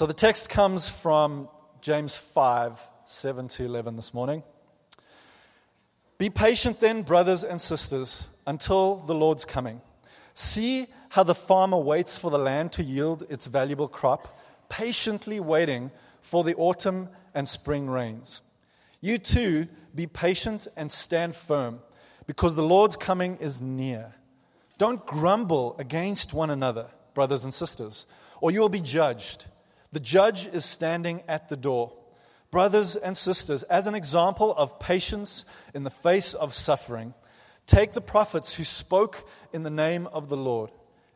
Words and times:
So 0.00 0.06
the 0.06 0.14
text 0.14 0.48
comes 0.48 0.88
from 0.88 1.50
James 1.82 2.16
5 2.16 2.80
7 3.04 3.48
to 3.48 3.66
11 3.66 3.96
this 3.96 4.14
morning. 4.14 4.42
Be 6.16 6.30
patient 6.30 6.80
then, 6.80 7.02
brothers 7.02 7.44
and 7.44 7.60
sisters, 7.60 8.26
until 8.46 8.96
the 8.96 9.14
Lord's 9.14 9.44
coming. 9.44 9.82
See 10.32 10.86
how 11.10 11.22
the 11.22 11.34
farmer 11.34 11.76
waits 11.76 12.16
for 12.16 12.30
the 12.30 12.38
land 12.38 12.72
to 12.72 12.82
yield 12.82 13.26
its 13.28 13.44
valuable 13.44 13.88
crop, 13.88 14.40
patiently 14.70 15.38
waiting 15.38 15.90
for 16.22 16.44
the 16.44 16.54
autumn 16.54 17.10
and 17.34 17.46
spring 17.46 17.86
rains. 17.86 18.40
You 19.02 19.18
too 19.18 19.68
be 19.94 20.06
patient 20.06 20.66
and 20.78 20.90
stand 20.90 21.36
firm, 21.36 21.80
because 22.26 22.54
the 22.54 22.62
Lord's 22.62 22.96
coming 22.96 23.36
is 23.36 23.60
near. 23.60 24.14
Don't 24.78 25.04
grumble 25.04 25.76
against 25.78 26.32
one 26.32 26.48
another, 26.48 26.86
brothers 27.12 27.44
and 27.44 27.52
sisters, 27.52 28.06
or 28.40 28.50
you 28.50 28.60
will 28.60 28.70
be 28.70 28.80
judged. 28.80 29.44
The 29.92 30.00
judge 30.00 30.46
is 30.46 30.64
standing 30.64 31.22
at 31.26 31.48
the 31.48 31.56
door. 31.56 31.92
Brothers 32.50 32.96
and 32.96 33.16
sisters, 33.16 33.62
as 33.64 33.86
an 33.86 33.94
example 33.94 34.54
of 34.56 34.80
patience 34.80 35.44
in 35.74 35.84
the 35.84 35.90
face 35.90 36.34
of 36.34 36.52
suffering, 36.54 37.14
take 37.66 37.92
the 37.92 38.00
prophets 38.00 38.54
who 38.54 38.64
spoke 38.64 39.28
in 39.52 39.62
the 39.62 39.70
name 39.70 40.06
of 40.08 40.28
the 40.28 40.36
Lord. 40.36 40.70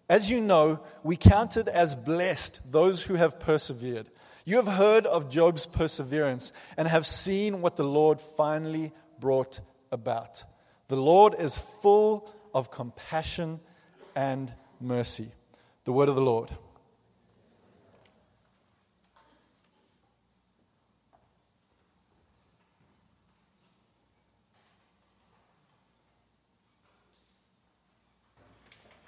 As 0.08 0.30
you 0.30 0.40
know, 0.40 0.80
we 1.02 1.16
counted 1.16 1.68
as 1.68 1.94
blessed 1.94 2.70
those 2.70 3.02
who 3.02 3.14
have 3.14 3.40
persevered. 3.40 4.06
You 4.44 4.56
have 4.56 4.66
heard 4.66 5.06
of 5.06 5.30
Job's 5.30 5.66
perseverance 5.66 6.52
and 6.76 6.86
have 6.86 7.06
seen 7.06 7.62
what 7.62 7.76
the 7.76 7.84
Lord 7.84 8.20
finally 8.20 8.92
brought 9.18 9.60
about. 9.90 10.44
The 10.88 10.96
Lord 10.96 11.34
is 11.38 11.56
full 11.56 12.30
of 12.52 12.70
compassion 12.70 13.60
and 14.14 14.52
mercy. 14.80 15.28
The 15.84 15.92
word 15.92 16.08
of 16.08 16.14
the 16.14 16.22
Lord. 16.22 16.50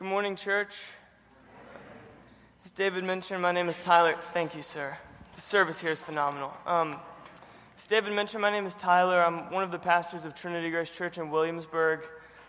Good 0.07 0.11
morning, 0.11 0.37
church. 0.37 0.77
As 2.65 2.71
David 2.71 3.03
mentioned, 3.03 3.43
my 3.43 3.51
name 3.51 3.69
is 3.69 3.77
Tyler. 3.77 4.15
Thank 4.21 4.55
you, 4.55 4.63
sir. 4.63 4.97
The 5.35 5.41
service 5.41 5.81
here 5.81 5.91
is 5.91 6.01
phenomenal. 6.01 6.55
Um, 6.65 6.95
as 7.77 7.87
David 7.87 8.13
mentioned, 8.13 8.41
my 8.41 8.53
name 8.53 8.67
is 8.67 8.77
Tyler. 8.77 9.21
I'm 9.21 9.51
one 9.51 9.65
of 9.65 9.73
the 9.73 9.81
pastors 9.81 10.25
of 10.25 10.37
Trinity 10.37 10.71
Grace 10.71 10.93
Church 10.93 11.19
in 11.19 11.33
Williamsburg. 11.33 12.05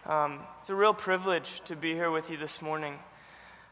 Um, 0.06 0.42
it's 0.60 0.70
a 0.70 0.76
real 0.76 0.94
privilege 0.94 1.64
to 1.66 1.76
be 1.76 1.96
here 1.96 2.12
with 2.12 2.30
you 2.30 2.38
this 2.38 2.62
morning. 2.62 2.94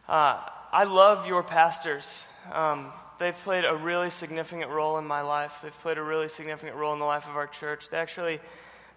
Uh, 0.09 0.41
I 0.73 0.85
love 0.85 1.27
your 1.27 1.43
pastors. 1.43 2.25
Um, 2.51 2.91
they've 3.19 3.37
played 3.43 3.65
a 3.65 3.75
really 3.75 4.09
significant 4.09 4.71
role 4.71 4.97
in 4.97 5.05
my 5.05 5.21
life. 5.21 5.59
They've 5.61 5.79
played 5.81 5.99
a 5.99 6.03
really 6.03 6.27
significant 6.27 6.75
role 6.75 6.93
in 6.93 6.99
the 6.99 7.05
life 7.05 7.29
of 7.29 7.35
our 7.35 7.45
church. 7.45 7.89
They 7.91 7.97
actually 7.97 8.39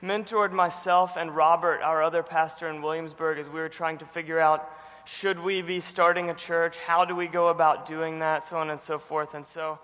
mentored 0.02 0.52
myself 0.52 1.16
and 1.16 1.34
Robert, 1.34 1.80
our 1.82 2.02
other 2.02 2.22
pastor 2.22 2.68
in 2.68 2.82
Williamsburg, 2.82 3.38
as 3.38 3.48
we 3.48 3.60
were 3.60 3.68
trying 3.68 3.98
to 3.98 4.06
figure 4.06 4.38
out 4.38 4.70
should 5.04 5.38
we 5.38 5.62
be 5.62 5.80
starting 5.80 6.28
a 6.28 6.34
church? 6.34 6.76
How 6.76 7.06
do 7.06 7.16
we 7.16 7.28
go 7.28 7.48
about 7.48 7.86
doing 7.86 8.18
that? 8.18 8.44
So 8.44 8.58
on 8.58 8.68
and 8.68 8.78
so 8.78 8.98
forth. 8.98 9.32
And 9.32 9.46
so, 9.46 9.78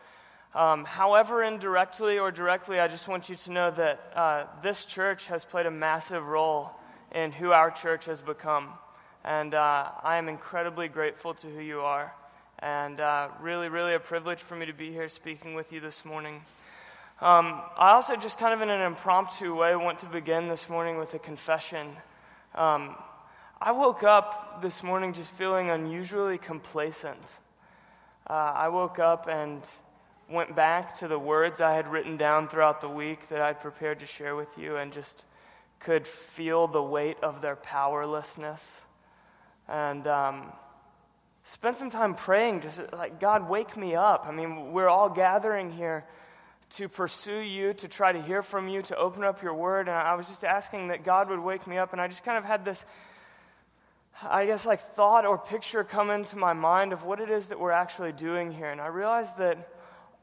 um, 0.55 0.85
however, 0.85 1.43
indirectly 1.43 2.19
or 2.19 2.31
directly, 2.31 2.79
I 2.79 2.89
just 2.89 3.09
want 3.09 3.31
you 3.31 3.37
to 3.37 3.51
know 3.51 3.71
that 3.71 4.13
uh, 4.15 4.45
this 4.63 4.85
church 4.85 5.27
has 5.29 5.43
played 5.43 5.65
a 5.65 5.71
massive 5.71 6.27
role 6.27 6.73
in 7.11 7.33
who 7.33 7.53
our 7.53 7.71
church 7.71 8.05
has 8.05 8.21
become. 8.21 8.69
And 9.25 9.55
uh, 9.55 9.93
I 10.03 10.19
am 10.19 10.29
incredibly 10.29 10.89
grateful 10.89 11.33
to 11.33 11.47
who 11.47 11.63
you 11.63 11.81
are. 11.81 12.13
And 12.59 13.01
uh, 13.01 13.29
really, 13.41 13.71
really 13.71 13.95
a 13.95 14.01
privilege 14.01 14.41
for 14.41 14.57
me 14.57 14.67
to 14.67 14.75
be 14.75 14.93
here 14.93 15.09
speaking 15.09 15.55
with 15.55 15.73
you 15.73 15.81
this 15.81 16.05
morning. 16.05 16.43
Um, 17.21 17.63
I 17.79 17.93
also, 17.93 18.17
just 18.17 18.41
kind 18.41 18.53
of 18.53 18.61
in 18.61 18.71
an 18.71 18.81
impromptu 18.81 19.55
way, 19.55 19.77
want 19.77 20.01
to 20.01 20.07
begin 20.07 20.49
this 20.49 20.69
morning 20.69 20.99
with 20.99 21.15
a 21.15 21.21
confession. 21.21 21.87
Um, 22.57 22.97
I 23.61 23.71
woke 23.71 24.03
up 24.03 24.61
this 24.63 24.83
morning 24.83 25.13
just 25.13 25.31
feeling 25.31 25.71
unusually 25.71 26.39
complacent. 26.39 27.37
Uh, 28.29 28.33
I 28.33 28.69
woke 28.69 28.99
up 28.99 29.29
and 29.29 29.63
went 30.29 30.57
back 30.57 30.99
to 30.99 31.09
the 31.09 31.19
words 31.19 31.61
I 31.61 31.75
had 31.75 31.87
written 31.87 32.17
down 32.17 32.49
throughout 32.49 32.81
the 32.81 32.89
week 32.89 33.29
that 33.29 33.41
I'd 33.41 33.61
prepared 33.61 34.01
to 34.01 34.07
share 34.07 34.35
with 34.35 34.59
you 34.59 34.77
and 34.77 34.93
just 34.93 35.25
could 35.79 36.09
feel 36.09 36.67
the 36.67 36.83
weight 36.83 37.19
of 37.23 37.41
their 37.41 37.57
powerlessness. 37.57 38.83
And 39.69 40.05
um, 40.09 40.53
spent 41.45 41.77
some 41.77 41.91
time 41.91 42.17
praying, 42.17 42.63
just 42.63 42.81
like, 42.93 43.21
God, 43.21 43.49
wake 43.49 43.77
me 43.77 43.95
up. 43.95 44.27
I 44.27 44.33
mean, 44.33 44.73
we're 44.73 44.89
all 44.89 45.09
gathering 45.09 45.71
here 45.71 46.05
to 46.71 46.89
pursue 46.89 47.39
you, 47.39 47.73
to 47.75 47.89
try 47.89 48.13
to 48.13 48.21
hear 48.21 48.43
from 48.43 48.69
you, 48.69 48.83
to 48.83 48.97
open 48.97 49.23
up 49.23 49.43
your 49.43 49.55
word. 49.55 49.89
And 49.89 49.97
I 49.97 50.15
was 50.15 50.27
just 50.27 50.45
asking 50.45 50.89
that 50.89 51.05
God 51.05 51.29
would 51.29 51.41
wake 51.41 51.67
me 51.67 51.79
up. 51.79 51.93
And 51.93 52.01
I 52.01 52.09
just 52.09 52.25
kind 52.25 52.39
of 52.39 52.45
had 52.45 52.65
this, 52.65 52.85
I 54.23 54.47
guess, 54.47 54.67
like 54.67 54.81
thought 54.81 55.25
or 55.25 55.39
picture 55.39 55.85
come 55.85 56.11
into 56.11 56.37
my 56.37 56.53
mind 56.53 56.93
of 56.93 57.05
what 57.05 57.21
it 57.21 57.31
is 57.31 57.49
that 57.49 57.61
we're 57.61 57.71
actually 57.71 58.13
doing 58.13 58.51
here. 58.51 58.71
And 58.71 58.81
I 58.81 58.87
realized 58.87 59.39
that 59.39 59.69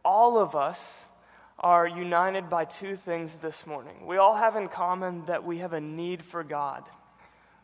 all 0.03 0.38
of 0.38 0.56
us 0.56 1.06
are 1.59 1.88
united 1.88 2.50
by 2.50 2.66
two 2.66 2.96
things 2.96 3.35
this 3.38 3.68
morning. 3.68 4.07
We 4.07 4.18
all 4.18 4.35
have 4.35 4.56
in 4.56 4.68
common 4.68 5.25
that 5.28 5.44
we 5.44 5.59
have 5.59 5.74
a 5.74 5.81
need 5.81 6.24
for 6.24 6.44
God. 6.44 6.84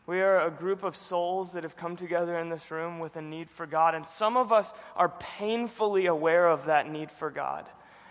We 0.06 0.20
are 0.20 0.46
a 0.46 0.50
group 0.50 0.84
of 0.84 0.96
souls 0.96 1.52
that 1.52 1.64
have 1.64 1.76
come 1.76 1.96
together 1.96 2.38
in 2.38 2.48
this 2.48 2.70
room 2.70 3.00
with 3.00 3.16
a 3.16 3.22
need 3.22 3.50
for 3.50 3.66
God. 3.66 3.94
And 3.94 4.06
some 4.06 4.38
of 4.38 4.52
us 4.52 4.72
are 4.96 5.10
painfully 5.10 6.06
aware 6.06 6.48
of 6.48 6.66
that 6.66 6.90
need 6.90 7.10
for 7.10 7.30
God 7.30 7.66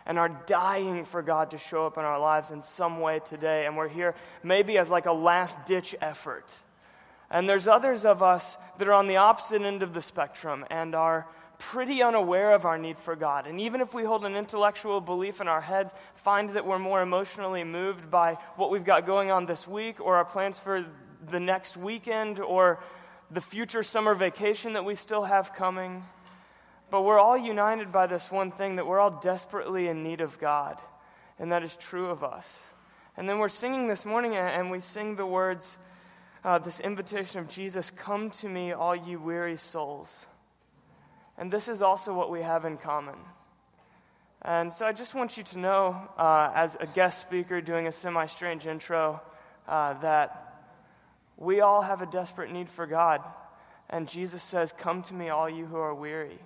and 0.07 0.18
are 0.18 0.29
dying 0.47 1.03
for 1.06 1.22
God 1.22 1.51
to 1.51 1.57
show 1.57 1.85
up 1.85 1.97
in 1.97 2.06
our 2.06 2.19
lives 2.19 2.50
in 2.50 2.62
some 2.62 3.01
way 3.01 3.19
today. 3.19 3.66
And 3.66 3.75
we're 3.75 3.90
here 3.90 4.16
maybe 4.41 4.78
as 4.78 4.90
like 4.90 5.06
a 5.06 5.12
last 5.12 5.66
ditch 5.66 5.94
effort. 6.01 6.56
And 7.29 7.47
there's 7.47 7.68
others 7.68 8.06
of 8.06 8.23
us 8.23 8.57
that 8.78 8.88
are 8.88 8.94
on 8.94 9.07
the 9.07 9.18
opposite 9.18 9.62
end 9.62 9.84
of 9.84 9.94
the 9.94 10.01
spectrum 10.01 10.66
and 10.72 10.95
are 10.95 11.28
pretty 11.59 12.01
unaware 12.01 12.53
of 12.53 12.66
our 12.66 12.78
need 12.78 12.97
for 12.97 13.18
God. 13.18 13.47
And 13.47 13.59
even 13.59 13.81
if 13.81 13.94
we 13.94 14.06
hold 14.06 14.23
an 14.23 14.35
intellectual 14.35 15.01
belief 15.01 15.41
in 15.41 15.50
our 15.50 15.59
heads, 15.59 15.91
find 16.16 16.51
that 16.51 16.66
we're 16.66 16.79
more 16.79 17.01
emotionally 17.01 17.66
moved 17.66 18.09
by 18.09 18.38
what 18.56 18.72
we've 18.72 18.85
got 18.85 19.06
going 19.06 19.29
on 19.29 19.45
this 19.45 19.68
week 19.68 20.00
or 20.00 20.16
our 20.16 20.25
plans 20.25 20.57
for 20.57 20.85
the 21.29 21.39
next 21.39 21.75
weekend 21.75 22.39
or 22.39 22.79
the 23.29 23.41
future 23.41 23.84
summer 23.84 24.16
vacation 24.16 24.74
that 24.74 24.85
we 24.85 24.95
still 24.95 25.24
have 25.24 25.53
coming. 25.53 26.06
But 26.89 27.01
we're 27.01 27.19
all 27.19 27.37
united 27.37 27.91
by 27.91 28.07
this 28.07 28.31
one 28.31 28.51
thing 28.51 28.77
that 28.77 28.87
we're 28.87 28.99
all 28.99 29.19
desperately 29.19 29.87
in 29.87 30.03
need 30.03 30.21
of 30.21 30.39
God, 30.39 30.79
and 31.37 31.51
that 31.51 31.63
is 31.63 31.75
true 31.75 32.07
of 32.09 32.23
us. 32.23 32.59
And 33.17 33.27
then 33.27 33.39
we're 33.39 33.49
singing 33.49 33.87
this 33.87 34.05
morning, 34.05 34.35
and 34.35 34.71
we 34.71 34.79
sing 34.79 35.15
the 35.15 35.25
words, 35.25 35.79
uh, 36.43 36.59
this 36.59 36.79
invitation 36.79 37.39
of 37.39 37.47
Jesus 37.49 37.91
Come 37.91 38.29
to 38.31 38.47
me, 38.47 38.71
all 38.71 38.95
you 38.95 39.19
weary 39.19 39.57
souls. 39.57 40.25
And 41.37 41.51
this 41.51 41.67
is 41.67 41.81
also 41.81 42.13
what 42.13 42.31
we 42.31 42.41
have 42.41 42.63
in 42.63 42.77
common. 42.77 43.15
And 44.41 44.71
so 44.71 44.85
I 44.85 44.93
just 44.93 45.13
want 45.13 45.35
you 45.35 45.43
to 45.43 45.59
know, 45.59 46.09
uh, 46.17 46.51
as 46.55 46.77
a 46.79 46.87
guest 46.87 47.19
speaker 47.19 47.59
doing 47.59 47.87
a 47.87 47.91
semi 47.91 48.25
strange 48.27 48.65
intro, 48.65 49.21
uh, 49.67 49.93
that 49.95 50.69
we 51.35 51.59
all 51.59 51.81
have 51.81 52.01
a 52.01 52.05
desperate 52.05 52.51
need 52.51 52.69
for 52.69 52.87
God. 52.87 53.21
And 53.89 54.07
Jesus 54.07 54.41
says, 54.41 54.73
Come 54.77 55.01
to 55.03 55.13
me, 55.13 55.29
all 55.29 55.49
you 55.49 55.65
who 55.65 55.77
are 55.77 55.93
weary. 55.93 56.39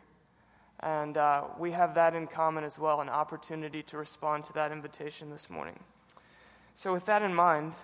And 0.83 1.15
uh, 1.15 1.43
we 1.59 1.71
have 1.71 1.95
that 1.95 2.15
in 2.15 2.27
common 2.27 2.63
as 2.63 2.79
well 2.79 3.01
an 3.01 3.09
opportunity 3.09 3.83
to 3.83 3.97
respond 3.97 4.45
to 4.45 4.53
that 4.53 4.71
invitation 4.71 5.29
this 5.29 5.49
morning. 5.49 5.79
So, 6.73 6.91
with 6.91 7.05
that 7.05 7.21
in 7.21 7.35
mind, 7.35 7.75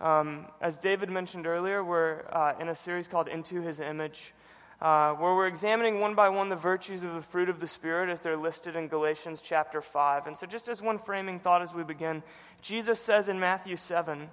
um, 0.00 0.46
as 0.60 0.78
David 0.78 1.10
mentioned 1.10 1.46
earlier, 1.46 1.82
we're 1.82 2.22
uh, 2.30 2.52
in 2.60 2.68
a 2.68 2.74
series 2.74 3.08
called 3.08 3.26
Into 3.26 3.62
His 3.62 3.80
Image, 3.80 4.32
uh, 4.80 5.14
where 5.14 5.34
we're 5.34 5.48
examining 5.48 5.98
one 6.00 6.14
by 6.14 6.28
one 6.28 6.48
the 6.48 6.54
virtues 6.56 7.02
of 7.02 7.14
the 7.14 7.22
fruit 7.22 7.48
of 7.48 7.58
the 7.58 7.66
Spirit 7.66 8.10
as 8.10 8.20
they're 8.20 8.36
listed 8.36 8.76
in 8.76 8.86
Galatians 8.88 9.42
chapter 9.42 9.80
5. 9.80 10.28
And 10.28 10.38
so, 10.38 10.46
just 10.46 10.68
as 10.68 10.80
one 10.80 10.98
framing 10.98 11.40
thought 11.40 11.62
as 11.62 11.74
we 11.74 11.82
begin, 11.82 12.22
Jesus 12.62 13.00
says 13.00 13.28
in 13.28 13.40
Matthew 13.40 13.74
7 13.74 14.28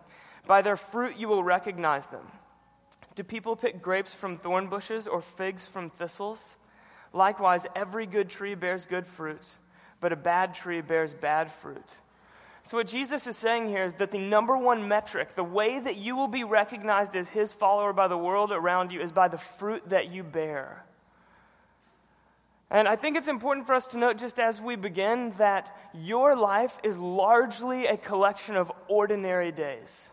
By 0.45 0.62
their 0.62 0.77
fruit 0.77 1.18
you 1.18 1.27
will 1.27 1.44
recognize 1.44 2.06
them. 2.07 2.27
Do 3.15 3.24
people 3.24 3.56
pick 3.56 3.81
grapes 3.81 4.13
from 4.13 4.38
thorn 4.38 4.68
bushes 4.68 5.07
or 5.07 5.21
figs 5.21 5.65
from 5.65 5.89
thistles? 5.89 6.57
Likewise, 7.13 7.68
every 7.75 8.07
good 8.07 8.30
tree 8.30 8.56
bears 8.56 8.86
good 8.88 9.06
fruit, 9.06 9.56
but 10.01 10.12
a 10.12 10.15
bad 10.15 10.56
tree 10.56 10.81
bears 10.81 11.13
bad 11.13 11.51
fruit. 11.51 11.94
So, 12.63 12.77
what 12.77 12.88
Jesus 12.88 13.27
is 13.27 13.38
saying 13.38 13.68
here 13.68 13.83
is 13.83 13.95
that 13.95 14.12
the 14.12 14.18
number 14.18 14.57
one 14.57 14.88
metric, 14.88 15.36
the 15.36 15.44
way 15.44 15.80
that 15.80 15.98
you 15.98 16.15
will 16.15 16.30
be 16.30 16.44
recognized 16.44 17.15
as 17.15 17.30
his 17.30 17.51
follower 17.54 17.94
by 17.94 18.07
the 18.07 18.18
world 18.18 18.51
around 18.51 18.92
you, 18.92 19.01
is 19.01 19.12
by 19.12 19.27
the 19.27 19.38
fruit 19.38 19.89
that 19.89 20.12
you 20.12 20.24
bear. 20.24 20.86
And 22.71 22.88
I 22.88 22.95
think 22.95 23.18
it's 23.18 23.27
important 23.27 23.68
for 23.68 23.74
us 23.74 23.86
to 23.88 23.98
note, 23.98 24.18
just 24.18 24.39
as 24.39 24.60
we 24.60 24.75
begin, 24.75 25.33
that 25.38 25.77
your 25.94 26.36
life 26.36 26.80
is 26.83 26.98
largely 26.98 27.86
a 27.86 27.98
collection 27.98 28.56
of 28.56 28.71
ordinary 28.88 29.51
days. 29.51 30.10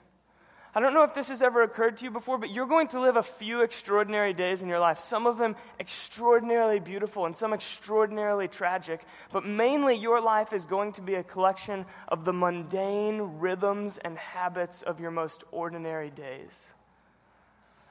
I 0.73 0.79
don't 0.79 0.95
know 0.95 1.03
if 1.03 1.15
this 1.15 1.31
has 1.31 1.43
ever 1.43 1.63
occurred 1.63 1.97
to 1.97 2.05
you 2.05 2.13
before, 2.13 2.39
but 2.39 2.51
you're 2.51 2.67
going 2.67 2.89
to 2.89 3.01
live 3.01 3.17
a 3.17 3.23
few 3.23 3.63
extraordinary 3.63 4.33
days 4.33 4.63
in 4.63 4.69
your 4.69 4.79
life. 4.79 5.01
Some 5.01 5.27
of 5.27 5.37
them 5.37 5.57
extraordinarily 5.81 6.79
beautiful 6.79 7.27
and 7.27 7.37
some 7.37 7.53
extraordinarily 7.53 8.47
tragic. 8.47 9.05
But 9.33 9.45
mainly, 9.45 9.97
your 9.97 10.21
life 10.21 10.53
is 10.53 10.65
going 10.65 10.93
to 10.93 11.03
be 11.03 11.15
a 11.15 11.25
collection 11.25 11.87
of 12.07 12.25
the 12.25 12.33
mundane 12.33 13.41
rhythms 13.41 13.99
and 13.99 14.17
habits 14.17 14.83
of 14.83 15.01
your 15.01 15.11
most 15.11 15.43
ordinary 15.51 16.11
days. 16.11 16.69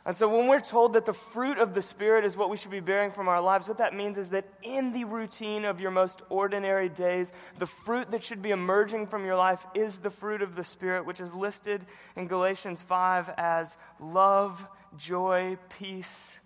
And 0.10 0.18
so, 0.18 0.28
when 0.28 0.48
we're 0.48 0.60
told 0.60 0.94
that 0.94 1.06
the 1.06 1.14
fruit 1.14 1.60
of 1.60 1.76
the 1.76 1.84
Spirit 1.84 2.26
is 2.26 2.36
what 2.36 2.50
we 2.50 2.58
should 2.58 2.72
be 2.72 2.80
bearing 2.80 3.12
from 3.12 3.28
our 3.28 3.40
lives, 3.40 3.68
what 3.68 3.78
that 3.78 3.94
means 3.94 4.18
is 4.18 4.32
that 4.32 4.46
in 4.64 4.92
the 4.92 5.04
routine 5.04 5.66
of 5.66 5.80
your 5.80 5.92
most 5.92 6.24
ordinary 6.30 6.90
days, 6.90 7.32
the 7.60 7.68
fruit 7.68 8.10
that 8.10 8.24
should 8.24 8.42
be 8.42 8.50
emerging 8.50 9.06
from 9.06 9.24
your 9.24 9.36
life 9.36 9.64
is 9.76 10.00
the 10.00 10.10
fruit 10.10 10.42
of 10.42 10.56
the 10.56 10.64
Spirit, 10.64 11.06
which 11.06 11.20
is 11.20 11.32
listed 11.32 11.86
in 12.16 12.26
Galatians 12.26 12.82
5 12.82 13.30
as 13.38 13.78
love, 14.00 14.68
joy, 14.98 15.60
peace. 15.78 16.40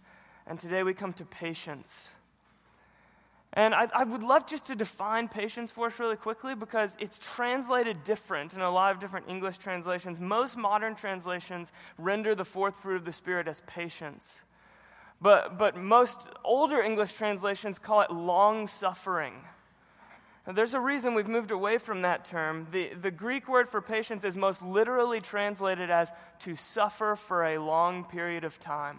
And 0.46 0.60
today 0.60 0.84
we 0.84 0.94
come 0.94 1.14
to 1.14 1.24
patience. 1.24 2.12
And 3.56 3.76
I, 3.76 3.88
I, 3.94 4.04
would 4.04 4.24
love 4.24 4.48
just 4.48 4.66
to 4.66 4.76
define 4.76 5.28
patience 5.28 5.70
for 5.70 5.86
us 5.86 6.00
really 6.00 6.16
quickly 6.16 6.56
because 6.56 6.98
it's 7.00 7.20
translated 7.20 8.04
different 8.04 8.54
in 8.56 8.62
a 8.62 8.72
lot 8.72 8.92
of 8.92 9.00
different 9.00 9.30
English 9.30 9.60
translations. 9.60 10.20
Most 10.20 10.58
modern 10.58 10.96
translations 10.96 11.72
render 12.00 12.34
the 12.34 12.46
fourth 12.46 12.78
fruit 12.78 12.96
of 12.96 13.06
the 13.06 13.14
Spirit 13.14 13.48
as 13.48 13.62
patience. 13.68 14.42
But, 15.22 15.60
but 15.60 15.78
most 15.78 16.30
older 16.44 16.82
English 16.82 17.14
translations 17.14 17.78
call 17.78 18.02
it 18.02 18.12
long 18.12 18.66
suffering. 18.66 19.36
there's 20.52 20.74
a 20.74 20.80
reason 20.80 21.14
we've 21.14 21.28
moved 21.28 21.52
away 21.52 21.78
from 21.78 22.02
that 22.02 22.26
term. 22.26 22.68
The, 22.72 22.96
the 22.96 23.12
Greek 23.12 23.48
word 23.48 23.70
for 23.70 23.82
patience 23.82 24.26
is 24.26 24.36
most 24.36 24.64
literally 24.64 25.22
translated 25.22 25.92
as 25.92 26.12
to 26.40 26.56
suffer 26.56 27.16
for 27.16 27.46
a 27.46 27.60
long 27.60 28.04
period 28.04 28.44
of 28.44 28.60
time. 28.60 28.98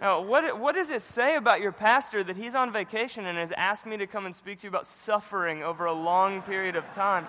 Now, 0.00 0.20
what, 0.20 0.58
what 0.58 0.74
does 0.74 0.90
it 0.90 1.02
say 1.02 1.36
about 1.36 1.60
your 1.60 1.72
pastor 1.72 2.22
that 2.24 2.36
he's 2.36 2.54
on 2.54 2.72
vacation 2.72 3.26
and 3.26 3.38
has 3.38 3.52
asked 3.52 3.86
me 3.86 3.96
to 3.96 4.06
come 4.06 4.26
and 4.26 4.34
speak 4.34 4.58
to 4.60 4.64
you 4.64 4.68
about 4.68 4.86
suffering 4.86 5.62
over 5.62 5.86
a 5.86 5.92
long 5.92 6.42
period 6.42 6.76
of 6.76 6.90
time? 6.90 7.26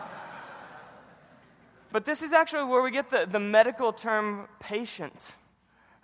But 1.91 2.05
this 2.05 2.21
is 2.21 2.33
actually 2.33 2.65
where 2.65 2.81
we 2.81 2.91
get 2.91 3.09
the, 3.09 3.25
the 3.25 3.39
medical 3.39 3.93
term 3.93 4.47
patient. 4.59 5.35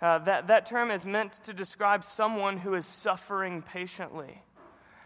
Uh, 0.00 0.18
that, 0.20 0.46
that 0.46 0.66
term 0.66 0.90
is 0.90 1.04
meant 1.04 1.44
to 1.44 1.52
describe 1.52 2.02
someone 2.02 2.56
who 2.56 2.74
is 2.74 2.86
suffering 2.86 3.62
patiently. 3.62 4.42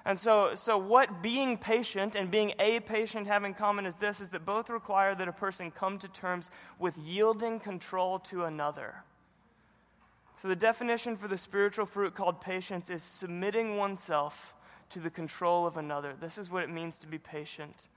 And 0.05 0.17
so, 0.17 0.55
so, 0.55 0.79
what 0.79 1.21
being 1.21 1.59
patient 1.59 2.15
and 2.15 2.31
being 2.31 2.55
a 2.61 2.79
patient 2.79 3.27
have 3.27 3.43
in 3.43 3.55
common 3.55 3.87
is 3.87 3.97
this 3.97 4.21
is 4.21 4.29
that 4.29 4.47
both 4.47 4.71
require 4.71 5.17
that 5.17 5.27
a 5.27 5.33
person 5.33 5.73
come 5.73 5.99
to 5.99 6.07
terms 6.07 6.49
with 6.79 6.97
yielding 6.97 7.59
control 7.59 8.21
to 8.21 8.45
another. 8.45 9.03
So, 10.37 10.49
the 10.49 10.57
definition 10.57 11.17
for 11.17 11.29
the 11.29 11.39
spiritual 11.39 11.87
fruit 11.87 12.15
called 12.15 12.43
patience 12.43 12.91
is 12.91 13.03
submitting 13.03 13.79
oneself 13.79 14.55
to 14.91 15.01
the 15.01 15.09
control 15.09 15.67
of 15.67 15.79
another. 15.79 16.13
This 16.21 16.37
is 16.37 16.51
what 16.51 16.63
it 16.63 16.69
means 16.69 16.99
to 16.99 17.07
be 17.07 17.17
patient. 17.17 17.89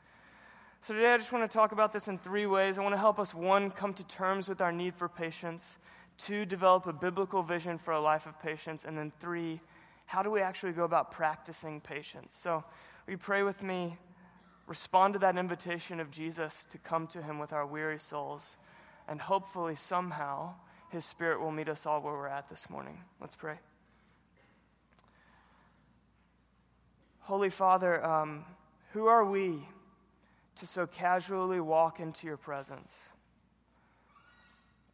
So, 0.80 0.94
today 0.94 1.14
I 1.14 1.18
just 1.18 1.34
want 1.34 1.50
to 1.50 1.54
talk 1.54 1.74
about 1.74 1.92
this 1.92 2.08
in 2.08 2.18
three 2.18 2.46
ways. 2.46 2.80
I 2.80 2.82
want 2.82 2.94
to 2.94 3.00
help 3.00 3.20
us, 3.20 3.34
one, 3.34 3.72
come 3.72 3.94
to 3.94 4.06
terms 4.06 4.48
with 4.48 4.62
our 4.62 4.72
need 4.72 4.96
for 4.96 5.10
patience, 5.10 5.80
two, 6.18 6.46
develop 6.46 6.88
a 6.88 6.94
biblical 6.94 7.44
vision 7.44 7.78
for 7.78 7.92
a 7.92 8.00
life 8.00 8.26
of 8.26 8.42
patience, 8.42 8.86
and 8.86 8.98
then 8.98 9.12
three, 9.20 9.60
how 10.06 10.24
do 10.24 10.32
we 10.32 10.40
actually 10.40 10.72
go 10.72 10.86
about 10.86 11.12
practicing 11.12 11.82
patience? 11.82 12.34
So, 12.34 12.64
will 13.06 13.12
you 13.12 13.18
pray 13.18 13.44
with 13.44 13.64
me? 13.64 13.98
Respond 14.66 15.14
to 15.14 15.20
that 15.20 15.38
invitation 15.38 16.00
of 16.00 16.10
Jesus 16.10 16.66
to 16.70 16.78
come 16.78 17.06
to 17.08 17.22
him 17.22 17.38
with 17.38 17.52
our 17.52 17.66
weary 17.66 18.00
souls, 18.00 18.56
and 19.10 19.20
hopefully, 19.20 19.76
somehow, 19.76 20.54
his 20.90 21.06
Spirit 21.06 21.40
will 21.40 21.52
meet 21.52 21.70
us 21.70 21.86
all 21.86 22.02
where 22.02 22.14
we're 22.14 22.28
at 22.28 22.50
this 22.50 22.70
morning. 22.70 22.98
Let's 23.22 23.36
pray. 23.36 23.60
Holy 27.22 27.50
Father, 27.50 28.04
um, 28.04 28.44
who 28.94 29.06
are 29.06 29.24
we 29.24 29.68
to 30.56 30.66
so 30.66 30.88
casually 30.88 31.60
walk 31.60 32.00
into 32.00 32.26
your 32.26 32.38
presence? 32.38 33.10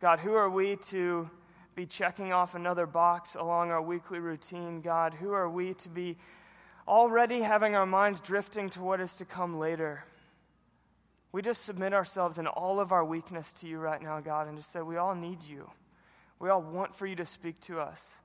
God, 0.02 0.20
who 0.20 0.34
are 0.34 0.50
we 0.50 0.76
to 0.88 1.30
be 1.76 1.86
checking 1.86 2.34
off 2.34 2.54
another 2.54 2.86
box 2.86 3.36
along 3.36 3.72
our 3.72 3.82
weekly 3.82 4.20
routine? 4.20 4.82
God, 4.82 5.14
who 5.14 5.32
are 5.32 5.50
we 5.50 5.74
to 5.76 5.90
be 5.90 6.18
already 6.88 7.42
having 7.42 7.74
our 7.74 7.86
minds 7.86 8.20
drifting 8.20 8.70
to 8.72 8.82
what 8.82 9.00
is 9.00 9.16
to 9.16 9.26
come 9.26 9.58
later? 9.58 10.04
We 11.32 11.42
just 11.42 11.64
submit 11.64 11.94
ourselves 11.94 12.38
in 12.38 12.48
all 12.48 12.80
of 12.80 12.92
our 12.92 13.04
weakness 13.04 13.52
to 13.54 13.68
you 13.68 13.78
right 13.78 14.02
now, 14.02 14.20
God, 14.20 14.48
and 14.48 14.58
just 14.58 14.72
say, 14.72 14.82
we 14.82 14.98
all 14.98 15.16
need 15.16 15.44
you. 15.44 15.70
We 16.46 16.52
all 16.52 16.62
want 16.62 16.96
for 16.96 17.08
you 17.08 17.16
to 17.16 17.26
speak 17.26 17.60
to 17.62 17.80
us. 17.80 18.18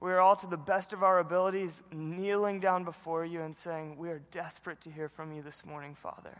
We 0.00 0.10
are 0.10 0.18
all, 0.18 0.34
to 0.34 0.48
the 0.48 0.56
best 0.56 0.92
of 0.92 1.04
our 1.04 1.20
abilities, 1.20 1.84
kneeling 1.92 2.58
down 2.58 2.82
before 2.82 3.24
you 3.24 3.42
and 3.42 3.54
saying, 3.54 3.96
We 3.96 4.10
are 4.10 4.18
desperate 4.32 4.80
to 4.80 4.90
hear 4.90 5.08
from 5.08 5.30
you 5.30 5.40
this 5.40 5.64
morning, 5.64 5.94
Father. 5.94 6.38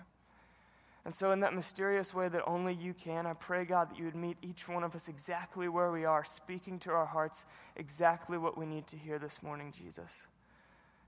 And 1.04 1.14
so, 1.14 1.30
in 1.30 1.38
that 1.38 1.54
mysterious 1.54 2.12
way 2.12 2.28
that 2.28 2.42
only 2.48 2.74
you 2.74 2.94
can, 2.94 3.26
I 3.26 3.34
pray, 3.34 3.64
God, 3.64 3.90
that 3.90 3.96
you 3.96 4.06
would 4.06 4.16
meet 4.16 4.38
each 4.42 4.68
one 4.68 4.82
of 4.82 4.96
us 4.96 5.06
exactly 5.06 5.68
where 5.68 5.92
we 5.92 6.04
are, 6.04 6.24
speaking 6.24 6.80
to 6.80 6.90
our 6.90 7.06
hearts 7.06 7.46
exactly 7.76 8.36
what 8.36 8.58
we 8.58 8.66
need 8.66 8.88
to 8.88 8.96
hear 8.96 9.20
this 9.20 9.40
morning, 9.40 9.72
Jesus. 9.78 10.24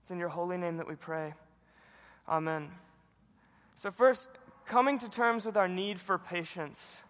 It's 0.02 0.12
in 0.12 0.20
your 0.20 0.28
holy 0.28 0.56
name 0.56 0.76
that 0.76 0.86
we 0.86 0.94
pray. 0.94 1.34
Amen. 2.28 2.70
So, 3.74 3.90
first, 3.90 4.28
coming 4.66 4.98
to 4.98 5.10
terms 5.10 5.44
with 5.44 5.56
our 5.56 5.66
need 5.66 5.98
for 5.98 6.16
patience. 6.16 7.02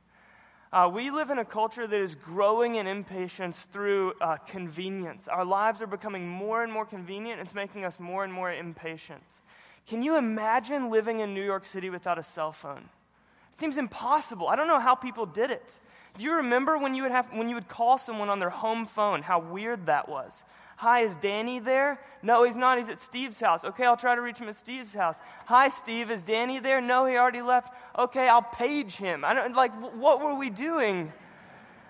Uh, 0.73 0.91
we 0.91 1.11
live 1.11 1.29
in 1.29 1.39
a 1.39 1.45
culture 1.45 1.87
that 1.87 2.01
is 2.01 2.15
growing 2.15 2.77
in 2.77 2.87
impatience 2.87 3.65
through 3.65 4.15
uh, 4.23 4.39
convenience. 4.47 5.29
Our 5.29 5.45
lives 5.45 5.83
are 5.83 5.87
becoming 5.87 6.27
more 6.27 6.63
and 6.63 6.73
more 6.73 6.87
convenient. 6.87 7.43
It's 7.43 7.55
making 7.55 7.85
us 7.85 8.01
more 8.01 8.25
and 8.25 8.33
more 8.33 8.51
impatient. 8.51 9.43
Can 9.87 10.03
you 10.03 10.17
imagine 10.17 10.91
living 10.91 11.21
in 11.21 11.35
New 11.35 11.45
York 11.45 11.67
City 11.67 11.91
without 11.91 12.19
a 12.19 12.23
cell 12.23 12.53
phone? 12.53 12.89
It 13.53 13.59
seems 13.59 13.77
impossible. 13.77 14.49
I 14.49 14.57
don't 14.57 14.67
know 14.67 14.81
how 14.81 14.95
people 14.95 15.27
did 15.27 15.51
it. 15.51 15.79
Do 16.17 16.25
you 16.25 16.37
remember 16.37 16.79
when 16.79 16.95
you 16.95 17.03
would, 17.03 17.13
have, 17.13 17.31
when 17.35 17.51
you 17.51 17.55
would 17.55 17.69
call 17.69 17.99
someone 17.99 18.31
on 18.31 18.39
their 18.39 18.51
home 18.51 18.87
phone, 18.87 19.21
how 19.21 19.41
weird 19.41 19.85
that 19.87 20.09
was? 20.09 20.43
Hi, 20.83 21.03
is 21.03 21.15
Danny 21.15 21.61
there? 21.61 22.01
No, 22.25 22.43
he's 22.43 22.57
not. 22.57 22.77
He's 22.77 22.89
at 22.89 22.99
Steve's 22.99 23.39
house. 23.39 23.65
Okay, 23.65 23.85
I'll 23.85 23.97
try 23.97 24.17
to 24.17 24.21
reach 24.21 24.39
him 24.39 24.49
at 24.49 24.57
Steve's 24.57 24.93
house. 24.93 25.21
Hi, 25.47 25.69
Steve, 25.69 26.11
is 26.11 26.25
Danny 26.25 26.59
there? 26.59 26.81
No, 26.81 27.07
he 27.07 27.17
already 27.17 27.41
left. 27.41 27.73
Okay, 27.97 28.27
I'll 28.27 28.43
page 28.43 28.97
him. 28.97 29.25
I 29.25 29.33
don't 29.33 29.55
like 29.55 29.71
what 29.95 30.21
were 30.21 30.35
we 30.35 30.51
doing? 30.51 31.13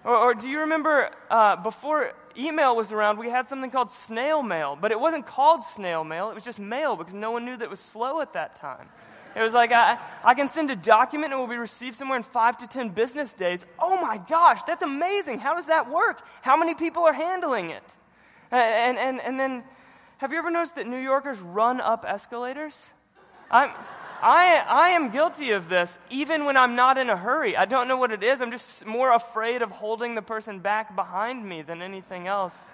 Or, 0.04 0.14
or 0.14 0.34
do 0.34 0.46
you 0.46 0.60
remember 0.60 1.08
uh, 1.30 1.56
before 1.56 2.12
email 2.36 2.76
was 2.76 2.92
around, 2.92 3.18
we 3.18 3.30
had 3.30 3.48
something 3.48 3.70
called 3.70 3.90
snail 3.90 4.42
mail, 4.42 4.76
but 4.78 4.92
it 4.92 5.00
wasn't 5.00 5.24
called 5.24 5.64
snail 5.64 6.04
mail. 6.04 6.28
It 6.28 6.34
was 6.34 6.44
just 6.44 6.58
mail 6.58 6.94
because 6.94 7.14
no 7.14 7.30
one 7.30 7.46
knew 7.46 7.56
that 7.56 7.64
it 7.64 7.70
was 7.70 7.80
slow 7.80 8.20
at 8.20 8.34
that 8.34 8.56
time. 8.56 8.90
It 9.34 9.40
was 9.40 9.54
like, 9.54 9.72
I, 9.72 9.98
I 10.22 10.34
can 10.34 10.50
send 10.50 10.70
a 10.70 10.76
document 10.76 11.32
and 11.32 11.38
it 11.38 11.40
will 11.40 11.48
be 11.48 11.56
received 11.56 11.96
somewhere 11.96 12.18
in 12.18 12.24
five 12.24 12.58
to 12.58 12.66
10 12.66 12.90
business 12.90 13.32
days. 13.32 13.64
Oh 13.78 13.98
my 14.02 14.18
gosh, 14.18 14.62
that's 14.64 14.82
amazing. 14.82 15.38
How 15.38 15.54
does 15.54 15.68
that 15.68 15.90
work? 15.90 16.20
How 16.42 16.58
many 16.58 16.74
people 16.74 17.04
are 17.04 17.14
handling 17.14 17.70
it? 17.70 17.96
Uh, 18.52 18.56
and, 18.56 18.98
and, 18.98 19.20
and 19.22 19.40
then, 19.40 19.64
have 20.18 20.30
you 20.30 20.38
ever 20.38 20.50
noticed 20.50 20.74
that 20.74 20.86
New 20.86 20.98
Yorkers 20.98 21.40
run 21.40 21.80
up 21.80 22.04
escalators? 22.06 22.90
I'm, 23.50 23.70
I, 24.20 24.62
I 24.68 24.88
am 24.90 25.10
guilty 25.10 25.50
of 25.50 25.68
this, 25.68 25.98
even 26.10 26.44
when 26.44 26.56
I'm 26.56 26.76
not 26.76 26.98
in 26.98 27.08
a 27.08 27.16
hurry. 27.16 27.56
I 27.56 27.64
don't 27.64 27.88
know 27.88 27.96
what 27.96 28.12
it 28.12 28.22
is. 28.22 28.40
I'm 28.40 28.50
just 28.50 28.86
more 28.86 29.12
afraid 29.12 29.62
of 29.62 29.70
holding 29.70 30.14
the 30.14 30.22
person 30.22 30.60
back 30.60 30.94
behind 30.94 31.48
me 31.48 31.62
than 31.62 31.80
anything 31.82 32.28
else. 32.28 32.70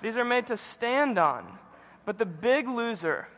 These 0.00 0.16
are 0.16 0.24
made 0.24 0.46
to 0.46 0.56
stand 0.56 1.18
on. 1.18 1.58
But 2.04 2.18
the 2.18 2.26
big 2.26 2.68
loser 2.68 3.28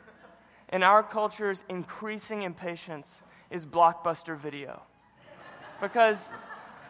in 0.69 0.83
our 0.83 1.03
culture's 1.03 1.65
increasing 1.69 2.43
impatience 2.43 3.23
is 3.51 3.65
blockbuster 3.65 4.37
video. 4.37 4.83
Because 5.81 6.31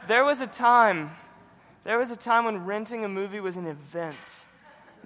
there 0.08 0.24
was 0.24 0.40
a 0.40 0.46
time, 0.46 1.10
there 1.84 1.98
was 1.98 2.10
a 2.10 2.16
time 2.16 2.44
when 2.44 2.64
renting 2.64 3.04
a 3.04 3.08
movie 3.08 3.40
was 3.40 3.56
an 3.56 3.66
event. 3.66 4.16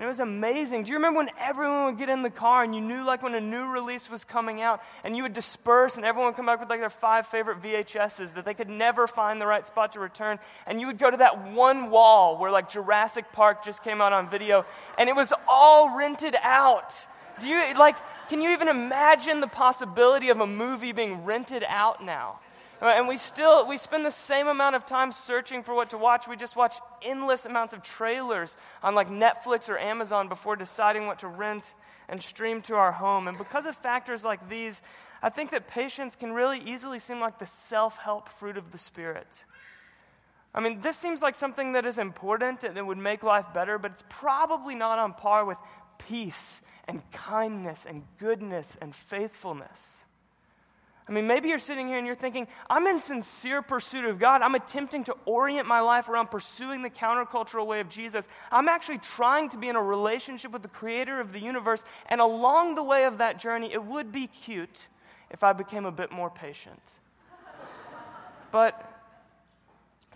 And 0.01 0.07
it 0.07 0.09
was 0.09 0.21
amazing. 0.21 0.85
Do 0.85 0.93
you 0.93 0.97
remember 0.97 1.19
when 1.19 1.29
everyone 1.39 1.85
would 1.85 1.99
get 1.99 2.09
in 2.09 2.23
the 2.23 2.31
car 2.31 2.65
and 2.65 2.75
you 2.75 2.81
knew 2.81 3.05
like 3.05 3.23
when 3.23 3.35
a 3.35 3.41
new 3.41 3.67
release 3.67 4.09
was 4.09 4.25
coming 4.25 4.63
out 4.63 4.81
and 5.05 5.15
you 5.15 5.25
would 5.25 5.35
disperse 5.35 5.97
and 5.97 6.07
everyone 6.07 6.31
would 6.31 6.37
come 6.37 6.47
back 6.47 6.59
with 6.59 6.71
like 6.71 6.81
their 6.81 6.89
five 6.89 7.27
favorite 7.27 7.61
VHSs 7.61 8.33
that 8.33 8.47
they 8.47 8.55
could 8.55 8.71
never 8.71 9.07
find 9.07 9.39
the 9.39 9.47
right 9.47 9.67
spot 9.67 9.93
to 9.93 10.01
return. 10.01 10.39
And 10.67 10.81
you 10.81 10.87
would 10.87 10.97
go 10.97 11.11
to 11.11 11.19
that 11.19 11.53
one 11.53 11.91
wall 11.91 12.39
where 12.39 12.51
like 12.51 12.71
Jurassic 12.71 13.31
Park 13.35 13.63
just 13.63 13.85
came 13.85 14.01
out 14.01 14.15
on 14.15 14.31
video 14.31 14.65
and 14.97 15.11
it 15.11 15.15
was 15.15 15.35
all 15.47 15.95
rented 15.95 16.35
out. 16.43 16.95
Do 17.39 17.49
you 17.49 17.59
like, 17.79 17.97
can 18.31 18.41
you 18.41 18.53
even 18.53 18.69
imagine 18.69 19.43
the 19.43 19.49
possibility 19.49 20.31
of 20.31 20.41
a 20.41 20.47
movie 20.47 20.93
being 20.93 21.27
rented 21.27 21.63
out 21.69 22.03
now? 22.03 22.41
And 22.81 23.09
we 23.09 23.19
still 23.19 23.67
we 23.67 23.77
spend 23.77 24.07
the 24.07 24.11
same 24.11 24.49
amount 24.49 24.75
of 24.75 24.87
time 24.87 25.13
searching 25.13 25.63
for 25.63 25.75
what 25.75 25.91
to 25.91 25.99
watch. 25.99 26.27
We 26.27 26.37
just 26.37 26.57
watch 26.57 26.77
endless 27.03 27.45
amounts 27.45 27.75
of 27.75 27.83
trailers 27.83 28.57
on 28.83 28.95
like 28.95 29.09
Netflix 29.09 29.69
or 29.69 29.79
Amazon 29.79 30.29
before 30.29 30.57
deciding 30.57 31.07
what 31.07 31.19
to 31.19 31.29
rent 31.29 31.75
and 32.09 32.23
stream 32.23 32.63
to 32.63 32.75
our 32.77 32.93
home. 32.93 33.29
And 33.29 33.37
because 33.37 33.67
of 33.67 33.77
factors 33.77 34.25
like 34.25 34.49
these, 34.49 34.81
I 35.23 35.29
think 35.29 35.51
that 35.51 35.69
patience 35.69 36.17
can 36.17 36.33
really 36.33 36.59
easily 36.59 36.99
seem 36.99 37.21
like 37.21 37.39
the 37.39 37.47
self-help 37.47 38.29
fruit 38.31 38.57
of 38.57 38.73
the 38.73 38.79
spirit. 38.79 39.45
I 40.55 40.61
mean, 40.61 40.81
this 40.81 40.97
seems 40.97 41.23
like 41.23 41.35
something 41.35 41.73
that 41.73 41.87
is 41.87 41.99
important 41.99 42.65
and 42.65 42.77
that 42.77 42.85
would 42.85 42.99
make 42.99 43.23
life 43.23 43.47
better, 43.55 43.79
but 43.79 43.93
it's 43.93 44.05
probably 44.09 44.75
not 44.75 44.99
on 44.99 45.13
par 45.13 45.45
with 45.45 45.59
peace 45.99 46.63
and 46.89 47.09
kindness 47.13 47.87
and 47.87 48.03
goodness 48.19 48.77
and 48.81 48.95
faithfulness. 48.95 50.00
I 51.11 51.13
mean, 51.13 51.27
maybe 51.27 51.49
you're 51.49 51.59
sitting 51.59 51.89
here 51.89 51.99
and 51.99 52.07
you're 52.07 52.15
thinking, 52.15 52.47
I'm 52.71 52.87
in 52.87 53.01
sincere 53.01 53.63
pursuit 53.63 54.05
of 54.05 54.21
God. 54.21 54.43
I'm 54.43 54.55
attempting 54.55 55.03
to 55.05 55.17
orient 55.25 55.67
my 55.67 55.81
life 55.81 56.09
around 56.09 56.31
pursuing 56.31 56.83
the 56.83 56.89
countercultural 56.89 57.67
way 57.67 57.81
of 57.81 57.89
Jesus. 57.89 58.29
I'm 58.53 58.69
actually 58.69 58.99
trying 58.99 59.49
to 59.49 59.59
be 59.59 59.69
in 59.69 59.75
a 59.75 59.83
relationship 59.83 60.53
with 60.53 60.63
the 60.63 60.69
creator 60.69 61.19
of 61.19 61.33
the 61.33 61.41
universe. 61.41 61.85
And 62.07 62.21
along 62.21 62.77
the 62.77 62.85
way 62.85 63.07
of 63.07 63.19
that 63.19 63.41
journey, 63.41 63.73
it 63.73 63.83
would 63.83 64.13
be 64.13 64.29
cute 64.29 64.87
if 65.31 65.43
I 65.43 65.53
became 65.53 65.85
a 65.85 65.91
bit 65.91 66.13
more 66.13 66.31
patient. 66.31 66.81
but 68.53 69.03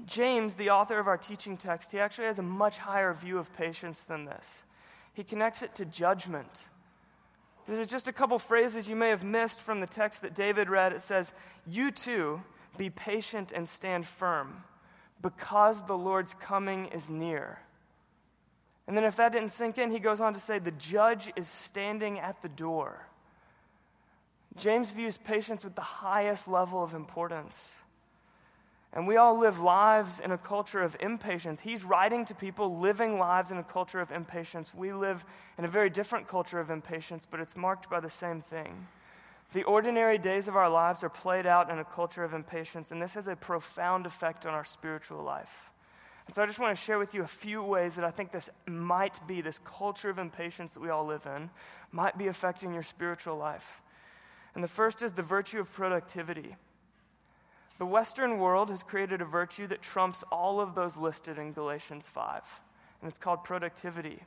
James, 0.07 0.55
the 0.55 0.71
author 0.71 1.01
of 1.01 1.09
our 1.09 1.19
teaching 1.19 1.57
text, 1.57 1.91
he 1.91 1.99
actually 1.99 2.27
has 2.27 2.39
a 2.39 2.43
much 2.43 2.79
higher 2.79 3.13
view 3.13 3.39
of 3.39 3.53
patience 3.57 4.05
than 4.05 4.27
this. 4.27 4.63
He 5.13 5.25
connects 5.25 5.61
it 5.61 5.75
to 5.75 5.85
judgment. 5.85 6.67
There's 7.67 7.87
just 7.87 8.09
a 8.09 8.13
couple 8.13 8.39
phrases 8.39 8.89
you 8.89 8.97
may 8.97 9.09
have 9.09 9.25
missed 9.25 9.61
from 9.61 9.81
the 9.81 9.87
text 9.87 10.23
that 10.23 10.35
David 10.35 10.69
read. 10.69 10.93
It 10.93 11.01
says, 11.01 11.33
You 11.67 11.91
too 11.91 12.43
be 12.77 12.91
patient 12.91 13.53
and 13.53 13.69
stand 13.69 14.07
firm, 14.07 14.65
because 15.23 15.83
the 15.83 15.97
Lord's 15.97 16.35
coming 16.35 16.87
is 16.87 17.09
near. 17.09 17.61
And 18.87 18.97
then, 18.97 19.05
if 19.05 19.17
that 19.17 19.33
didn't 19.33 19.49
sink 19.49 19.79
in, 19.79 19.91
he 19.91 19.99
goes 19.99 20.21
on 20.21 20.35
to 20.35 20.41
say, 20.41 20.59
The 20.59 20.73
judge 20.73 21.33
is 21.37 21.49
standing 21.49 22.19
at 22.19 22.43
the 22.43 22.51
door. 22.51 23.07
James 24.57 24.91
views 24.91 25.17
patience 25.17 25.65
with 25.65 25.75
the 25.75 25.81
highest 25.81 26.47
level 26.47 26.83
of 26.83 26.93
importance. 26.93 27.77
And 28.95 29.09
we 29.09 29.17
all 29.17 29.37
live 29.37 29.61
lives 29.61 30.21
in 30.21 30.31
a 30.31 30.39
culture 30.39 30.81
of 30.81 30.97
impatience. 31.01 31.61
He's 31.61 31.85
writing 31.85 32.25
to 32.27 32.35
people 32.35 32.79
living 32.79 33.19
lives 33.19 33.51
in 33.51 33.59
a 33.59 33.65
culture 33.65 34.01
of 34.01 34.13
impatience. 34.13 34.73
We 34.73 34.93
live 34.93 35.25
in 35.59 35.65
a 35.65 35.69
very 35.69 35.91
different 35.91 36.29
culture 36.29 36.61
of 36.61 36.71
impatience, 36.71 37.27
but 37.29 37.41
it's 37.41 37.57
marked 37.57 37.91
by 37.91 37.99
the 37.99 38.09
same 38.09 38.41
thing. 38.41 38.87
The 39.53 39.65
ordinary 39.65 40.17
days 40.17 40.47
of 40.47 40.55
our 40.55 40.71
lives 40.71 41.03
are 41.03 41.09
played 41.09 41.45
out 41.45 41.71
in 41.71 41.81
a 41.81 41.85
culture 41.85 42.23
of 42.23 42.35
impatience, 42.35 42.93
and 42.93 43.03
this 43.03 43.15
has 43.15 43.27
a 43.27 43.35
profound 43.35 44.07
effect 44.07 44.47
on 44.47 44.55
our 44.55 44.65
spiritual 44.65 45.25
life. 45.25 45.71
And 46.27 46.35
so 46.35 46.43
I 46.43 46.47
just 46.47 46.61
want 46.61 46.77
to 46.77 46.83
share 46.83 46.99
with 46.99 47.15
you 47.15 47.23
a 47.23 47.27
few 47.27 47.63
ways 47.65 47.97
that 47.97 48.05
I 48.05 48.13
think 48.13 48.31
this 48.31 48.49
might 48.67 49.19
be, 49.27 49.41
this 49.41 49.59
culture 49.59 50.09
of 50.09 50.19
impatience 50.19 50.73
that 50.75 50.81
we 50.81 50.89
all 50.89 51.05
live 51.05 51.27
in, 51.27 51.51
might 51.91 52.17
be 52.17 52.29
affecting 52.29 52.73
your 52.73 52.85
spiritual 52.85 53.37
life. 53.37 53.83
And 54.55 54.63
the 54.63 54.69
first 54.69 55.03
is 55.03 55.13
the 55.13 55.23
virtue 55.23 55.59
of 55.59 55.73
productivity. 55.73 56.57
The 57.79 57.87
Western 57.87 58.39
world 58.39 58.71
has 58.71 58.83
created 58.83 59.21
a 59.21 59.25
virtue 59.25 59.67
that 59.67 59.83
trumps 59.83 60.23
all 60.31 60.61
of 60.61 60.75
those 60.75 60.97
listed 60.97 61.39
in 61.39 61.53
Galatians 61.53 62.07
5, 62.07 62.43
and 63.01 63.09
it's 63.09 63.19
called 63.19 63.43
productivity. 63.43 64.21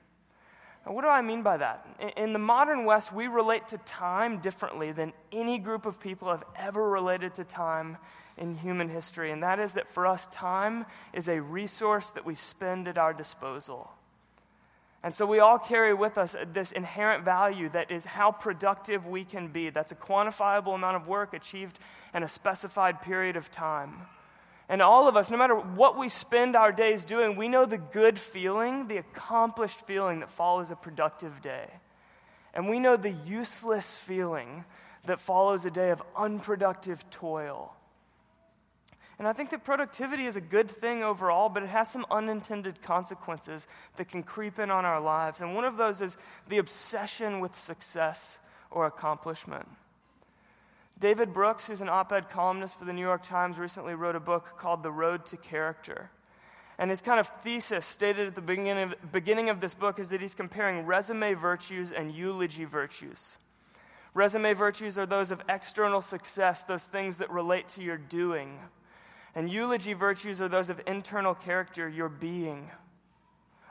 Now, 0.86 0.92
what 0.94 1.04
do 1.04 1.08
I 1.08 1.22
mean 1.22 1.44
by 1.44 1.58
that? 1.58 1.86
In 2.18 2.34
the 2.34 2.40
modern 2.40 2.86
West, 2.86 3.14
we 3.14 3.28
relate 3.28 3.68
to 3.70 3.78
time 3.80 4.40
differently 4.40 4.92
than 4.92 5.14
any 5.32 5.58
group 5.60 5.86
of 5.86 6.00
people 6.00 6.30
have 6.30 6.44
ever 6.56 6.90
related 6.90 7.34
to 7.36 7.44
time 7.46 7.98
in 8.38 8.56
human 8.56 8.90
history, 8.90 9.32
and 9.32 9.42
that 9.44 9.60
is 9.60 9.74
that 9.74 9.92
for 9.94 10.06
us, 10.06 10.28
time 10.28 10.86
is 11.14 11.28
a 11.28 11.42
resource 11.42 12.12
that 12.12 12.26
we 12.26 12.36
spend 12.36 12.88
at 12.88 12.98
our 12.98 13.14
disposal. 13.14 13.92
And 15.04 15.14
so 15.14 15.26
we 15.26 15.40
all 15.40 15.60
carry 15.60 15.94
with 15.94 16.18
us 16.18 16.36
this 16.52 16.72
inherent 16.72 17.24
value 17.24 17.70
that 17.70 17.92
is 17.92 18.06
how 18.06 18.32
productive 18.32 19.06
we 19.06 19.24
can 19.24 19.48
be. 19.48 19.70
That's 19.70 19.92
a 19.92 19.96
quantifiable 19.96 20.76
amount 20.76 20.96
of 20.96 21.08
work 21.08 21.34
achieved 21.34 21.80
in 22.14 22.24
a 22.24 22.28
specified 22.28 23.02
period 23.02 23.36
of 23.36 23.52
time. 23.52 24.02
And 24.70 24.82
all 24.82 25.08
of 25.08 25.16
us, 25.16 25.32
no 25.32 25.38
matter 25.38 25.56
what 25.56 25.98
we 25.98 26.10
spend 26.10 26.56
our 26.56 26.74
days 26.74 27.06
doing, 27.06 27.38
we 27.38 27.48
know 27.48 27.66
the 27.66 27.78
good 27.78 28.20
feeling, 28.20 28.88
the 28.88 28.98
accomplished 28.98 29.82
feeling 29.88 30.20
that 30.20 30.30
follows 30.30 30.72
a 30.72 30.76
productive 30.76 31.42
day. 31.42 31.70
And 32.54 32.68
we 32.68 32.80
know 32.80 32.98
the 32.98 33.12
useless 33.12 33.96
feeling 33.96 34.66
that 35.06 35.22
follows 35.22 35.66
a 35.66 35.72
day 35.72 35.92
of 35.92 36.04
unproductive 36.18 37.10
toil. 37.10 37.77
And 39.20 39.28
I 39.28 39.34
think 39.34 39.50
that 39.50 39.64
productivity 39.64 40.26
is 40.26 40.36
a 40.36 40.42
good 40.42 40.70
thing 40.70 41.04
overall, 41.04 41.50
but 41.50 41.64
it 41.64 41.70
has 41.70 41.90
some 41.90 42.06
unintended 42.12 42.82
consequences 42.82 43.68
that 43.96 44.10
can 44.10 44.22
creep 44.22 44.60
in 44.60 44.70
on 44.70 44.86
our 44.86 45.02
lives. 45.02 45.42
And 45.42 45.56
one 45.56 45.66
of 45.66 45.78
those 45.78 46.02
is 46.02 46.18
the 46.48 46.60
obsession 46.60 47.40
with 47.40 47.56
success 47.56 48.38
or 48.70 48.86
accomplishment. 48.86 49.68
David 51.00 51.34
Brooks, 51.34 51.68
who's 51.68 51.82
an 51.82 51.90
op 51.90 52.12
ed 52.12 52.30
columnist 52.30 52.78
for 52.78 52.86
the 52.86 52.94
New 52.94 53.02
York 53.02 53.24
Times, 53.24 53.58
recently 53.58 53.96
wrote 53.96 54.16
a 54.16 54.20
book 54.20 54.56
called 54.60 54.84
The 54.84 54.92
Road 54.92 55.26
to 55.28 55.38
Character. 55.38 56.12
And 56.80 56.92
his 56.92 57.02
kind 57.02 57.20
of 57.20 57.28
thesis 57.28 57.88
stated 57.88 58.28
at 58.28 58.36
the 58.36 58.42
beginning 58.42 58.84
of, 58.84 59.12
beginning 59.12 59.50
of 59.50 59.62
this 59.62 59.74
book 59.74 60.00
is 60.00 60.10
that 60.10 60.22
he's 60.22 60.36
comparing 60.36 60.86
resume 60.86 61.34
virtues 61.34 61.92
and 61.92 62.14
eulogy 62.14 62.66
virtues. 62.66 63.38
Resume 64.14 64.54
virtues 64.54 64.98
are 64.98 65.06
those 65.06 65.32
of 65.32 65.42
external 65.50 66.02
success, 66.02 66.64
those 66.64 66.84
things 66.84 67.18
that 67.18 67.32
relate 67.32 67.68
to 67.70 67.82
your 67.82 67.98
doing. 67.98 68.60
And 69.38 69.52
eulogy 69.52 69.94
virtues 69.94 70.42
are 70.42 70.50
those 70.50 70.72
of 70.72 70.82
internal 70.88 71.36
character, 71.36 71.88
your 71.88 72.10
being. 72.10 72.72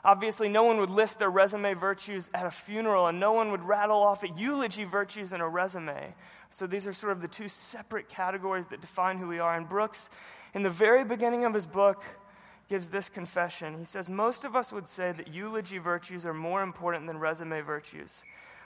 Obviously, 0.01 0.47
no 0.47 0.63
one 0.63 0.77
would 0.77 0.89
list 0.89 1.19
their 1.19 1.29
resume 1.29 1.73
virtues 1.73 2.29
at 2.33 2.45
a 2.45 2.51
funeral, 2.51 3.07
and 3.07 3.19
no 3.19 3.33
one 3.33 3.51
would 3.51 3.63
rattle 3.63 4.01
off 4.01 4.23
a 4.23 4.29
eulogy 4.29 4.85
virtues 4.85 5.33
in 5.33 5.41
a 5.41 5.49
resume. 5.49 6.15
So 6.51 6.67
these 6.67 6.87
are 6.87 6.93
sort 6.93 7.11
of 7.11 7.21
the 7.21 7.27
two 7.27 7.49
separate 7.49 8.07
categories 8.07 8.67
that 8.67 8.79
define 8.79 9.17
who 9.17 9.27
we 9.27 9.39
are. 9.39 9.57
And 9.57 9.67
Brooks, 9.67 10.09
in 10.53 10.63
the 10.63 10.69
very 10.69 11.03
beginning 11.03 11.43
of 11.43 11.53
his 11.53 11.65
book, 11.65 12.01
gives 12.69 12.87
this 12.87 13.09
confession. 13.09 13.77
He 13.77 13.83
says, 13.83 14.07
Most 14.07 14.45
of 14.45 14.55
us 14.55 14.71
would 14.71 14.87
say 14.87 15.11
that 15.11 15.33
eulogy 15.33 15.79
virtues 15.79 16.25
are 16.25 16.33
more 16.33 16.63
important 16.63 17.07
than 17.07 17.17
resume 17.17 17.59
virtues. 17.59 18.23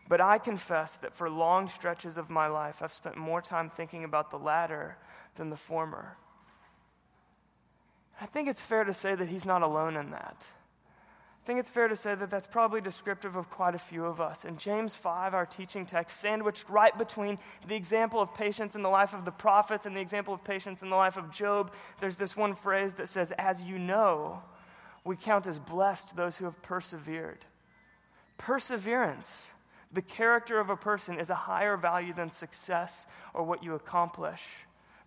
But 0.08 0.22
I 0.22 0.38
confess 0.38 0.98
that 0.98 1.16
for 1.16 1.32
long 1.32 1.68
stretches 1.68 2.20
of 2.20 2.30
my 2.30 2.46
life, 2.46 2.84
I've 2.84 2.94
spent 2.94 3.18
more 3.18 3.42
time 3.42 3.72
thinking 3.72 4.04
about 4.04 4.30
the 4.30 4.38
latter 4.38 4.98
than 5.36 5.50
the 5.50 5.58
former. 5.58 6.16
I 8.22 8.28
think 8.28 8.48
it's 8.48 8.62
fair 8.62 8.84
to 8.84 8.94
say 8.94 9.16
that 9.16 9.30
he's 9.30 9.48
not 9.48 9.64
alone 9.64 9.98
in 9.98 10.12
that. 10.12 10.46
I 11.42 11.48
think 11.48 11.60
it's 11.60 11.72
fair 11.72 11.88
to 11.88 11.96
say 11.96 12.14
that 12.14 12.30
that's 12.30 12.46
probably 12.46 12.80
descriptive 12.80 13.36
of 13.36 13.50
quite 13.50 13.74
a 13.74 13.80
few 13.80 14.06
of 14.06 14.22
us. 14.22 14.46
In 14.46 14.58
James 14.58 14.96
5, 14.96 15.34
our 15.34 15.48
teaching 15.48 15.88
text, 15.88 16.20
sandwiched 16.20 16.70
right 16.70 16.96
between 16.96 17.40
the 17.68 17.76
example 17.76 18.22
of 18.22 18.36
patience 18.36 18.76
in 18.76 18.84
the 18.84 18.90
life 18.90 19.16
of 19.16 19.26
the 19.26 19.32
prophets 19.32 19.88
and 19.88 19.98
the 19.98 20.02
example 20.02 20.36
of 20.36 20.44
patience 20.44 20.84
in 20.84 20.92
the 20.92 20.96
life 20.96 21.18
of 21.18 21.32
Job, 21.32 21.74
there's 22.00 22.18
this 22.18 22.38
one 22.38 22.54
phrase 22.54 22.94
that 22.94 23.10
says, 23.10 23.34
As 23.40 23.64
you 23.64 23.80
know, 23.80 24.44
we 25.04 25.16
count 25.16 25.48
as 25.48 25.58
blessed 25.58 26.16
those 26.16 26.38
who 26.38 26.46
have 26.46 26.62
persevered. 26.62 27.44
Perseverance, 28.38 29.50
the 29.92 30.04
character 30.04 30.60
of 30.60 30.70
a 30.70 30.78
person, 30.78 31.20
is 31.20 31.32
a 31.32 31.36
higher 31.36 31.76
value 31.76 32.14
than 32.14 32.30
success 32.30 33.08
or 33.34 33.42
what 33.42 33.64
you 33.64 33.74
accomplish 33.74 34.44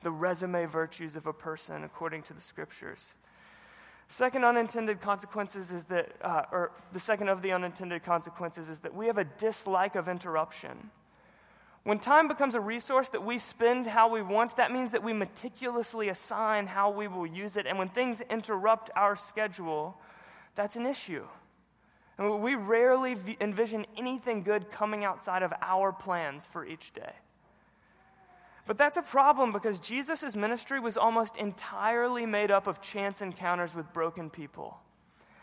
the 0.05 0.13
resume 0.13 0.67
virtues 0.67 1.17
of 1.17 1.27
a 1.27 1.33
person 1.33 1.83
according 1.83 2.23
to 2.23 2.33
the 2.33 2.41
scriptures. 2.41 3.17
Second 4.07 4.45
unintended 4.45 5.01
consequences 5.01 5.73
is 5.73 5.85
that, 5.85 6.13
uh, 6.23 6.43
or 6.53 6.71
the 6.93 7.01
second 7.01 7.29
of 7.29 7.43
the 7.43 7.51
unintended 7.51 8.05
consequences 8.05 8.69
is 8.69 8.81
that 8.81 8.95
we 8.95 9.07
have 9.07 9.19
a 9.19 9.25
dislike 9.25 9.97
of 9.97 10.09
interruption. 10.09 10.91
When 11.85 11.99
time 11.99 12.29
becomes 12.29 12.55
a 12.55 12.61
resource 12.61 13.09
that 13.11 13.25
we 13.25 13.39
spend 13.39 13.87
how 13.87 14.09
we 14.09 14.23
want, 14.23 14.57
that 14.57 14.73
means 14.73 14.91
that 14.93 15.03
we 15.03 15.13
meticulously 15.13 16.09
assign 16.09 16.67
how 16.67 16.91
we 16.91 17.09
will 17.09 17.27
use 17.27 17.57
it. 17.57 17.67
And 17.67 17.79
when 17.79 17.89
things 17.89 18.23
interrupt 18.31 18.91
our 18.95 19.17
schedule, 19.17 19.99
that's 20.55 20.77
an 20.77 20.87
issue. 20.87 21.25
And 22.17 22.41
we 22.41 22.55
rarely 22.55 23.17
envision 23.41 23.87
anything 23.97 24.43
good 24.43 24.71
coming 24.71 25.05
outside 25.05 25.43
of 25.43 25.53
our 25.61 25.93
plans 25.93 26.47
for 26.47 26.65
each 26.65 26.93
day. 26.93 27.13
But 28.67 28.79
that's 28.79 28.97
a 28.97 29.03
problem 29.03 29.53
because 29.53 29.79
Jesus' 29.79 30.35
ministry 30.35 30.81
was 30.81 30.97
almost 30.97 31.37
entirely 31.37 32.25
made 32.25 32.51
up 32.51 32.67
of 32.67 32.81
chance 32.81 33.21
encounters 33.21 33.75
with 33.75 33.93
broken 33.93 34.31
people. 34.31 34.79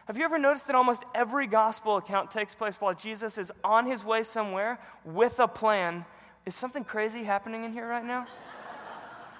Have 0.05 0.17
you 0.17 0.25
ever 0.25 0.39
noticed 0.39 0.65
that 0.67 0.75
almost 0.75 1.03
every 1.13 1.45
gospel 1.45 1.97
account 1.97 2.31
takes 2.31 2.55
place 2.55 2.81
while 2.81 2.93
Jesus 2.93 3.37
is 3.37 3.51
on 3.63 3.85
his 3.85 4.03
way 4.03 4.23
somewhere 4.23 4.79
with 5.05 5.39
a 5.39 5.47
plan? 5.47 6.03
Is 6.45 6.55
something 6.55 6.83
crazy 6.83 7.23
happening 7.23 7.63
in 7.63 7.71
here 7.71 7.87
right 7.87 8.03
now? 8.03 8.25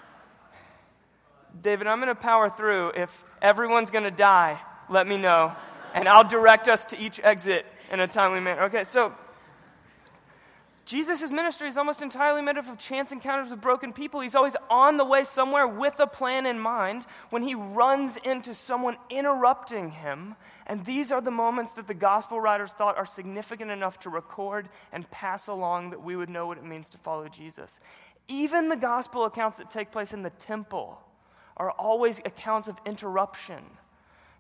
David, 1.62 1.88
I'm 1.88 2.00
going 2.00 2.16
to 2.16 2.22
power 2.22 2.50
through. 2.50 2.92
If 2.96 3.26
everyone's 3.42 3.90
going 3.90 4.04
to 4.04 4.12
die, 4.12 4.62
let 4.88 5.08
me 5.08 5.18
know, 5.18 5.54
and 5.96 6.08
I'll 6.08 6.28
direct 6.28 6.68
us 6.68 6.86
to 6.86 7.00
each 7.00 7.20
exit 7.24 7.66
in 7.92 8.00
a 8.00 8.08
timely 8.08 8.40
manner. 8.40 8.64
Okay, 8.64 8.84
so 8.84 9.14
Jesus' 10.86 11.30
ministry 11.30 11.68
is 11.68 11.78
almost 11.78 12.02
entirely 12.02 12.42
made 12.42 12.58
up 12.58 12.68
of 12.68 12.78
chance 12.78 13.12
encounters 13.12 13.52
with 13.52 13.62
broken 13.62 13.94
people. 13.94 14.20
He's 14.20 14.36
always 14.36 14.56
on 14.70 14.98
the 14.98 15.06
way 15.06 15.24
somewhere 15.24 15.68
with 15.68 16.00
a 16.00 16.08
plan 16.08 16.46
in 16.46 16.60
mind 16.60 17.06
when 17.30 17.44
he 17.44 17.54
runs 17.54 18.18
into 18.18 18.54
someone 18.54 18.98
interrupting 19.10 19.92
him. 19.92 20.36
And 20.66 20.84
these 20.84 21.12
are 21.12 21.22
the 21.22 21.32
moments 21.32 21.74
that 21.74 21.88
the 21.88 21.94
gospel 21.94 22.42
writers 22.42 22.74
thought 22.74 22.98
are 22.98 23.06
significant 23.06 23.70
enough 23.70 24.00
to 24.00 24.10
record 24.10 24.70
and 24.92 25.10
pass 25.12 25.48
along 25.48 25.92
that 25.92 26.04
we 26.04 26.16
would 26.16 26.30
know 26.30 26.48
what 26.48 26.58
it 26.58 26.66
means 26.66 26.90
to 26.92 26.98
follow 26.98 27.28
Jesus. 27.28 27.80
Even 28.28 28.70
the 28.70 28.76
gospel 28.76 29.26
accounts 29.26 29.58
that 29.58 29.70
take 29.70 29.92
place 29.92 30.14
in 30.14 30.24
the 30.24 30.30
temple 30.32 31.00
are 31.58 31.72
always 31.72 32.20
accounts 32.26 32.68
of 32.68 32.78
interruption. 32.86 33.64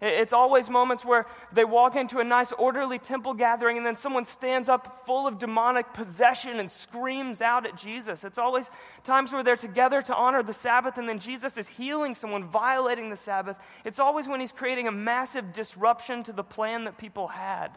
It's 0.01 0.34
always 0.34 0.67
moments 0.67 1.05
where 1.05 1.27
they 1.53 1.63
walk 1.63 1.96
into 1.96 2.17
a 2.17 2.24
nice, 2.24 2.51
orderly 2.53 2.98
temple 2.98 3.36
gathering 3.36 3.77
and 3.77 3.86
then 3.86 3.96
someone 3.96 4.25
stands 4.25 4.67
up 4.67 5.05
full 5.05 5.27
of 5.27 5.38
demonic 5.38 5.93
possession 5.93 6.60
and 6.60 6.72
screams 6.72 7.39
out 7.39 7.67
at 7.67 7.77
Jesus. 7.77 8.24
It's 8.24 8.39
always 8.39 8.72
times 9.03 9.31
where 9.31 9.43
they're 9.43 9.55
together 9.55 10.01
to 10.01 10.15
honor 10.15 10.41
the 10.41 10.53
Sabbath 10.53 10.98
and 10.98 11.08
then 11.08 11.20
Jesus 11.20 11.55
is 11.55 11.70
healing 11.70 12.15
someone 12.15 12.43
violating 12.43 13.12
the 13.12 13.15
Sabbath. 13.15 13.58
It's 13.86 14.00
always 14.00 14.27
when 14.27 14.39
he's 14.39 14.51
creating 14.51 14.88
a 14.88 14.91
massive 14.91 15.53
disruption 15.53 16.24
to 16.24 16.34
the 16.34 16.43
plan 16.43 16.86
that 16.86 16.98
people 16.98 17.27
had. 17.27 17.70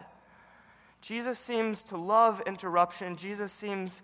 Jesus 1.03 1.39
seems 1.39 1.83
to 1.83 1.99
love 1.99 2.41
interruption. 2.47 3.17
Jesus 3.17 3.53
seems 3.53 4.01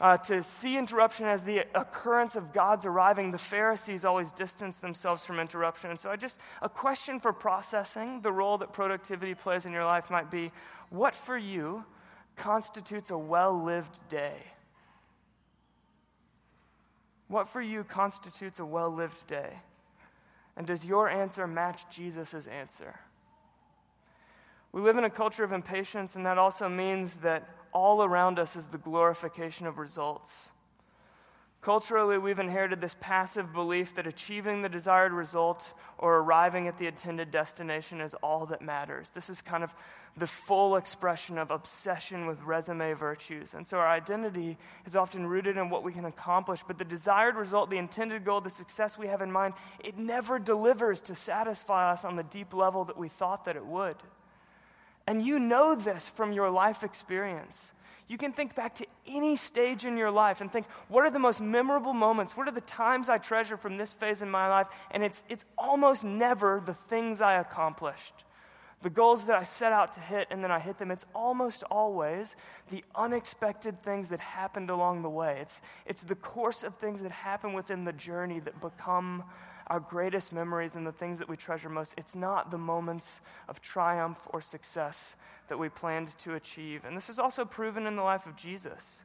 uh, 0.00 0.16
to 0.16 0.42
see 0.42 0.78
interruption 0.78 1.26
as 1.26 1.42
the 1.42 1.58
occurrence 1.74 2.34
of 2.34 2.52
God's 2.52 2.86
arriving, 2.86 3.30
the 3.30 3.38
Pharisees 3.38 4.04
always 4.04 4.32
distanced 4.32 4.80
themselves 4.80 5.26
from 5.26 5.38
interruption. 5.38 5.90
And 5.90 5.98
so, 5.98 6.10
I 6.10 6.16
just 6.16 6.40
a 6.62 6.68
question 6.68 7.20
for 7.20 7.32
processing 7.32 8.22
the 8.22 8.32
role 8.32 8.56
that 8.58 8.72
productivity 8.72 9.34
plays 9.34 9.66
in 9.66 9.72
your 9.72 9.84
life 9.84 10.10
might 10.10 10.30
be 10.30 10.52
what 10.88 11.14
for 11.14 11.36
you 11.36 11.84
constitutes 12.36 13.10
a 13.10 13.18
well 13.18 13.62
lived 13.62 14.00
day? 14.08 14.36
What 17.28 17.48
for 17.48 17.60
you 17.60 17.84
constitutes 17.84 18.58
a 18.58 18.64
well 18.64 18.90
lived 18.90 19.26
day? 19.26 19.60
And 20.56 20.66
does 20.66 20.84
your 20.84 21.08
answer 21.08 21.46
match 21.46 21.84
Jesus' 21.90 22.46
answer? 22.46 23.00
We 24.72 24.80
live 24.80 24.96
in 24.96 25.04
a 25.04 25.10
culture 25.10 25.44
of 25.44 25.52
impatience, 25.52 26.16
and 26.16 26.24
that 26.26 26.38
also 26.38 26.68
means 26.68 27.16
that 27.16 27.48
all 27.72 28.02
around 28.02 28.38
us 28.38 28.56
is 28.56 28.66
the 28.66 28.78
glorification 28.78 29.66
of 29.66 29.78
results. 29.78 30.50
Culturally, 31.62 32.16
we've 32.16 32.38
inherited 32.38 32.80
this 32.80 32.96
passive 33.00 33.52
belief 33.52 33.94
that 33.96 34.06
achieving 34.06 34.62
the 34.62 34.68
desired 34.70 35.12
result 35.12 35.72
or 35.98 36.16
arriving 36.16 36.68
at 36.68 36.78
the 36.78 36.86
intended 36.86 37.30
destination 37.30 38.00
is 38.00 38.14
all 38.14 38.46
that 38.46 38.62
matters. 38.62 39.10
This 39.10 39.28
is 39.28 39.42
kind 39.42 39.62
of 39.62 39.74
the 40.16 40.26
full 40.26 40.76
expression 40.76 41.36
of 41.36 41.50
obsession 41.50 42.26
with 42.26 42.40
resume 42.42 42.94
virtues. 42.94 43.52
And 43.52 43.66
so 43.66 43.76
our 43.76 43.88
identity 43.88 44.56
is 44.86 44.96
often 44.96 45.26
rooted 45.26 45.58
in 45.58 45.68
what 45.68 45.84
we 45.84 45.92
can 45.92 46.06
accomplish, 46.06 46.62
but 46.66 46.78
the 46.78 46.84
desired 46.84 47.36
result, 47.36 47.68
the 47.68 47.76
intended 47.76 48.24
goal, 48.24 48.40
the 48.40 48.48
success 48.48 48.96
we 48.96 49.08
have 49.08 49.20
in 49.20 49.30
mind, 49.30 49.52
it 49.84 49.98
never 49.98 50.38
delivers 50.38 51.02
to 51.02 51.14
satisfy 51.14 51.92
us 51.92 52.06
on 52.06 52.16
the 52.16 52.22
deep 52.22 52.54
level 52.54 52.86
that 52.86 52.96
we 52.96 53.08
thought 53.08 53.44
that 53.44 53.56
it 53.56 53.66
would. 53.66 53.96
And 55.06 55.24
you 55.24 55.38
know 55.38 55.74
this 55.74 56.08
from 56.08 56.32
your 56.32 56.50
life 56.50 56.82
experience. 56.82 57.72
You 58.10 58.18
can 58.18 58.32
think 58.32 58.56
back 58.56 58.74
to 58.74 58.86
any 59.06 59.36
stage 59.36 59.84
in 59.84 59.96
your 59.96 60.10
life 60.10 60.40
and 60.40 60.50
think, 60.50 60.66
what 60.88 61.04
are 61.04 61.10
the 61.10 61.20
most 61.20 61.40
memorable 61.40 61.92
moments? 61.92 62.36
What 62.36 62.48
are 62.48 62.52
the 62.52 62.60
times 62.62 63.08
I 63.08 63.18
treasure 63.18 63.56
from 63.56 63.76
this 63.76 63.94
phase 63.94 64.20
in 64.20 64.28
my 64.28 64.48
life? 64.48 64.66
And 64.90 65.04
it's, 65.04 65.22
it's 65.28 65.44
almost 65.56 66.02
never 66.02 66.60
the 66.64 66.74
things 66.74 67.20
I 67.20 67.34
accomplished, 67.34 68.24
the 68.82 68.90
goals 68.90 69.26
that 69.26 69.36
I 69.36 69.44
set 69.44 69.72
out 69.72 69.92
to 69.92 70.00
hit 70.00 70.26
and 70.32 70.42
then 70.42 70.50
I 70.50 70.58
hit 70.58 70.78
them. 70.78 70.90
It's 70.90 71.06
almost 71.14 71.62
always 71.70 72.34
the 72.68 72.84
unexpected 72.96 73.80
things 73.84 74.08
that 74.08 74.18
happened 74.18 74.70
along 74.70 75.02
the 75.02 75.08
way. 75.08 75.38
It's, 75.40 75.60
it's 75.86 76.02
the 76.02 76.16
course 76.16 76.64
of 76.64 76.74
things 76.78 77.02
that 77.02 77.12
happen 77.12 77.52
within 77.52 77.84
the 77.84 77.92
journey 77.92 78.40
that 78.40 78.60
become 78.60 79.22
our 79.70 79.80
greatest 79.80 80.32
memories 80.32 80.74
and 80.74 80.84
the 80.84 80.92
things 80.92 81.20
that 81.20 81.28
we 81.28 81.36
treasure 81.36 81.68
most, 81.68 81.94
it's 81.96 82.16
not 82.16 82.50
the 82.50 82.58
moments 82.58 83.20
of 83.48 83.62
triumph 83.62 84.18
or 84.30 84.42
success 84.42 85.14
that 85.48 85.58
we 85.58 85.68
planned 85.68 86.16
to 86.18 86.34
achieve. 86.34 86.84
And 86.84 86.96
this 86.96 87.08
is 87.08 87.20
also 87.20 87.44
proven 87.44 87.86
in 87.86 87.94
the 87.94 88.02
life 88.02 88.26
of 88.26 88.36
Jesus. 88.36 89.02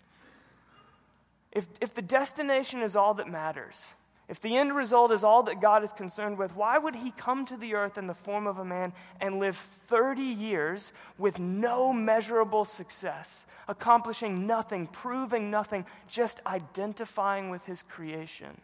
If, 1.51 1.67
if 1.79 1.93
the 1.93 2.01
destination 2.01 2.81
is 2.81 2.95
all 2.95 3.13
that 3.13 3.29
matters, 3.29 3.93
if 4.27 4.41
the 4.41 4.57
end 4.57 4.75
result 4.75 5.11
is 5.11 5.23
all 5.23 5.43
that 5.43 5.61
God 5.61 5.83
is 5.83 5.93
concerned 5.93 6.39
with, 6.39 6.55
why 6.55 6.79
would 6.79 6.95
he 6.95 7.11
come 7.11 7.45
to 7.45 7.57
the 7.57 7.75
earth 7.75 7.97
in 7.97 8.07
the 8.07 8.15
form 8.15 8.47
of 8.47 8.57
a 8.57 8.65
man 8.65 8.91
and 9.21 9.39
live 9.39 9.55
30 9.55 10.21
years 10.21 10.93
with 11.19 11.37
no 11.37 11.93
measurable 11.93 12.65
success, 12.65 13.45
accomplishing 13.67 14.47
nothing, 14.47 14.87
proving 14.87 15.51
nothing, 15.51 15.85
just 16.07 16.41
identifying 16.47 17.51
with 17.51 17.63
his 17.65 17.83
creation? 17.83 18.59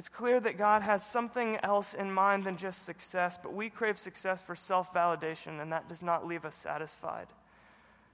It's 0.00 0.08
clear 0.08 0.40
that 0.40 0.56
God 0.56 0.80
has 0.80 1.04
something 1.04 1.58
else 1.62 1.92
in 1.92 2.10
mind 2.10 2.44
than 2.44 2.56
just 2.56 2.86
success, 2.86 3.36
but 3.36 3.52
we 3.52 3.68
crave 3.68 3.98
success 3.98 4.40
for 4.40 4.56
self 4.56 4.94
validation, 4.94 5.60
and 5.60 5.70
that 5.72 5.90
does 5.90 6.02
not 6.02 6.26
leave 6.26 6.46
us 6.46 6.56
satisfied. 6.56 7.26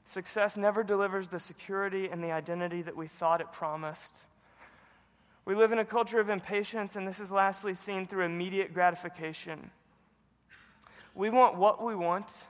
Success 0.05 0.57
never 0.57 0.83
delivers 0.83 1.29
the 1.29 1.39
security 1.39 2.09
and 2.09 2.25
the 2.25 2.33
identity 2.33 2.83
that 2.83 2.97
we 2.97 3.07
thought 3.07 3.41
it 3.41 3.53
promised. 3.53 4.25
We 5.45 5.55
live 5.55 5.71
in 5.71 5.79
a 5.79 5.85
culture 5.85 6.19
of 6.19 6.29
impatience, 6.29 6.97
and 6.97 7.07
this 7.07 7.21
is 7.21 7.31
lastly 7.31 7.77
seen 7.77 8.09
through 8.09 8.25
immediate 8.25 8.75
gratification. 8.75 9.71
We 11.15 11.31
want 11.31 11.55
what 11.55 11.85
we 11.85 11.95
want, 11.95 12.49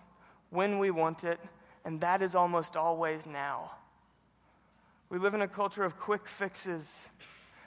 when 0.48 0.78
we 0.78 0.90
want 0.90 1.24
it, 1.24 1.40
and 1.84 2.00
that 2.00 2.22
is 2.22 2.34
almost 2.34 2.74
always 2.74 3.26
now. 3.26 3.72
We 5.10 5.18
live 5.18 5.34
in 5.34 5.42
a 5.42 5.46
culture 5.46 5.84
of 5.84 5.98
quick 5.98 6.26
fixes 6.26 7.10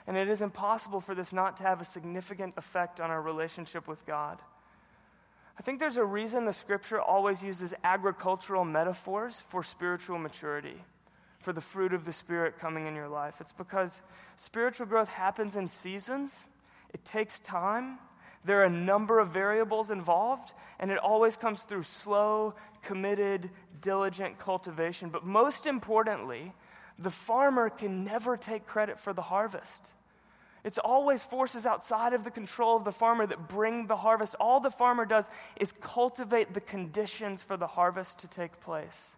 and 0.06 0.16
it 0.16 0.28
is 0.28 0.42
impossible 0.42 1.00
for 1.00 1.14
this 1.14 1.32
not 1.32 1.56
to 1.58 1.62
have 1.62 1.80
a 1.80 1.84
significant 1.84 2.54
effect 2.56 3.00
on 3.00 3.10
our 3.10 3.22
relationship 3.22 3.86
with 3.86 4.04
God. 4.06 4.38
I 5.58 5.62
think 5.62 5.78
there's 5.78 5.98
a 5.98 6.04
reason 6.04 6.46
the 6.46 6.52
scripture 6.52 7.00
always 7.00 7.42
uses 7.42 7.74
agricultural 7.84 8.64
metaphors 8.64 9.40
for 9.48 9.62
spiritual 9.62 10.18
maturity, 10.18 10.82
for 11.40 11.52
the 11.52 11.60
fruit 11.60 11.92
of 11.92 12.06
the 12.06 12.12
Spirit 12.12 12.58
coming 12.58 12.86
in 12.86 12.94
your 12.94 13.08
life. 13.08 13.34
It's 13.40 13.52
because 13.52 14.00
spiritual 14.36 14.86
growth 14.86 15.08
happens 15.08 15.56
in 15.56 15.68
seasons, 15.68 16.46
it 16.94 17.04
takes 17.04 17.40
time, 17.40 17.98
there 18.44 18.60
are 18.60 18.64
a 18.64 18.70
number 18.70 19.18
of 19.18 19.28
variables 19.28 19.90
involved, 19.90 20.54
and 20.78 20.90
it 20.90 20.98
always 20.98 21.36
comes 21.36 21.62
through 21.62 21.82
slow, 21.82 22.54
committed, 22.82 23.50
diligent 23.82 24.38
cultivation. 24.38 25.10
But 25.10 25.26
most 25.26 25.66
importantly, 25.66 26.52
the 27.00 27.10
farmer 27.10 27.70
can 27.70 28.04
never 28.04 28.36
take 28.36 28.66
credit 28.66 29.00
for 29.00 29.12
the 29.12 29.22
harvest. 29.22 29.92
It's 30.62 30.78
always 30.78 31.24
forces 31.24 31.64
outside 31.64 32.12
of 32.12 32.24
the 32.24 32.30
control 32.30 32.76
of 32.76 32.84
the 32.84 32.92
farmer 32.92 33.26
that 33.26 33.48
bring 33.48 33.86
the 33.86 33.96
harvest. 33.96 34.34
All 34.38 34.60
the 34.60 34.70
farmer 34.70 35.06
does 35.06 35.30
is 35.56 35.72
cultivate 35.72 36.52
the 36.52 36.60
conditions 36.60 37.42
for 37.42 37.56
the 37.56 37.66
harvest 37.66 38.18
to 38.18 38.28
take 38.28 38.60
place. 38.60 39.16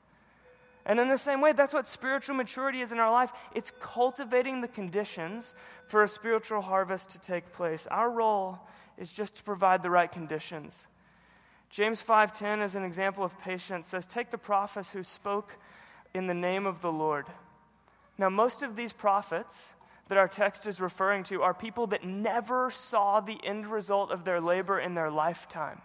And 0.85 1.01
in 1.01 1.09
the 1.09 1.19
same 1.19 1.41
way, 1.41 1.53
that's 1.53 1.73
what 1.73 1.87
spiritual 1.89 2.37
maturity 2.37 2.81
is 2.81 2.93
in 2.93 2.99
our 2.99 3.11
life. 3.11 3.33
It's 3.55 3.73
cultivating 3.81 4.61
the 4.61 4.69
conditions 4.69 5.55
for 5.89 6.03
a 6.03 6.09
spiritual 6.09 6.61
harvest 6.61 7.11
to 7.11 7.21
take 7.21 7.53
place. 7.53 7.87
Our 7.89 8.11
role 8.11 8.61
is 8.97 9.13
just 9.13 9.37
to 9.37 9.43
provide 9.43 9.83
the 9.83 9.91
right 9.91 10.11
conditions. 10.11 10.87
James 11.71 12.03
5:10 12.03 12.61
is 12.63 12.75
an 12.75 12.85
example 12.85 13.25
of 13.25 13.39
patience 13.41 13.89
says 13.89 14.07
take 14.07 14.31
the 14.31 14.39
prophets 14.39 14.91
who 14.91 15.03
spoke 15.03 15.57
in 16.13 16.27
the 16.27 16.35
name 16.35 16.67
of 16.67 16.83
the 16.83 16.93
Lord. 16.93 17.27
Now, 18.23 18.31
most 18.31 18.63
of 18.63 18.77
these 18.77 18.93
prophets 18.93 19.75
that 20.07 20.17
our 20.17 20.29
text 20.29 20.69
is 20.69 20.81
referring 20.81 21.25
to 21.25 21.43
are 21.43 21.53
people 21.53 21.89
that 21.89 22.05
never 22.05 22.71
saw 22.71 23.19
the 23.19 23.37
end 23.43 23.67
result 23.67 24.13
of 24.13 24.25
their 24.25 24.41
labor 24.41 24.79
in 24.79 24.95
their 24.95 25.11
lifetime. 25.11 25.83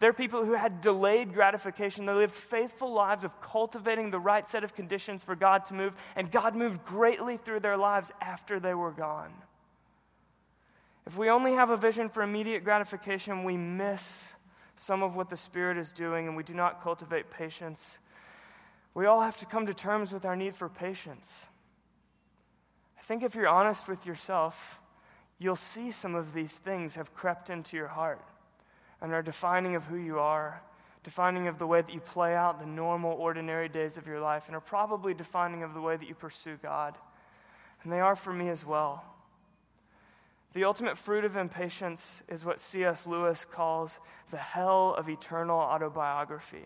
They're 0.00 0.12
people 0.12 0.44
who 0.44 0.54
had 0.54 0.80
delayed 0.80 1.32
gratification. 1.32 2.04
They 2.04 2.14
lived 2.14 2.34
faithful 2.34 2.92
lives 2.92 3.22
of 3.22 3.40
cultivating 3.40 4.10
the 4.10 4.18
right 4.18 4.48
set 4.48 4.64
of 4.64 4.74
conditions 4.74 5.22
for 5.22 5.36
God 5.36 5.64
to 5.66 5.74
move, 5.74 5.94
and 6.16 6.32
God 6.32 6.56
moved 6.56 6.84
greatly 6.84 7.36
through 7.36 7.60
their 7.60 7.76
lives 7.76 8.10
after 8.20 8.58
they 8.58 8.74
were 8.74 8.90
gone. 8.90 9.32
If 11.06 11.16
we 11.16 11.30
only 11.30 11.52
have 11.52 11.70
a 11.70 11.76
vision 11.76 12.08
for 12.08 12.24
immediate 12.24 12.64
gratification, 12.64 13.44
we 13.44 13.56
miss 13.56 14.32
some 14.74 15.00
of 15.00 15.14
what 15.14 15.30
the 15.30 15.36
Spirit 15.36 15.78
is 15.78 15.92
doing 15.92 16.26
and 16.26 16.36
we 16.36 16.42
do 16.42 16.54
not 16.54 16.82
cultivate 16.82 17.30
patience 17.30 17.98
we 18.96 19.04
all 19.04 19.20
have 19.20 19.36
to 19.36 19.44
come 19.44 19.66
to 19.66 19.74
terms 19.74 20.10
with 20.10 20.24
our 20.24 20.34
need 20.34 20.56
for 20.56 20.70
patience. 20.70 21.44
I 22.98 23.02
think 23.02 23.22
if 23.22 23.34
you're 23.34 23.46
honest 23.46 23.88
with 23.88 24.06
yourself, 24.06 24.80
you'll 25.38 25.54
see 25.54 25.90
some 25.90 26.14
of 26.14 26.32
these 26.32 26.56
things 26.56 26.94
have 26.94 27.12
crept 27.12 27.50
into 27.50 27.76
your 27.76 27.88
heart 27.88 28.24
and 29.02 29.12
are 29.12 29.20
defining 29.20 29.74
of 29.74 29.84
who 29.84 29.96
you 29.96 30.18
are, 30.18 30.62
defining 31.04 31.46
of 31.46 31.58
the 31.58 31.66
way 31.66 31.82
that 31.82 31.92
you 31.92 32.00
play 32.00 32.34
out 32.34 32.58
the 32.58 32.64
normal, 32.64 33.12
ordinary 33.12 33.68
days 33.68 33.98
of 33.98 34.06
your 34.06 34.18
life, 34.18 34.46
and 34.46 34.56
are 34.56 34.62
probably 34.62 35.12
defining 35.12 35.62
of 35.62 35.74
the 35.74 35.80
way 35.82 35.98
that 35.98 36.08
you 36.08 36.14
pursue 36.14 36.56
God. 36.62 36.96
And 37.82 37.92
they 37.92 38.00
are 38.00 38.16
for 38.16 38.32
me 38.32 38.48
as 38.48 38.64
well. 38.64 39.04
The 40.54 40.64
ultimate 40.64 40.96
fruit 40.96 41.26
of 41.26 41.36
impatience 41.36 42.22
is 42.28 42.46
what 42.46 42.60
C.S. 42.60 43.06
Lewis 43.06 43.44
calls 43.44 44.00
the 44.30 44.38
hell 44.38 44.94
of 44.96 45.10
eternal 45.10 45.58
autobiography. 45.58 46.64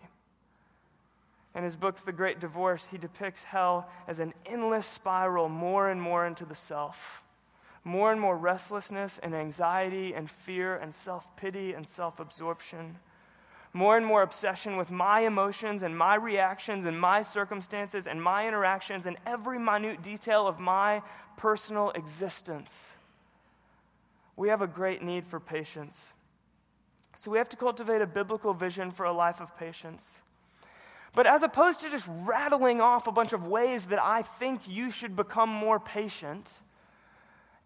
In 1.53 1.63
his 1.63 1.75
book, 1.75 1.97
The 1.97 2.11
Great 2.11 2.39
Divorce, 2.39 2.87
he 2.87 2.97
depicts 2.97 3.43
hell 3.43 3.89
as 4.07 4.19
an 4.19 4.33
endless 4.45 4.87
spiral 4.87 5.49
more 5.49 5.89
and 5.89 6.01
more 6.01 6.25
into 6.25 6.45
the 6.45 6.55
self. 6.55 7.21
More 7.83 8.11
and 8.11 8.21
more 8.21 8.37
restlessness 8.37 9.19
and 9.21 9.35
anxiety 9.35 10.13
and 10.13 10.29
fear 10.29 10.75
and 10.75 10.93
self 10.93 11.35
pity 11.35 11.73
and 11.73 11.85
self 11.87 12.19
absorption. 12.19 12.97
More 13.73 13.97
and 13.97 14.05
more 14.05 14.21
obsession 14.21 14.77
with 14.77 14.91
my 14.91 15.21
emotions 15.21 15.81
and 15.81 15.97
my 15.97 16.15
reactions 16.15 16.85
and 16.85 16.99
my 16.99 17.21
circumstances 17.21 18.05
and 18.05 18.21
my 18.21 18.47
interactions 18.47 19.07
and 19.07 19.17
every 19.25 19.57
minute 19.57 20.01
detail 20.03 20.47
of 20.47 20.59
my 20.59 21.01
personal 21.37 21.89
existence. 21.91 22.97
we 24.35 24.49
have 24.49 24.61
a 24.61 24.67
great 24.67 25.01
need 25.03 25.25
for 25.25 25.39
patience. 25.39 26.13
So 27.15 27.31
we 27.31 27.37
have 27.37 27.49
to 27.49 27.57
cultivate 27.57 28.01
a 28.01 28.07
biblical 28.07 28.53
vision 28.53 28.91
for 28.91 29.05
a 29.05 29.11
life 29.11 29.41
of 29.41 29.55
patience. 29.57 30.21
But 31.13 31.27
as 31.27 31.43
opposed 31.43 31.81
to 31.81 31.89
just 31.89 32.07
rattling 32.09 32.79
off 32.79 33.07
a 33.07 33.11
bunch 33.11 33.33
of 33.33 33.45
ways 33.45 33.85
that 33.85 34.01
I 34.01 34.21
think 34.21 34.67
you 34.67 34.91
should 34.91 35.15
become 35.15 35.49
more 35.49 35.79
patient, 35.79 36.49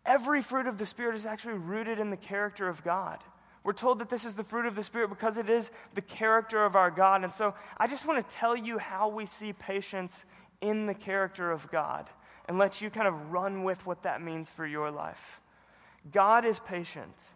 every 0.05 0.41
fruit 0.41 0.65
of 0.65 0.77
the 0.77 0.85
Spirit 0.85 1.15
is 1.15 1.25
actually 1.25 1.55
rooted 1.55 1.99
in 1.99 2.09
the 2.09 2.17
character 2.17 2.67
of 2.67 2.83
God. 2.83 3.19
We're 3.63 3.73
told 3.73 3.99
that 3.99 4.09
this 4.09 4.25
is 4.25 4.35
the 4.35 4.43
fruit 4.43 4.65
of 4.65 4.75
the 4.75 4.83
Spirit 4.83 5.09
because 5.09 5.37
it 5.37 5.49
is 5.49 5.71
the 5.93 6.01
character 6.01 6.63
of 6.65 6.75
our 6.75 6.91
God. 6.91 7.23
And 7.23 7.33
so 7.33 7.55
I 7.77 7.87
just 7.87 8.05
want 8.05 8.27
to 8.27 8.35
tell 8.35 8.55
you 8.55 8.77
how 8.77 9.09
we 9.09 9.25
see 9.25 9.53
patience 9.53 10.25
in 10.61 10.85
the 10.85 10.93
character 10.93 11.51
of 11.51 11.69
God 11.71 12.09
and 12.47 12.57
let 12.57 12.81
you 12.81 12.89
kind 12.89 13.07
of 13.07 13.31
run 13.31 13.63
with 13.63 13.85
what 13.85 14.03
that 14.03 14.21
means 14.21 14.49
for 14.49 14.65
your 14.65 14.91
life. 14.91 15.39
God 16.11 16.45
is 16.45 16.59
patient. 16.59 17.31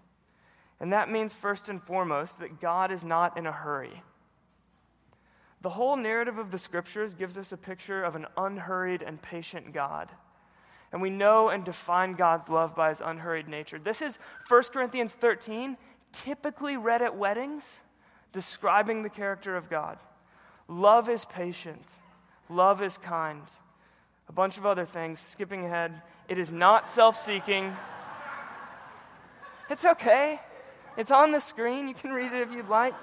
And 0.80 0.93
that 0.93 1.10
means, 1.10 1.34
first 1.34 1.67
and 1.67 1.82
foremost, 1.82 2.39
that 2.39 2.62
God 2.62 2.91
is 2.91 3.04
not 3.04 3.38
in 3.38 3.45
a 3.45 3.52
hurry. 3.52 4.04
The 5.62 5.69
whole 5.69 5.98
narrative 5.98 6.38
of 6.38 6.52
the 6.52 6.58
scriptures 6.58 7.13
gives 7.13 7.38
us 7.38 7.52
a 7.52 7.58
picture 7.58 8.04
of 8.04 8.15
an 8.15 8.26
unhurried 8.38 9.02
and 9.02 9.22
patient 9.22 9.74
God. 9.74 10.10
And 10.91 11.02
we 11.02 11.10
know 11.10 11.50
and 11.50 11.63
define 11.63 12.13
God's 12.13 12.50
love 12.50 12.76
by 12.76 12.89
his 12.89 13.02
unhurried 13.02 13.48
nature. 13.48 13.78
This 13.78 14.02
is 14.02 14.19
1 14.48 14.63
Corinthians 14.72 15.13
13, 15.13 15.78
typically 16.12 16.78
read 16.78 17.02
at 17.02 17.15
weddings, 17.15 17.82
describing 18.32 19.04
the 19.04 19.10
character 19.10 19.56
of 19.56 19.69
God. 19.69 20.00
Love 20.67 21.10
is 21.10 21.26
patient, 21.26 21.84
love 22.50 22.82
is 22.82 22.98
kind. 22.98 23.43
A 24.30 24.32
bunch 24.32 24.58
of 24.58 24.65
other 24.65 24.86
things, 24.86 25.19
skipping 25.19 25.65
ahead. 25.65 26.02
It 26.28 26.38
is 26.38 26.52
not 26.52 26.88
self 26.88 27.17
seeking. 27.17 27.76
It's 29.69 29.86
okay. 29.86 30.39
It's 30.98 31.12
on 31.12 31.32
the 31.32 31.39
screen. 31.39 31.88
You 31.88 31.95
can 31.95 32.12
read 32.12 32.32
it 32.32 32.41
if 32.41 32.54
you'd 32.54 32.69
like. 32.69 32.93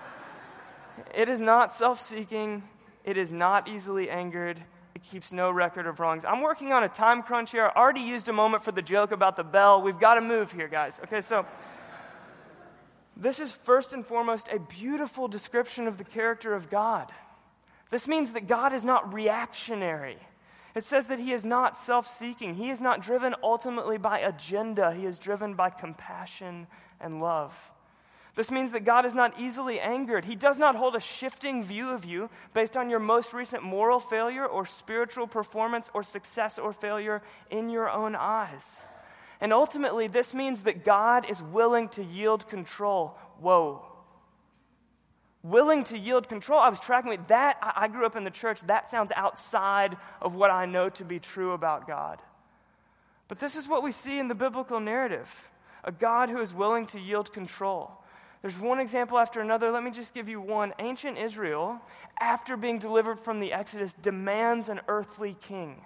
It 1.14 1.28
is 1.28 1.40
not 1.40 1.74
self 1.74 2.00
seeking, 2.00 2.62
it 3.04 3.16
is 3.16 3.32
not 3.32 3.68
easily 3.68 4.10
angered. 4.10 4.62
It 4.94 5.02
keeps 5.02 5.30
no 5.30 5.50
record 5.50 5.86
of 5.86 6.00
wrongs. 6.00 6.24
I'm 6.24 6.40
working 6.40 6.72
on 6.72 6.82
a 6.82 6.88
time 6.88 7.22
crunch 7.22 7.50
here. 7.50 7.66
I 7.66 7.78
already 7.78 8.00
used 8.00 8.28
a 8.28 8.32
moment 8.32 8.64
for 8.64 8.72
the 8.72 8.80
joke 8.80 9.12
about 9.12 9.36
the 9.36 9.44
bell. 9.44 9.82
We've 9.82 10.00
got 10.00 10.14
to 10.14 10.22
move 10.22 10.52
here, 10.52 10.68
guys. 10.68 11.00
Okay, 11.04 11.20
so 11.20 11.44
this 13.14 13.38
is 13.38 13.52
first 13.52 13.92
and 13.92 14.06
foremost 14.06 14.48
a 14.48 14.58
beautiful 14.58 15.28
description 15.28 15.86
of 15.86 15.98
the 15.98 16.04
character 16.04 16.54
of 16.54 16.70
God. 16.70 17.12
This 17.90 18.08
means 18.08 18.32
that 18.32 18.46
God 18.46 18.72
is 18.72 18.84
not 18.84 19.12
reactionary. 19.12 20.18
It 20.74 20.82
says 20.84 21.06
that 21.06 21.18
he 21.18 21.32
is 21.32 21.44
not 21.44 21.76
self 21.76 22.06
seeking. 22.06 22.54
He 22.54 22.70
is 22.70 22.80
not 22.80 23.00
driven 23.00 23.34
ultimately 23.42 23.96
by 23.96 24.20
agenda. 24.20 24.92
He 24.92 25.06
is 25.06 25.18
driven 25.18 25.54
by 25.54 25.70
compassion 25.70 26.66
and 27.00 27.20
love. 27.20 27.54
This 28.36 28.50
means 28.50 28.72
that 28.72 28.84
God 28.84 29.06
is 29.06 29.14
not 29.14 29.40
easily 29.40 29.80
angered. 29.80 30.26
He 30.26 30.36
does 30.36 30.58
not 30.58 30.76
hold 30.76 30.94
a 30.94 31.00
shifting 31.00 31.64
view 31.64 31.88
of 31.94 32.04
you 32.04 32.28
based 32.52 32.76
on 32.76 32.90
your 32.90 32.98
most 32.98 33.32
recent 33.32 33.62
moral 33.62 33.98
failure 33.98 34.44
or 34.44 34.66
spiritual 34.66 35.26
performance 35.26 35.90
or 35.94 36.02
success 36.02 36.58
or 36.58 36.74
failure 36.74 37.22
in 37.50 37.70
your 37.70 37.88
own 37.88 38.14
eyes. 38.14 38.84
And 39.40 39.54
ultimately, 39.54 40.06
this 40.06 40.34
means 40.34 40.62
that 40.62 40.84
God 40.84 41.28
is 41.30 41.40
willing 41.42 41.88
to 41.90 42.04
yield 42.04 42.46
control. 42.46 43.16
Whoa. 43.40 43.86
Willing 45.42 45.84
to 45.84 45.98
yield 45.98 46.28
control. 46.28 46.60
I 46.60 46.68
was 46.68 46.80
tracking 46.80 47.10
with 47.10 47.28
that. 47.28 47.56
I 47.62 47.88
grew 47.88 48.04
up 48.04 48.16
in 48.16 48.24
the 48.24 48.30
church. 48.30 48.60
That 48.62 48.90
sounds 48.90 49.12
outside 49.16 49.96
of 50.20 50.34
what 50.34 50.50
I 50.50 50.66
know 50.66 50.90
to 50.90 51.04
be 51.04 51.20
true 51.20 51.52
about 51.52 51.86
God. 51.86 52.20
But 53.28 53.38
this 53.38 53.56
is 53.56 53.66
what 53.66 53.82
we 53.82 53.92
see 53.92 54.18
in 54.18 54.28
the 54.28 54.34
biblical 54.34 54.78
narrative 54.78 55.48
a 55.84 55.92
God 55.92 56.28
who 56.28 56.40
is 56.40 56.52
willing 56.52 56.84
to 56.86 57.00
yield 57.00 57.32
control. 57.32 57.92
There's 58.46 58.60
one 58.60 58.78
example 58.78 59.18
after 59.18 59.40
another. 59.40 59.72
Let 59.72 59.82
me 59.82 59.90
just 59.90 60.14
give 60.14 60.28
you 60.28 60.40
one. 60.40 60.72
Ancient 60.78 61.18
Israel, 61.18 61.80
after 62.20 62.56
being 62.56 62.78
delivered 62.78 63.18
from 63.18 63.40
the 63.40 63.52
Exodus, 63.52 63.94
demands 63.94 64.68
an 64.68 64.82
earthly 64.86 65.36
king. 65.40 65.80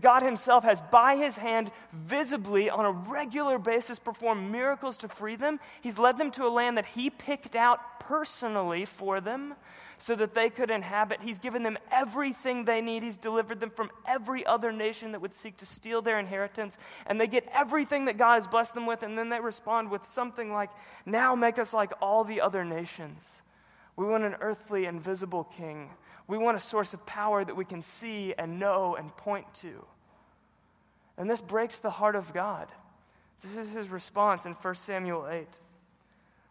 God 0.00 0.22
Himself 0.22 0.64
has, 0.64 0.80
by 0.80 1.16
His 1.16 1.36
hand, 1.36 1.70
visibly, 1.92 2.70
on 2.70 2.84
a 2.84 2.92
regular 2.92 3.58
basis, 3.58 3.98
performed 3.98 4.50
miracles 4.52 4.96
to 4.98 5.08
free 5.08 5.36
them. 5.36 5.58
He's 5.80 5.98
led 5.98 6.16
them 6.16 6.30
to 6.32 6.46
a 6.46 6.48
land 6.48 6.76
that 6.76 6.86
He 6.86 7.10
picked 7.10 7.56
out 7.56 8.00
personally 8.00 8.84
for 8.84 9.20
them 9.20 9.54
so 9.98 10.14
that 10.14 10.32
they 10.32 10.48
could 10.48 10.70
inhabit. 10.70 11.20
He's 11.20 11.40
given 11.40 11.64
them 11.64 11.76
everything 11.90 12.64
they 12.64 12.80
need. 12.80 13.02
He's 13.02 13.16
delivered 13.16 13.58
them 13.58 13.70
from 13.70 13.90
every 14.06 14.46
other 14.46 14.70
nation 14.70 15.10
that 15.10 15.20
would 15.20 15.34
seek 15.34 15.56
to 15.56 15.66
steal 15.66 16.02
their 16.02 16.20
inheritance. 16.20 16.78
And 17.06 17.20
they 17.20 17.26
get 17.26 17.48
everything 17.52 18.04
that 18.04 18.16
God 18.16 18.34
has 18.34 18.46
blessed 18.46 18.74
them 18.74 18.86
with, 18.86 19.02
and 19.02 19.18
then 19.18 19.28
they 19.28 19.40
respond 19.40 19.90
with 19.90 20.06
something 20.06 20.52
like, 20.52 20.70
Now 21.04 21.34
make 21.34 21.58
us 21.58 21.74
like 21.74 21.92
all 22.00 22.22
the 22.22 22.40
other 22.40 22.64
nations. 22.64 23.42
We 23.96 24.06
want 24.06 24.22
an 24.22 24.36
earthly 24.40 24.84
invisible 24.84 25.42
king. 25.42 25.90
We 26.28 26.38
want 26.38 26.56
a 26.56 26.60
source 26.60 26.94
of 26.94 27.04
power 27.06 27.44
that 27.44 27.56
we 27.56 27.64
can 27.64 27.82
see 27.82 28.34
and 28.36 28.60
know 28.60 28.94
and 28.94 29.16
point 29.16 29.52
to. 29.54 29.84
And 31.16 31.28
this 31.28 31.40
breaks 31.40 31.78
the 31.78 31.90
heart 31.90 32.14
of 32.14 32.32
God. 32.32 32.68
This 33.40 33.56
is 33.56 33.70
his 33.70 33.88
response 33.88 34.46
in 34.46 34.52
1 34.52 34.74
Samuel 34.74 35.26
8. 35.28 35.58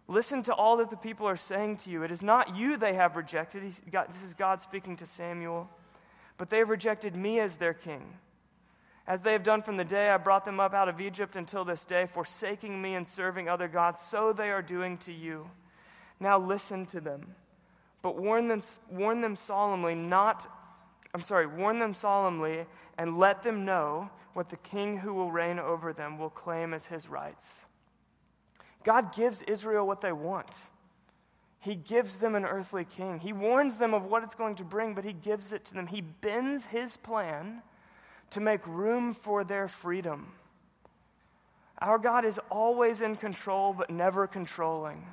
Listen 0.07 0.41
to 0.43 0.53
all 0.53 0.77
that 0.77 0.89
the 0.89 0.97
people 0.97 1.27
are 1.27 1.37
saying 1.37 1.77
to 1.77 1.89
you. 1.89 2.03
It 2.03 2.11
is 2.11 2.23
not 2.23 2.55
you 2.55 2.75
they 2.75 2.93
have 2.93 3.15
rejected. 3.15 3.63
Got, 3.91 4.11
this 4.11 4.23
is 4.23 4.33
God 4.33 4.61
speaking 4.61 4.95
to 4.97 5.05
Samuel. 5.05 5.69
But 6.37 6.49
they 6.49 6.59
have 6.59 6.69
rejected 6.69 7.15
me 7.15 7.39
as 7.39 7.57
their 7.57 7.73
king. 7.73 8.17
As 9.05 9.21
they 9.21 9.33
have 9.33 9.43
done 9.43 9.61
from 9.61 9.77
the 9.77 9.85
day 9.85 10.09
I 10.09 10.17
brought 10.17 10.43
them 10.43 10.59
up 10.59 10.73
out 10.73 10.89
of 10.89 10.99
Egypt 10.99 11.35
until 11.35 11.63
this 11.63 11.85
day, 11.85 12.07
forsaking 12.11 12.81
me 12.81 12.95
and 12.95 13.07
serving 13.07 13.47
other 13.47 13.67
gods, 13.67 14.01
so 14.01 14.33
they 14.33 14.49
are 14.49 14.61
doing 14.61 14.97
to 14.99 15.13
you. 15.13 15.49
Now 16.19 16.39
listen 16.39 16.85
to 16.87 16.99
them. 16.99 17.35
But 18.07 18.15
warn 18.15 18.47
them, 18.47 18.61
warn 18.89 19.19
them 19.19 19.35
solemnly, 19.35 19.93
not, 19.93 20.49
I'm 21.13 21.19
sorry, 21.19 21.45
warn 21.45 21.79
them 21.79 21.93
solemnly 21.93 22.65
and 22.97 23.19
let 23.19 23.43
them 23.43 23.65
know 23.65 24.09
what 24.31 24.47
the 24.47 24.55
king 24.55 24.95
who 24.95 25.13
will 25.13 25.29
reign 25.29 25.59
over 25.59 25.91
them 25.91 26.17
will 26.17 26.29
claim 26.29 26.73
as 26.73 26.85
his 26.85 27.09
rights. 27.09 27.65
God 28.85 29.13
gives 29.13 29.41
Israel 29.41 29.85
what 29.85 29.99
they 29.99 30.13
want. 30.13 30.61
He 31.59 31.75
gives 31.75 32.15
them 32.19 32.33
an 32.33 32.45
earthly 32.45 32.85
king. 32.85 33.19
He 33.19 33.33
warns 33.33 33.75
them 33.75 33.93
of 33.93 34.05
what 34.05 34.23
it's 34.23 34.35
going 34.35 34.55
to 34.55 34.63
bring, 34.63 34.93
but 34.93 35.03
he 35.03 35.11
gives 35.11 35.51
it 35.51 35.65
to 35.65 35.73
them. 35.73 35.87
He 35.87 35.99
bends 35.99 36.67
his 36.67 36.95
plan 36.95 37.61
to 38.29 38.39
make 38.39 38.65
room 38.65 39.13
for 39.13 39.43
their 39.43 39.67
freedom. 39.67 40.31
Our 41.79 41.97
God 41.97 42.23
is 42.23 42.39
always 42.49 43.01
in 43.01 43.17
control, 43.17 43.73
but 43.73 43.89
never 43.89 44.27
controlling. 44.27 45.05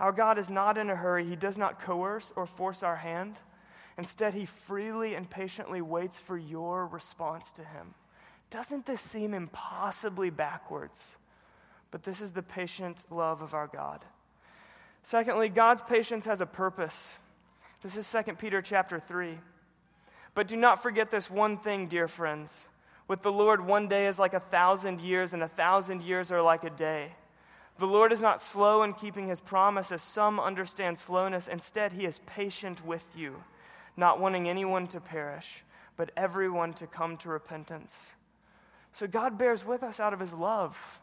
Our 0.00 0.10
God 0.10 0.38
is 0.38 0.50
not 0.50 0.76
in 0.76 0.90
a 0.90 0.96
hurry. 0.96 1.24
He 1.24 1.36
does 1.36 1.56
not 1.56 1.80
coerce 1.80 2.32
or 2.34 2.46
force 2.46 2.82
our 2.82 2.96
hand. 2.96 3.36
Instead, 3.96 4.34
He 4.34 4.46
freely 4.46 5.14
and 5.14 5.30
patiently 5.30 5.80
waits 5.80 6.18
for 6.18 6.36
your 6.36 6.86
response 6.86 7.52
to 7.52 7.62
Him. 7.62 7.94
Doesn't 8.50 8.86
this 8.86 9.00
seem 9.00 9.34
impossibly 9.34 10.30
backwards? 10.30 11.16
but 11.90 12.04
this 12.04 12.20
is 12.20 12.32
the 12.32 12.42
patient 12.42 13.04
love 13.10 13.42
of 13.42 13.54
our 13.54 13.66
God. 13.66 14.04
Secondly, 15.02 15.48
God's 15.48 15.82
patience 15.82 16.26
has 16.26 16.40
a 16.40 16.46
purpose. 16.46 17.18
This 17.82 17.96
is 17.96 18.10
2 18.10 18.34
Peter 18.34 18.62
chapter 18.62 19.00
3. 19.00 19.38
But 20.34 20.46
do 20.46 20.56
not 20.56 20.82
forget 20.82 21.10
this 21.10 21.30
one 21.30 21.56
thing, 21.56 21.88
dear 21.88 22.06
friends. 22.06 22.68
With 23.08 23.22
the 23.22 23.32
Lord, 23.32 23.66
one 23.66 23.88
day 23.88 24.06
is 24.06 24.18
like 24.18 24.34
a 24.34 24.40
thousand 24.40 25.00
years, 25.00 25.34
and 25.34 25.42
a 25.42 25.48
thousand 25.48 26.02
years 26.02 26.30
are 26.30 26.42
like 26.42 26.62
a 26.62 26.70
day. 26.70 27.12
The 27.78 27.86
Lord 27.86 28.12
is 28.12 28.20
not 28.20 28.40
slow 28.40 28.82
in 28.82 28.92
keeping 28.92 29.28
his 29.28 29.40
promise, 29.40 29.90
as 29.90 30.02
some 30.02 30.38
understand 30.38 30.98
slowness. 30.98 31.48
Instead, 31.48 31.92
he 31.92 32.04
is 32.04 32.20
patient 32.26 32.84
with 32.84 33.06
you, 33.16 33.42
not 33.96 34.20
wanting 34.20 34.48
anyone 34.48 34.86
to 34.88 35.00
perish, 35.00 35.64
but 35.96 36.10
everyone 36.16 36.74
to 36.74 36.86
come 36.86 37.16
to 37.18 37.28
repentance. 37.28 38.12
So 38.92 39.06
God 39.06 39.38
bears 39.38 39.64
with 39.64 39.82
us 39.82 40.00
out 40.00 40.12
of 40.12 40.20
his 40.20 40.34
love. 40.34 41.00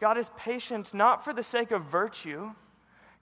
God 0.00 0.18
is 0.18 0.30
patient 0.36 0.92
not 0.92 1.24
for 1.24 1.32
the 1.32 1.42
sake 1.42 1.70
of 1.70 1.84
virtue. 1.84 2.50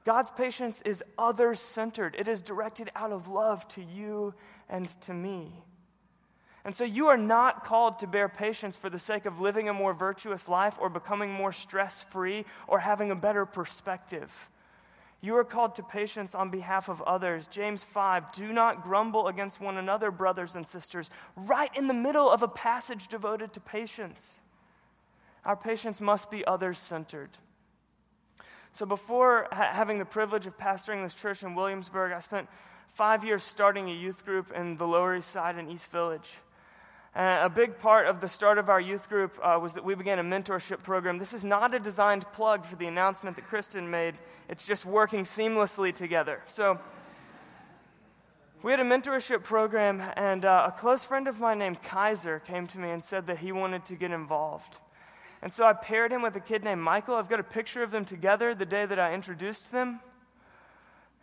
God's 0.05 0.31
patience 0.33 0.83
is 0.85 1.05
other 1.17 1.55
centered, 1.55 2.17
it 2.19 2.27
is 2.27 2.43
directed 2.43 2.91
out 2.97 3.13
of 3.13 3.29
love 3.29 3.69
to 3.69 3.83
you 3.83 4.35
and 4.69 4.89
to 5.03 5.15
me. 5.15 5.63
And 6.64 6.75
so 6.75 6.85
you 6.85 7.09
are 7.09 7.16
not 7.16 7.64
called 7.64 7.98
to 7.98 8.07
bear 8.07 8.29
patience 8.29 8.77
for 8.77 8.88
the 8.88 8.98
sake 8.98 9.27
of 9.27 9.40
living 9.40 9.68
a 9.68 9.75
more 9.75 9.92
virtuous 9.92 10.48
life 10.48 10.77
or 10.81 10.88
becoming 10.88 11.33
more 11.33 11.53
stress 11.53 12.05
free 12.05 12.44
or 12.68 12.81
having 12.81 13.11
a 13.11 13.16
better 13.16 13.44
perspective. 13.44 14.48
You 15.20 15.37
are 15.37 15.44
called 15.44 15.77
to 15.77 15.83
patience 15.83 16.35
on 16.35 16.51
behalf 16.51 16.88
of 16.88 17.01
others. 17.03 17.46
James 17.46 17.85
5 17.85 18.33
Do 18.33 18.53
not 18.53 18.83
grumble 18.83 19.29
against 19.29 19.61
one 19.61 19.77
another, 19.77 20.11
brothers 20.11 20.57
and 20.57 20.66
sisters, 20.66 21.11
right 21.37 21.70
in 21.77 21.87
the 21.87 21.94
middle 21.94 22.29
of 22.29 22.42
a 22.42 22.48
passage 22.48 23.09
devoted 23.09 23.53
to 23.53 23.61
patience. 23.61 24.40
Our 25.44 25.57
patience 25.57 26.01
must 26.01 26.31
be 26.31 26.44
others 26.44 26.79
centered. 26.79 27.31
So, 28.72 28.87
before 28.87 29.48
ha- 29.53 29.70
having 29.72 29.98
the 29.98 30.05
privilege 30.05 30.46
of 30.46 30.59
pastoring 30.59 31.05
this 31.05 31.14
church 31.14 31.42
in 31.42 31.55
Williamsburg, 31.55 32.12
I 32.12 32.20
spent 32.20 32.48
five 32.94 33.25
years 33.25 33.44
starting 33.44 33.90
a 33.90 33.94
youth 33.94 34.25
group 34.25 34.53
in 34.53 34.77
the 34.77 34.87
Lower 34.87 35.16
East 35.16 35.31
Side 35.31 35.57
and 35.57 35.70
East 35.70 35.90
Village. 35.90 36.38
Uh, 37.14 37.40
a 37.42 37.51
big 37.51 37.79
part 37.79 38.07
of 38.07 38.20
the 38.22 38.29
start 38.29 38.57
of 38.57 38.70
our 38.70 38.81
youth 38.81 39.09
group 39.11 39.38
uh, 39.42 39.59
was 39.61 39.75
that 39.75 39.85
we 39.85 39.94
began 39.94 40.18
a 40.18 40.25
mentorship 40.25 40.83
program. 40.83 41.18
This 41.18 41.35
is 41.35 41.44
not 41.44 41.75
a 41.75 41.79
designed 41.79 42.25
plug 42.33 42.64
for 42.64 42.77
the 42.77 42.87
announcement 42.87 43.37
that 43.37 43.46
Kristen 43.46 43.90
made, 43.90 44.14
it's 44.48 44.66
just 44.66 44.87
working 44.87 45.25
seamlessly 45.25 45.92
together. 45.92 46.40
So, 46.48 46.81
we 48.62 48.70
had 48.70 48.79
a 48.79 48.85
mentorship 48.85 49.42
program, 49.42 50.01
and 50.16 50.44
uh, 50.44 50.66
a 50.68 50.70
close 50.70 51.03
friend 51.03 51.27
of 51.27 51.40
mine 51.40 51.59
named 51.59 51.83
Kaiser 51.83 52.38
came 52.38 52.68
to 52.68 52.79
me 52.79 52.90
and 52.90 53.03
said 53.03 53.27
that 53.27 53.38
he 53.38 53.51
wanted 53.51 53.85
to 53.87 53.96
get 53.96 54.12
involved. 54.12 54.79
And 55.42 55.53
so 55.53 55.66
I 55.66 55.72
paired 55.72 56.12
him 56.12 56.22
with 56.22 56.37
a 56.37 56.40
kid 56.40 56.62
named 56.62 56.81
Michael. 56.81 57.16
I've 57.16 57.29
got 57.29 57.40
a 57.40 57.44
picture 57.44 57.83
of 57.83 57.90
them 57.90 58.05
together 58.05 58.55
the 58.55 58.64
day 58.64 58.87
that 58.87 59.01
I 59.01 59.14
introduced 59.14 59.72
them. 59.72 59.98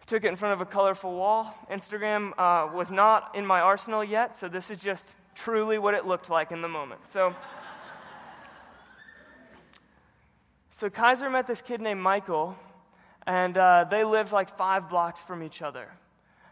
I 0.02 0.06
took 0.06 0.25
it 0.25 0.28
in 0.28 0.36
front 0.36 0.54
of 0.54 0.60
a 0.60 0.65
colorful 0.65 1.15
wall. 1.15 1.56
Instagram 1.71 2.34
uh, 2.38 2.75
was 2.75 2.91
not 2.91 3.34
in 3.34 3.45
my 3.45 3.62
arsenal 3.62 4.04
yet, 4.04 4.36
so 4.36 4.49
this 4.49 4.69
is 4.69 4.78
just 4.78 5.15
truly 5.43 5.80
what 5.80 5.93
it 5.93 6.06
looked 6.06 6.30
like 6.30 6.52
in 6.52 6.62
the 6.62 6.67
moment. 6.67 7.08
So, 7.08 7.36
so 10.71 10.89
Kaiser 10.89 11.30
met 11.30 11.47
this 11.47 11.62
kid 11.62 11.82
named 11.82 12.02
Michael, 12.02 12.58
and 13.25 13.58
uh, 13.58 13.86
they 13.89 14.04
lived 14.04 14.32
like 14.32 14.56
five 14.58 14.89
blocks 14.89 15.21
from 15.21 15.43
each 15.43 15.62
other. 15.62 15.88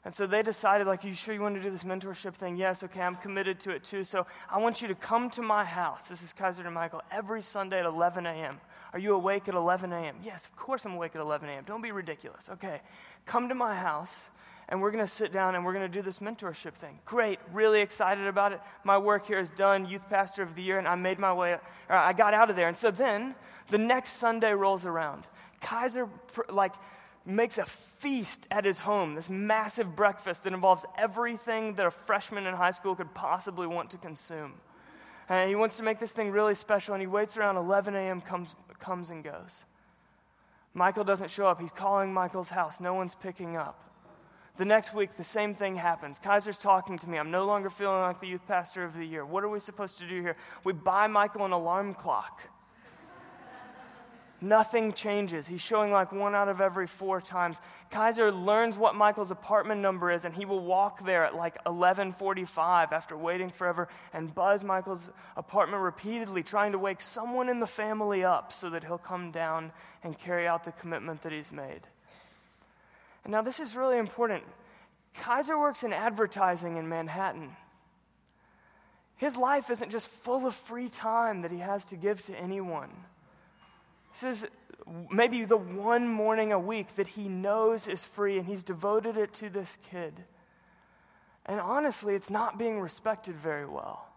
And 0.06 0.14
so 0.14 0.26
they 0.26 0.42
decided, 0.42 0.88
like, 0.88 1.04
are 1.04 1.08
you 1.10 1.14
sure 1.14 1.34
you 1.34 1.42
want 1.42 1.56
to 1.56 1.62
do 1.62 1.70
this 1.70 1.84
mentorship 1.84 2.34
thing? 2.34 2.56
Yes, 2.56 2.82
okay, 2.82 3.02
I'm 3.02 3.18
committed 3.18 3.60
to 3.62 3.72
it 3.72 3.84
too. 3.84 4.06
So 4.06 4.26
I 4.50 4.58
want 4.58 4.82
you 4.82 4.88
to 4.88 4.96
come 4.96 5.30
to 5.32 5.42
my 5.42 5.66
house. 5.66 6.08
This 6.08 6.24
is 6.24 6.32
Kaiser 6.32 6.66
and 6.66 6.74
Michael 6.74 7.02
every 7.12 7.42
Sunday 7.42 7.80
at 7.80 7.86
11 7.86 8.26
a.m. 8.26 8.58
Are 8.94 9.00
you 9.00 9.16
awake 9.16 9.50
at 9.50 9.54
11 9.54 9.92
a.m.? 9.92 10.16
Yes, 10.24 10.46
of 10.46 10.56
course 10.56 10.86
I'm 10.86 10.94
awake 10.94 11.14
at 11.14 11.22
11 11.22 11.50
a.m. 11.50 11.66
Don't 11.68 11.82
be 11.82 11.92
ridiculous. 11.92 12.48
Okay, 12.50 12.80
come 13.26 13.50
to 13.50 13.56
my 13.56 13.76
house 13.76 14.30
and 14.70 14.82
we're 14.82 14.92
going 14.92 15.04
to 15.04 15.12
sit 15.12 15.32
down 15.32 15.56
and 15.56 15.64
we're 15.64 15.74
going 15.74 15.90
to 15.90 15.98
do 15.98 16.02
this 16.02 16.20
mentorship 16.20 16.74
thing. 16.74 17.00
Great, 17.06 17.40
really 17.54 17.80
excited 17.80 18.28
about 18.28 18.52
it. 18.52 18.60
My 18.84 18.98
work 18.98 19.26
here 19.26 19.40
is 19.40 19.50
done, 19.50 19.86
youth 19.86 20.08
pastor 20.10 20.44
of 20.44 20.56
the 20.56 20.62
year, 20.62 20.78
and 20.78 20.88
I 20.88 20.96
made 20.96 21.20
my 21.20 21.34
way, 21.34 21.54
uh, 21.54 21.58
I 21.90 22.14
got 22.14 22.34
out 22.34 22.50
of 22.50 22.56
there. 22.56 22.68
And 22.68 22.78
so 22.78 22.92
then 22.92 23.36
the 23.70 23.78
next 23.78 24.14
Sunday 24.14 24.52
rolls 24.52 24.86
around. 24.86 25.26
Kaiser, 25.62 26.10
like, 26.50 26.74
makes 27.26 27.58
a 27.58 27.66
feast 27.66 28.48
at 28.52 28.66
his 28.66 28.80
home, 28.80 29.16
this 29.16 29.30
massive 29.30 29.96
breakfast 29.96 30.44
that 30.44 30.54
involves 30.54 30.86
everything 30.98 31.76
that 31.76 31.86
a 31.86 31.92
freshman 31.92 32.46
in 32.46 32.54
high 32.54 32.72
school 32.72 32.96
could 32.96 33.14
possibly 33.14 33.68
want 33.68 33.90
to 33.92 33.98
consume. 33.98 34.54
And 35.30 35.50
he 35.50 35.56
wants 35.56 35.78
to 35.78 35.84
make 35.84 36.00
this 36.00 36.12
thing 36.12 36.32
really 36.32 36.56
special, 36.56 36.94
and 36.94 37.02
he 37.02 37.08
waits 37.08 37.38
around 37.38 37.58
11 37.58 37.96
a.m., 37.96 38.22
comes, 38.22 38.50
comes 38.80 39.10
and 39.10 39.24
goes. 39.24 39.66
Michael 40.74 41.04
doesn't 41.04 41.32
show 41.32 41.48
up. 41.48 41.60
He's 41.60 41.72
calling 41.72 42.14
Michael's 42.14 42.50
house. 42.50 42.80
No 42.80 42.94
one's 42.94 43.16
picking 43.16 43.58
up. 43.58 43.87
The 44.58 44.66
next 44.66 44.96
week, 44.96 45.16
the 45.16 45.24
same 45.24 45.54
thing 45.54 45.76
happens. 45.76 46.18
Kaiser's 46.18 46.58
talking 46.58 46.98
to 47.00 47.10
me. 47.10 47.20
I'm 47.20 47.30
no 47.30 47.46
longer 47.46 47.70
feeling 47.70 48.02
like 48.02 48.20
the 48.20 48.28
youth 48.28 48.46
pastor 48.48 48.84
of 48.84 48.96
the 48.96 49.06
year. 49.06 49.24
What 49.24 49.44
are 49.44 49.50
we 49.50 49.60
supposed 49.60 50.00
to 50.00 50.08
do 50.08 50.20
here? 50.22 50.36
We 50.64 50.74
buy 50.74 51.06
Michael 51.06 51.46
an 51.46 51.52
alarm 51.52 51.94
clock. 51.94 52.42
Nothing 54.42 54.94
changes. 54.94 55.46
He's 55.46 55.62
showing 55.62 55.92
like 55.92 56.12
one 56.12 56.34
out 56.34 56.48
of 56.48 56.60
every 56.60 56.88
four 56.88 57.22
times. 57.22 57.58
Kaiser 57.92 58.32
learns 58.32 58.78
what 58.78 58.96
Michael's 58.96 59.30
apartment 59.30 59.80
number 59.80 60.10
is, 60.10 60.26
and 60.26 60.34
he 60.34 60.44
will 60.44 60.64
walk 60.66 61.06
there 61.06 61.24
at 61.24 61.36
like 61.36 61.64
11:45 61.66 62.92
after 62.92 63.16
waiting 63.16 63.52
forever 63.52 63.88
and 64.12 64.34
buzz 64.34 64.64
Michael's 64.64 65.12
apartment 65.36 65.84
repeatedly, 65.84 66.42
trying 66.42 66.72
to 66.72 66.80
wake 66.80 67.02
someone 67.02 67.48
in 67.48 67.60
the 67.60 67.68
family 67.68 68.24
up 68.24 68.52
so 68.52 68.72
that 68.72 68.84
he'll 68.86 68.98
come 68.98 69.30
down 69.30 69.72
and 70.04 70.18
carry 70.18 70.48
out 70.48 70.64
the 70.64 70.72
commitment 70.72 71.22
that 71.22 71.32
he's 71.32 71.52
made. 71.52 71.82
And 73.28 73.34
now 73.34 73.42
this 73.42 73.60
is 73.60 73.76
really 73.76 73.98
important. 73.98 74.46
Kaiser 75.14 75.60
works 75.60 75.84
in 75.84 75.92
advertising 75.92 76.78
in 76.78 76.88
Manhattan. 76.88 77.58
His 79.18 79.36
life 79.36 79.70
isn't 79.70 79.92
just 79.92 80.08
full 80.08 80.48
of 80.48 80.56
free 80.56 80.88
time 80.88 81.42
that 81.42 81.52
he 81.52 81.58
has 81.58 81.84
to 81.88 81.98
give 81.98 82.22
to 82.28 82.36
anyone. 82.40 82.90
This 84.14 84.24
is 84.24 84.48
maybe 85.12 85.44
the 85.44 85.58
one 85.58 86.08
morning 86.08 86.54
a 86.54 86.60
week 86.60 86.96
that 86.96 87.08
he 87.08 87.28
knows 87.28 87.90
is 87.90 88.06
free, 88.06 88.38
and 88.38 88.48
he's 88.48 88.64
devoted 88.64 89.18
it 89.18 89.34
to 89.34 89.50
this 89.50 89.78
kid. 89.92 90.24
And 91.46 91.60
honestly, 91.60 92.16
it's 92.16 92.30
not 92.30 92.58
being 92.58 92.80
respected 92.80 93.36
very 93.36 93.66
well. 93.66 94.08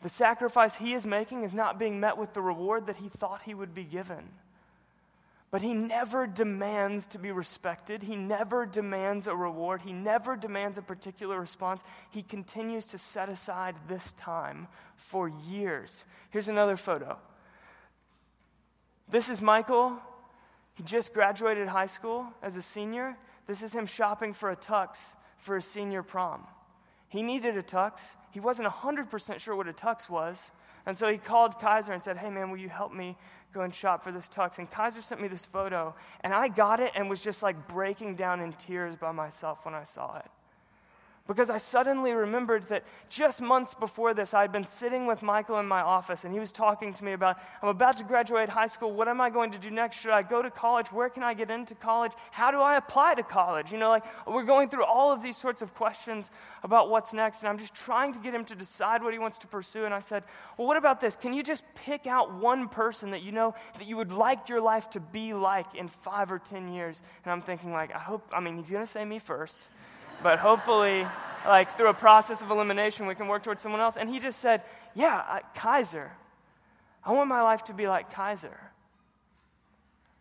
The 0.00 0.08
sacrifice 0.08 0.76
he 0.76 0.94
is 0.94 1.04
making 1.04 1.44
is 1.44 1.52
not 1.52 1.78
being 1.78 2.00
met 2.00 2.16
with 2.16 2.32
the 2.32 2.40
reward 2.40 2.86
that 2.86 2.96
he 2.96 3.10
thought 3.10 3.42
he 3.44 3.52
would 3.52 3.74
be 3.74 3.84
given. 3.84 4.30
But 5.52 5.60
he 5.60 5.74
never 5.74 6.26
demands 6.26 7.06
to 7.08 7.18
be 7.18 7.30
respected. 7.30 8.02
He 8.02 8.16
never 8.16 8.64
demands 8.64 9.26
a 9.26 9.36
reward. 9.36 9.82
He 9.82 9.92
never 9.92 10.34
demands 10.34 10.78
a 10.78 10.82
particular 10.82 11.38
response. 11.38 11.84
He 12.10 12.22
continues 12.22 12.86
to 12.86 12.98
set 12.98 13.28
aside 13.28 13.76
this 13.86 14.12
time 14.12 14.66
for 14.96 15.28
years. 15.28 16.06
Here's 16.30 16.48
another 16.48 16.78
photo. 16.78 17.18
This 19.10 19.28
is 19.28 19.42
Michael. 19.42 19.98
He 20.72 20.82
just 20.84 21.12
graduated 21.12 21.68
high 21.68 21.86
school 21.86 22.28
as 22.42 22.56
a 22.56 22.62
senior. 22.62 23.18
This 23.46 23.62
is 23.62 23.74
him 23.74 23.84
shopping 23.84 24.32
for 24.32 24.50
a 24.50 24.56
tux 24.56 25.14
for 25.36 25.56
his 25.56 25.66
senior 25.66 26.02
prom. 26.02 26.46
He 27.08 27.22
needed 27.22 27.58
a 27.58 27.62
tux. 27.62 28.16
He 28.30 28.40
wasn't 28.40 28.68
100% 28.68 29.38
sure 29.38 29.54
what 29.54 29.68
a 29.68 29.74
tux 29.74 30.08
was. 30.08 30.50
And 30.86 30.96
so 30.96 31.12
he 31.12 31.18
called 31.18 31.60
Kaiser 31.60 31.92
and 31.92 32.02
said, 32.02 32.16
Hey, 32.16 32.30
man, 32.30 32.50
will 32.50 32.58
you 32.58 32.70
help 32.70 32.92
me 32.92 33.18
go 33.52 33.62
and 33.62 33.74
shop 33.74 34.02
for 34.02 34.12
this 34.12 34.28
tux? 34.28 34.58
And 34.58 34.70
Kaiser 34.70 35.02
sent 35.02 35.20
me 35.20 35.28
this 35.28 35.44
photo. 35.44 35.94
And 36.20 36.34
I 36.34 36.48
got 36.48 36.80
it 36.80 36.92
and 36.94 37.08
was 37.08 37.20
just 37.20 37.42
like 37.42 37.68
breaking 37.68 38.16
down 38.16 38.40
in 38.40 38.52
tears 38.52 38.96
by 38.96 39.12
myself 39.12 39.64
when 39.64 39.74
I 39.74 39.84
saw 39.84 40.18
it 40.18 40.26
because 41.28 41.50
I 41.50 41.58
suddenly 41.58 42.12
remembered 42.12 42.68
that 42.68 42.84
just 43.08 43.40
months 43.40 43.74
before 43.74 44.12
this, 44.12 44.34
I 44.34 44.40
had 44.40 44.50
been 44.50 44.64
sitting 44.64 45.06
with 45.06 45.22
Michael 45.22 45.60
in 45.60 45.66
my 45.66 45.80
office, 45.80 46.24
and 46.24 46.32
he 46.32 46.40
was 46.40 46.50
talking 46.50 46.92
to 46.94 47.04
me 47.04 47.12
about, 47.12 47.38
I'm 47.62 47.68
about 47.68 47.96
to 47.98 48.04
graduate 48.04 48.48
high 48.48 48.66
school. 48.66 48.92
What 48.92 49.06
am 49.06 49.20
I 49.20 49.30
going 49.30 49.52
to 49.52 49.58
do 49.58 49.70
next? 49.70 49.98
Should 49.98 50.10
I 50.10 50.22
go 50.22 50.42
to 50.42 50.50
college? 50.50 50.90
Where 50.90 51.08
can 51.08 51.22
I 51.22 51.34
get 51.34 51.48
into 51.48 51.76
college? 51.76 52.12
How 52.32 52.50
do 52.50 52.58
I 52.58 52.76
apply 52.76 53.14
to 53.14 53.22
college? 53.22 53.70
You 53.70 53.78
know, 53.78 53.88
like 53.88 54.02
we're 54.26 54.42
going 54.42 54.68
through 54.68 54.84
all 54.84 55.12
of 55.12 55.22
these 55.22 55.36
sorts 55.36 55.62
of 55.62 55.74
questions 55.74 56.30
about 56.64 56.90
what's 56.90 57.12
next, 57.12 57.40
and 57.40 57.48
I'm 57.48 57.58
just 57.58 57.74
trying 57.74 58.12
to 58.14 58.18
get 58.18 58.34
him 58.34 58.44
to 58.46 58.56
decide 58.56 59.02
what 59.04 59.12
he 59.12 59.20
wants 59.20 59.38
to 59.38 59.46
pursue. 59.46 59.84
And 59.84 59.94
I 59.94 60.00
said, 60.00 60.24
Well, 60.58 60.66
what 60.66 60.76
about 60.76 61.00
this? 61.00 61.14
Can 61.14 61.34
you 61.34 61.44
just 61.44 61.62
pick 61.76 62.08
out 62.08 62.34
one 62.34 62.68
person 62.68 63.12
that 63.12 63.22
you 63.22 63.30
know 63.30 63.54
that 63.78 63.86
you 63.86 63.96
would 63.96 64.10
like 64.10 64.48
your 64.48 64.60
life 64.60 64.90
to 64.90 65.00
be 65.00 65.34
like 65.34 65.74
in 65.76 65.86
five 65.86 66.32
or 66.32 66.40
10 66.40 66.72
years? 66.72 67.00
And 67.24 67.30
I'm 67.30 67.42
thinking, 67.42 67.70
like, 67.70 67.94
I 67.94 67.98
hope, 67.98 68.28
I 68.32 68.40
mean, 68.40 68.56
he's 68.56 68.70
going 68.70 68.84
to 68.84 68.90
say 68.90 69.04
me 69.04 69.20
first. 69.20 69.70
But 70.22 70.38
hopefully, 70.38 71.06
like 71.46 71.76
through 71.76 71.88
a 71.88 71.94
process 71.94 72.42
of 72.42 72.50
elimination, 72.50 73.06
we 73.06 73.14
can 73.14 73.28
work 73.28 73.42
towards 73.42 73.62
someone 73.62 73.80
else. 73.80 73.96
And 73.96 74.08
he 74.08 74.18
just 74.18 74.38
said, 74.38 74.62
Yeah, 74.94 75.16
I, 75.16 75.40
Kaiser. 75.54 76.12
I 77.04 77.12
want 77.12 77.28
my 77.28 77.42
life 77.42 77.64
to 77.64 77.74
be 77.74 77.88
like 77.88 78.12
Kaiser. 78.12 78.58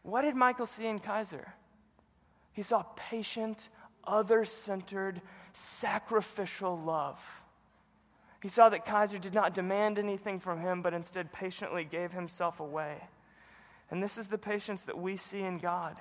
What 0.03 0.23
did 0.23 0.35
Michael 0.35 0.65
see 0.65 0.87
in 0.87 0.99
Kaiser? 0.99 1.53
He 2.53 2.63
saw 2.63 2.83
patient, 2.95 3.69
other 4.03 4.45
centered, 4.45 5.21
sacrificial 5.53 6.77
love. 6.77 7.23
He 8.41 8.49
saw 8.49 8.69
that 8.69 8.85
Kaiser 8.85 9.19
did 9.19 9.35
not 9.35 9.53
demand 9.53 9.99
anything 9.99 10.39
from 10.39 10.61
him, 10.61 10.81
but 10.81 10.95
instead 10.95 11.31
patiently 11.31 11.83
gave 11.83 12.11
himself 12.11 12.59
away. 12.59 12.97
And 13.91 14.01
this 14.01 14.17
is 14.17 14.29
the 14.29 14.37
patience 14.37 14.83
that 14.85 14.97
we 14.97 15.17
see 15.17 15.41
in 15.41 15.59
God. 15.59 15.97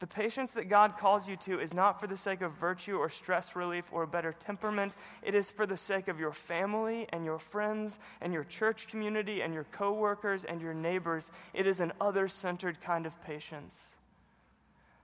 The 0.00 0.06
patience 0.08 0.52
that 0.52 0.68
God 0.68 0.98
calls 0.98 1.28
you 1.28 1.36
to 1.36 1.60
is 1.60 1.72
not 1.72 2.00
for 2.00 2.06
the 2.06 2.16
sake 2.16 2.42
of 2.42 2.52
virtue 2.52 2.96
or 2.96 3.08
stress 3.08 3.54
relief 3.54 3.84
or 3.92 4.02
a 4.02 4.08
better 4.08 4.32
temperament. 4.32 4.96
It 5.22 5.34
is 5.34 5.50
for 5.50 5.66
the 5.66 5.76
sake 5.76 6.08
of 6.08 6.18
your 6.18 6.32
family 6.32 7.06
and 7.10 7.24
your 7.24 7.38
friends 7.38 8.00
and 8.20 8.32
your 8.32 8.44
church 8.44 8.88
community 8.88 9.40
and 9.40 9.54
your 9.54 9.64
coworkers 9.64 10.44
and 10.44 10.60
your 10.60 10.74
neighbors. 10.74 11.30
It 11.52 11.66
is 11.66 11.80
an 11.80 11.92
other 12.00 12.26
centered 12.26 12.80
kind 12.80 13.06
of 13.06 13.22
patience. 13.24 13.94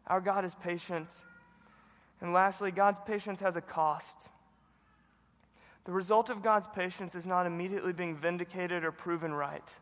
Our 0.09 0.21
God 0.21 0.45
is 0.45 0.57
patient. 0.57 1.23
And 2.21 2.33
lastly, 2.33 2.71
God's 2.73 3.01
patience 3.07 3.41
has 3.41 3.57
a 3.57 3.61
cost. 3.61 4.29
The 5.85 5.93
result 5.93 6.31
of 6.31 6.43
God's 6.43 6.67
patience 6.67 7.15
is 7.15 7.27
not 7.27 7.47
immediately 7.47 7.93
being 7.93 8.17
vindicated 8.17 8.85
or 8.85 8.93
proven 8.93 9.33
right. 9.33 9.73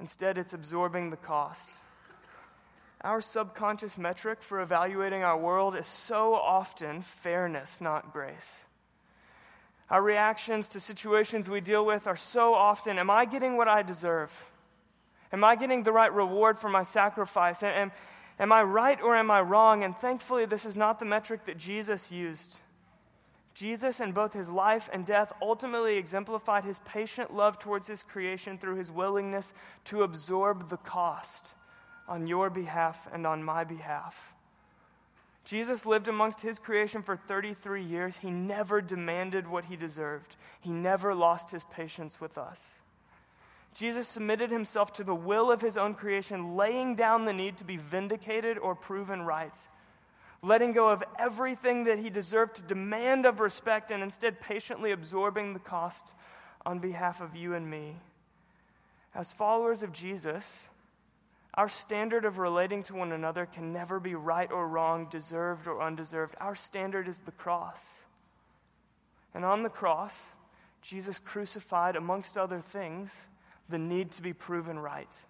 Instead, 0.00 0.36
it's 0.38 0.52
absorbing 0.52 1.10
the 1.10 1.16
cost. 1.16 1.70
Our 3.04 3.20
subconscious 3.20 3.98
metric 3.98 4.42
for 4.42 4.62
evaluating 4.62 5.22
our 5.22 5.36
world 5.36 5.76
is 5.76 5.86
so 5.86 6.34
often 6.34 7.02
fairness, 7.02 7.78
not 7.78 8.14
grace. 8.14 8.64
Our 9.90 10.00
reactions 10.02 10.70
to 10.70 10.80
situations 10.80 11.50
we 11.50 11.60
deal 11.60 11.84
with 11.84 12.06
are 12.06 12.16
so 12.16 12.54
often 12.54 12.98
Am 12.98 13.10
I 13.10 13.26
getting 13.26 13.58
what 13.58 13.68
I 13.68 13.82
deserve? 13.82 14.32
Am 15.34 15.44
I 15.44 15.54
getting 15.54 15.82
the 15.82 15.92
right 15.92 16.12
reward 16.12 16.58
for 16.58 16.70
my 16.70 16.82
sacrifice? 16.82 17.62
Am, 17.62 17.92
am 18.38 18.52
I 18.52 18.62
right 18.62 18.98
or 19.02 19.14
am 19.16 19.30
I 19.30 19.42
wrong? 19.42 19.84
And 19.84 19.94
thankfully, 19.94 20.46
this 20.46 20.64
is 20.64 20.76
not 20.76 20.98
the 20.98 21.04
metric 21.04 21.44
that 21.44 21.58
Jesus 21.58 22.10
used. 22.10 22.58
Jesus, 23.52 24.00
in 24.00 24.12
both 24.12 24.32
his 24.32 24.48
life 24.48 24.88
and 24.92 25.04
death, 25.04 25.30
ultimately 25.42 25.98
exemplified 25.98 26.64
his 26.64 26.78
patient 26.80 27.34
love 27.34 27.58
towards 27.58 27.86
his 27.86 28.02
creation 28.02 28.56
through 28.56 28.76
his 28.76 28.90
willingness 28.90 29.52
to 29.84 30.02
absorb 30.02 30.70
the 30.70 30.78
cost 30.78 31.52
on 32.08 32.26
your 32.26 32.50
behalf 32.50 33.08
and 33.12 33.26
on 33.26 33.42
my 33.42 33.64
behalf. 33.64 34.34
Jesus 35.44 35.84
lived 35.84 36.08
amongst 36.08 36.40
his 36.40 36.58
creation 36.58 37.02
for 37.02 37.16
33 37.16 37.82
years. 37.82 38.18
He 38.18 38.30
never 38.30 38.80
demanded 38.80 39.46
what 39.46 39.66
he 39.66 39.76
deserved, 39.76 40.36
he 40.60 40.70
never 40.70 41.14
lost 41.14 41.50
his 41.50 41.64
patience 41.64 42.20
with 42.20 42.38
us. 42.38 42.76
Jesus 43.74 44.06
submitted 44.06 44.52
himself 44.52 44.92
to 44.94 45.04
the 45.04 45.14
will 45.14 45.50
of 45.50 45.60
his 45.60 45.76
own 45.76 45.94
creation, 45.94 46.54
laying 46.54 46.94
down 46.94 47.24
the 47.24 47.32
need 47.32 47.56
to 47.56 47.64
be 47.64 47.76
vindicated 47.76 48.56
or 48.56 48.76
proven 48.76 49.22
right, 49.22 49.56
letting 50.42 50.72
go 50.72 50.88
of 50.88 51.02
everything 51.18 51.84
that 51.84 51.98
he 51.98 52.08
deserved 52.08 52.54
to 52.54 52.62
demand 52.62 53.26
of 53.26 53.40
respect, 53.40 53.90
and 53.90 54.00
instead 54.00 54.40
patiently 54.40 54.92
absorbing 54.92 55.52
the 55.52 55.58
cost 55.58 56.14
on 56.64 56.78
behalf 56.78 57.20
of 57.20 57.34
you 57.34 57.54
and 57.54 57.68
me. 57.68 57.96
As 59.12 59.32
followers 59.32 59.82
of 59.82 59.92
Jesus, 59.92 60.68
our 61.54 61.68
standard 61.68 62.24
of 62.24 62.38
relating 62.38 62.82
to 62.84 62.94
one 62.94 63.12
another 63.12 63.46
can 63.46 63.72
never 63.72 64.00
be 64.00 64.14
right 64.14 64.50
or 64.50 64.66
wrong, 64.66 65.06
deserved 65.08 65.66
or 65.66 65.80
undeserved. 65.80 66.34
Our 66.40 66.56
standard 66.56 67.06
is 67.06 67.20
the 67.20 67.30
cross. 67.32 68.06
And 69.34 69.44
on 69.44 69.62
the 69.62 69.68
cross, 69.68 70.30
Jesus 70.82 71.18
crucified, 71.18 71.96
amongst 71.96 72.36
other 72.36 72.60
things, 72.60 73.28
the 73.68 73.78
need 73.78 74.10
to 74.12 74.22
be 74.22 74.32
proven 74.32 74.78
right. 74.78 75.24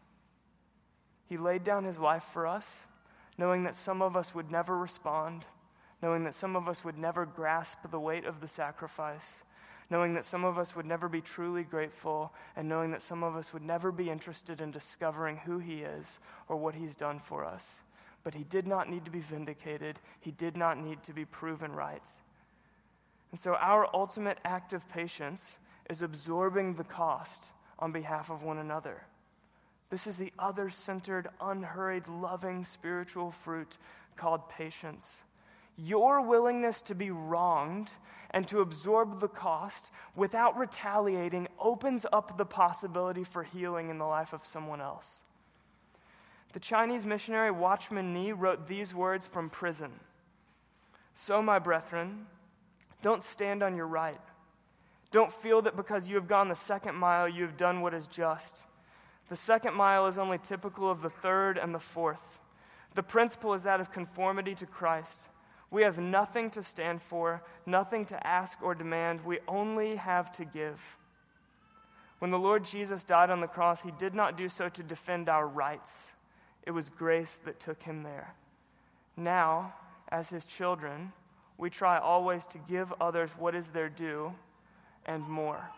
He 1.27 1.37
laid 1.37 1.63
down 1.63 1.85
his 1.85 1.99
life 1.99 2.25
for 2.25 2.47
us, 2.47 2.87
knowing 3.37 3.65
that 3.65 3.77
some 3.77 4.03
of 4.03 4.17
us 4.17 4.35
would 4.35 4.51
never 4.51 4.77
respond, 4.77 5.45
knowing 6.03 6.25
that 6.25 6.35
some 6.35 6.57
of 6.57 6.69
us 6.69 6.85
would 6.85 6.99
never 6.99 7.25
grasp 7.27 7.79
the 7.91 8.01
weight 8.01 8.25
of 8.25 8.41
the 8.41 8.49
sacrifice, 8.49 9.43
knowing 9.91 10.15
that 10.15 10.25
some 10.25 10.45
of 10.45 10.59
us 10.59 10.75
would 10.75 10.87
never 10.87 11.09
be 11.09 11.21
truly 11.21 11.63
grateful, 11.63 12.33
and 12.57 12.69
knowing 12.69 12.91
that 12.91 13.03
some 13.03 13.23
of 13.23 13.37
us 13.37 13.53
would 13.53 13.63
never 13.63 13.93
be 13.93 14.11
interested 14.11 14.61
in 14.61 14.71
discovering 14.71 15.37
who 15.39 15.59
He 15.59 15.83
is 15.83 16.21
or 16.49 16.57
what 16.57 16.75
He's 16.75 16.95
done 16.95 17.19
for 17.19 17.45
us. 17.45 17.83
But 18.23 18.35
He 18.35 18.45
did 18.45 18.67
not 18.67 18.91
need 18.91 19.05
to 19.05 19.11
be 19.11 19.21
vindicated, 19.21 20.01
He 20.21 20.31
did 20.31 20.57
not 20.57 20.79
need 20.79 21.03
to 21.05 21.13
be 21.13 21.25
proven 21.25 21.73
right. 21.73 22.09
And 23.31 23.39
so, 23.39 23.55
our 23.55 23.89
ultimate 23.93 24.39
act 24.45 24.73
of 24.73 24.89
patience 24.89 25.59
is 25.91 26.03
absorbing 26.03 26.75
the 26.75 26.85
cost 26.85 27.53
on 27.79 27.93
behalf 27.93 28.31
of 28.31 28.43
one 28.43 28.59
another. 28.59 29.03
This 29.91 30.07
is 30.07 30.17
the 30.17 30.33
other 30.39 30.71
centered, 30.71 31.29
unhurried, 31.41 32.09
loving 32.09 32.65
spiritual 32.65 33.31
fruit 33.31 33.79
called 34.17 34.49
patience. 34.49 35.25
Your 35.77 36.21
willingness 36.21 36.81
to 36.83 36.95
be 36.95 37.11
wronged 37.11 37.93
and 38.31 38.47
to 38.49 38.61
absorb 38.61 39.21
the 39.21 39.29
cost 39.29 39.91
without 40.17 40.57
retaliating 40.59 41.49
opens 41.59 42.05
up 42.13 42.37
the 42.37 42.45
possibility 42.45 43.25
for 43.25 43.45
healing 43.45 43.91
in 43.91 43.99
the 43.99 44.05
life 44.05 44.33
of 44.33 44.45
someone 44.45 44.81
else. 44.81 45.23
The 46.53 46.61
Chinese 46.61 47.05
missionary 47.05 47.51
Watchman 47.51 48.13
Nee 48.13 48.33
wrote 48.33 48.67
these 48.67 48.95
words 48.95 49.27
from 49.27 49.51
prison 49.51 49.93
So, 51.13 51.43
my 51.43 51.59
brethren, 51.59 52.27
don't 53.03 53.23
stand 53.23 53.63
on 53.63 53.77
your 53.77 53.87
right. 53.87 54.21
Don't 55.11 55.33
feel 55.33 55.63
that 55.63 55.77
because 55.77 56.09
you 56.09 56.17
have 56.17 56.27
gone 56.27 56.49
the 56.49 56.55
second 56.55 56.97
mile, 56.97 57.29
you 57.29 57.43
have 57.43 57.57
done 57.57 57.81
what 57.81 57.95
is 57.95 58.09
just. 58.09 58.65
The 59.29 59.37
second 59.37 59.75
mile 59.75 60.07
is 60.07 60.19
only 60.19 60.39
typical 60.39 60.91
of 60.91 61.03
the 61.03 61.11
third 61.11 61.57
and 61.57 61.75
the 61.75 61.79
fourth. 61.79 62.39
The 62.95 63.03
principle 63.03 63.55
is 63.55 63.63
that 63.63 63.81
of 63.81 63.93
conformity 63.93 64.55
to 64.57 64.67
Christ. 64.67 65.29
We 65.75 65.83
have 65.83 65.99
nothing 65.99 66.51
to 66.51 66.63
stand 66.63 67.03
for, 67.03 67.43
nothing 67.67 68.05
to 68.05 68.25
ask 68.25 68.63
or 68.63 68.77
demand. 68.77 69.25
We 69.25 69.41
only 69.49 69.97
have 69.97 70.31
to 70.35 70.45
give. 70.45 70.81
When 72.21 72.31
the 72.31 72.39
Lord 72.39 72.65
Jesus 72.65 73.03
died 73.03 73.29
on 73.29 73.41
the 73.41 73.49
cross, 73.49 73.83
he 73.83 73.91
did 73.91 74.15
not 74.15 74.39
do 74.39 74.49
so 74.49 74.69
to 74.69 74.83
defend 74.85 75.29
our 75.29 75.49
rights, 75.49 76.15
it 76.63 76.71
was 76.71 76.91
grace 76.91 77.41
that 77.45 77.59
took 77.59 77.83
him 77.83 78.05
there. 78.05 78.35
Now, 79.17 79.75
as 80.11 80.31
his 80.31 80.45
children, 80.45 81.13
we 81.59 81.71
try 81.71 81.99
always 81.99 82.45
to 82.47 82.59
give 82.59 82.95
others 83.01 83.33
what 83.37 83.57
is 83.57 83.71
their 83.71 83.89
due 83.89 84.33
and 85.07 85.29
more. 85.29 85.71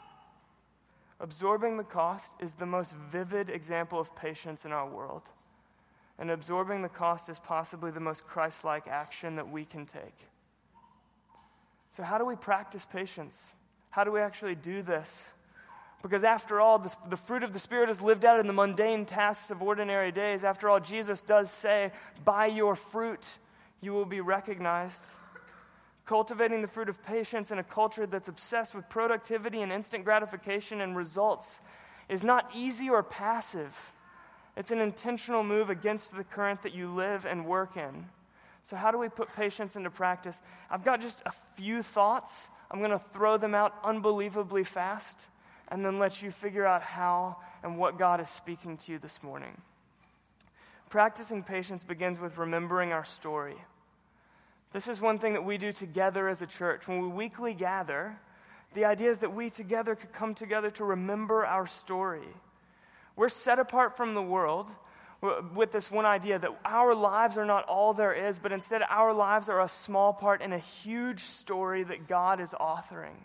Absorbing 1.20 1.78
the 1.78 1.84
cost 1.84 2.36
is 2.38 2.52
the 2.52 2.66
most 2.66 2.94
vivid 3.10 3.48
example 3.48 3.98
of 3.98 4.14
patience 4.14 4.66
in 4.66 4.72
our 4.72 4.86
world 4.86 5.30
and 6.18 6.30
absorbing 6.30 6.82
the 6.82 6.88
cost 6.88 7.28
is 7.28 7.38
possibly 7.38 7.90
the 7.90 8.00
most 8.00 8.26
Christ 8.26 8.64
like 8.64 8.88
action 8.88 9.36
that 9.36 9.50
we 9.50 9.64
can 9.64 9.86
take. 9.86 10.28
So, 11.90 12.02
how 12.02 12.18
do 12.18 12.24
we 12.24 12.36
practice 12.36 12.84
patience? 12.84 13.54
How 13.90 14.04
do 14.04 14.12
we 14.12 14.20
actually 14.20 14.54
do 14.54 14.82
this? 14.82 15.32
Because 16.02 16.24
after 16.24 16.60
all, 16.60 16.78
this, 16.78 16.94
the 17.08 17.16
fruit 17.16 17.42
of 17.42 17.52
the 17.52 17.58
Spirit 17.58 17.88
is 17.88 18.00
lived 18.00 18.24
out 18.24 18.38
in 18.38 18.46
the 18.46 18.52
mundane 18.52 19.06
tasks 19.06 19.50
of 19.50 19.62
ordinary 19.62 20.12
days. 20.12 20.44
After 20.44 20.68
all, 20.68 20.78
Jesus 20.78 21.22
does 21.22 21.50
say, 21.50 21.92
By 22.24 22.46
your 22.46 22.76
fruit 22.76 23.38
you 23.80 23.92
will 23.92 24.04
be 24.04 24.20
recognized. 24.20 25.04
Cultivating 26.04 26.62
the 26.62 26.68
fruit 26.68 26.88
of 26.88 27.02
patience 27.02 27.50
in 27.50 27.58
a 27.58 27.64
culture 27.64 28.06
that's 28.06 28.28
obsessed 28.28 28.74
with 28.74 28.88
productivity 28.88 29.62
and 29.62 29.72
instant 29.72 30.04
gratification 30.04 30.80
and 30.80 30.96
results 30.96 31.60
is 32.08 32.22
not 32.22 32.50
easy 32.54 32.88
or 32.88 33.02
passive. 33.02 33.74
It's 34.56 34.70
an 34.70 34.80
intentional 34.80 35.42
move 35.42 35.68
against 35.68 36.16
the 36.16 36.24
current 36.24 36.62
that 36.62 36.74
you 36.74 36.88
live 36.88 37.26
and 37.26 37.46
work 37.46 37.76
in. 37.76 38.06
So, 38.62 38.74
how 38.76 38.90
do 38.90 38.98
we 38.98 39.08
put 39.08 39.34
patience 39.36 39.76
into 39.76 39.90
practice? 39.90 40.42
I've 40.70 40.84
got 40.84 41.00
just 41.00 41.22
a 41.26 41.32
few 41.54 41.82
thoughts. 41.82 42.48
I'm 42.70 42.80
going 42.80 42.90
to 42.90 42.98
throw 42.98 43.36
them 43.36 43.54
out 43.54 43.74
unbelievably 43.84 44.64
fast 44.64 45.28
and 45.68 45.84
then 45.84 45.98
let 45.98 46.22
you 46.22 46.30
figure 46.30 46.66
out 46.66 46.82
how 46.82 47.36
and 47.62 47.78
what 47.78 47.98
God 47.98 48.20
is 48.20 48.30
speaking 48.30 48.76
to 48.78 48.92
you 48.92 48.98
this 48.98 49.22
morning. 49.22 49.60
Practicing 50.88 51.42
patience 51.42 51.84
begins 51.84 52.18
with 52.18 52.38
remembering 52.38 52.92
our 52.92 53.04
story. 53.04 53.56
This 54.72 54.88
is 54.88 55.00
one 55.00 55.18
thing 55.18 55.34
that 55.34 55.44
we 55.44 55.58
do 55.58 55.72
together 55.72 56.28
as 56.28 56.42
a 56.42 56.46
church. 56.46 56.88
When 56.88 57.00
we 57.00 57.08
weekly 57.08 57.54
gather, 57.54 58.18
the 58.74 58.84
idea 58.84 59.10
is 59.10 59.20
that 59.20 59.34
we 59.34 59.50
together 59.50 59.94
could 59.94 60.12
come 60.12 60.34
together 60.34 60.70
to 60.72 60.84
remember 60.84 61.46
our 61.46 61.66
story. 61.66 62.28
We're 63.16 63.30
set 63.30 63.58
apart 63.58 63.96
from 63.96 64.14
the 64.14 64.22
world 64.22 64.70
with 65.54 65.72
this 65.72 65.90
one 65.90 66.04
idea 66.04 66.38
that 66.38 66.50
our 66.64 66.94
lives 66.94 67.38
are 67.38 67.46
not 67.46 67.64
all 67.64 67.94
there 67.94 68.12
is, 68.12 68.38
but 68.38 68.52
instead 68.52 68.82
our 68.88 69.14
lives 69.14 69.48
are 69.48 69.62
a 69.62 69.68
small 69.68 70.12
part 70.12 70.42
in 70.42 70.52
a 70.52 70.58
huge 70.58 71.20
story 71.20 71.82
that 71.82 72.06
God 72.06 72.40
is 72.40 72.52
authoring. 72.52 73.16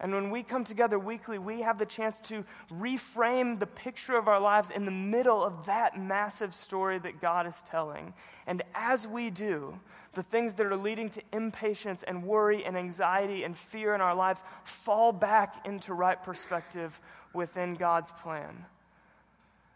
And 0.00 0.12
when 0.12 0.30
we 0.30 0.42
come 0.42 0.64
together 0.64 0.98
weekly, 0.98 1.38
we 1.38 1.60
have 1.60 1.78
the 1.78 1.86
chance 1.86 2.18
to 2.20 2.44
reframe 2.72 3.60
the 3.60 3.68
picture 3.68 4.16
of 4.16 4.26
our 4.26 4.40
lives 4.40 4.70
in 4.70 4.84
the 4.84 4.90
middle 4.90 5.44
of 5.44 5.66
that 5.66 5.96
massive 5.96 6.54
story 6.54 6.98
that 6.98 7.20
God 7.20 7.46
is 7.46 7.62
telling. 7.62 8.12
And 8.48 8.62
as 8.74 9.06
we 9.06 9.30
do, 9.30 9.78
the 10.14 10.22
things 10.24 10.54
that 10.54 10.66
are 10.66 10.76
leading 10.76 11.08
to 11.10 11.22
impatience 11.32 12.02
and 12.02 12.24
worry 12.24 12.64
and 12.64 12.76
anxiety 12.76 13.44
and 13.44 13.56
fear 13.56 13.94
in 13.94 14.00
our 14.00 14.14
lives 14.14 14.42
fall 14.64 15.12
back 15.12 15.64
into 15.64 15.94
right 15.94 16.20
perspective 16.20 16.98
within 17.32 17.74
God's 17.74 18.10
plan. 18.10 18.66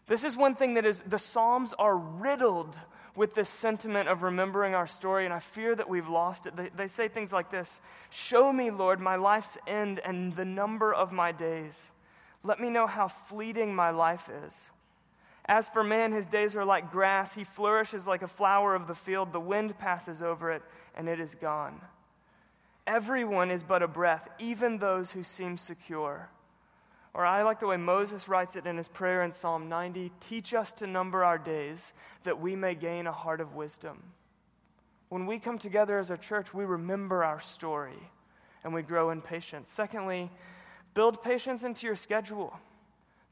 This 0.07 0.23
is 0.23 0.37
one 0.37 0.55
thing 0.55 0.75
that 0.75 0.85
is, 0.85 1.01
the 1.01 1.19
Psalms 1.19 1.73
are 1.77 1.97
riddled 1.97 2.79
with 3.15 3.33
this 3.33 3.49
sentiment 3.49 4.07
of 4.07 4.23
remembering 4.23 4.73
our 4.73 4.87
story, 4.87 5.25
and 5.25 5.33
I 5.33 5.39
fear 5.39 5.75
that 5.75 5.89
we've 5.89 6.07
lost 6.07 6.45
it. 6.45 6.55
They, 6.55 6.69
they 6.69 6.87
say 6.87 7.07
things 7.07 7.33
like 7.33 7.49
this 7.49 7.81
Show 8.09 8.53
me, 8.53 8.71
Lord, 8.71 8.99
my 8.99 9.15
life's 9.15 9.57
end 9.67 9.99
and 9.99 10.33
the 10.35 10.45
number 10.45 10.93
of 10.93 11.11
my 11.11 11.31
days. 11.31 11.91
Let 12.43 12.59
me 12.59 12.69
know 12.69 12.87
how 12.87 13.07
fleeting 13.07 13.75
my 13.75 13.89
life 13.89 14.29
is. 14.45 14.71
As 15.45 15.67
for 15.67 15.83
man, 15.83 16.11
his 16.11 16.25
days 16.25 16.55
are 16.55 16.65
like 16.65 16.91
grass. 16.91 17.33
He 17.33 17.43
flourishes 17.43 18.05
like 18.05 18.21
a 18.21 18.27
flower 18.27 18.75
of 18.75 18.87
the 18.87 18.95
field. 18.95 19.33
The 19.33 19.39
wind 19.39 19.77
passes 19.77 20.21
over 20.21 20.51
it, 20.51 20.61
and 20.95 21.09
it 21.09 21.19
is 21.19 21.35
gone. 21.35 21.81
Everyone 22.85 23.49
is 23.51 23.63
but 23.63 23.81
a 23.81 23.87
breath, 23.87 24.29
even 24.39 24.77
those 24.77 25.11
who 25.11 25.23
seem 25.23 25.57
secure. 25.57 26.29
Or 27.17 27.25
I 27.25 27.41
like 27.41 27.59
the 27.59 27.65
way 27.65 27.77
Moses 27.77 28.27
writes 28.27 28.55
it 28.55 28.67
in 28.67 28.77
his 28.77 28.87
prayer 28.87 29.23
in 29.23 29.31
Psalm 29.31 29.67
90 29.67 30.11
Teach 30.19 30.53
us 30.53 30.71
to 30.73 30.85
number 30.85 31.23
our 31.23 31.39
days 31.39 31.91
that 32.25 32.39
we 32.39 32.55
may 32.55 32.75
gain 32.75 33.07
a 33.07 33.11
heart 33.11 33.41
of 33.41 33.55
wisdom. 33.55 34.03
When 35.09 35.25
we 35.25 35.39
come 35.39 35.57
together 35.57 35.97
as 35.97 36.11
a 36.11 36.17
church, 36.17 36.53
we 36.53 36.63
remember 36.63 37.23
our 37.23 37.41
story 37.41 37.97
and 38.63 38.71
we 38.71 38.83
grow 38.83 39.09
in 39.09 39.21
patience. 39.21 39.67
Secondly, 39.67 40.29
build 40.93 41.23
patience 41.23 41.63
into 41.63 41.87
your 41.87 41.95
schedule. 41.95 42.53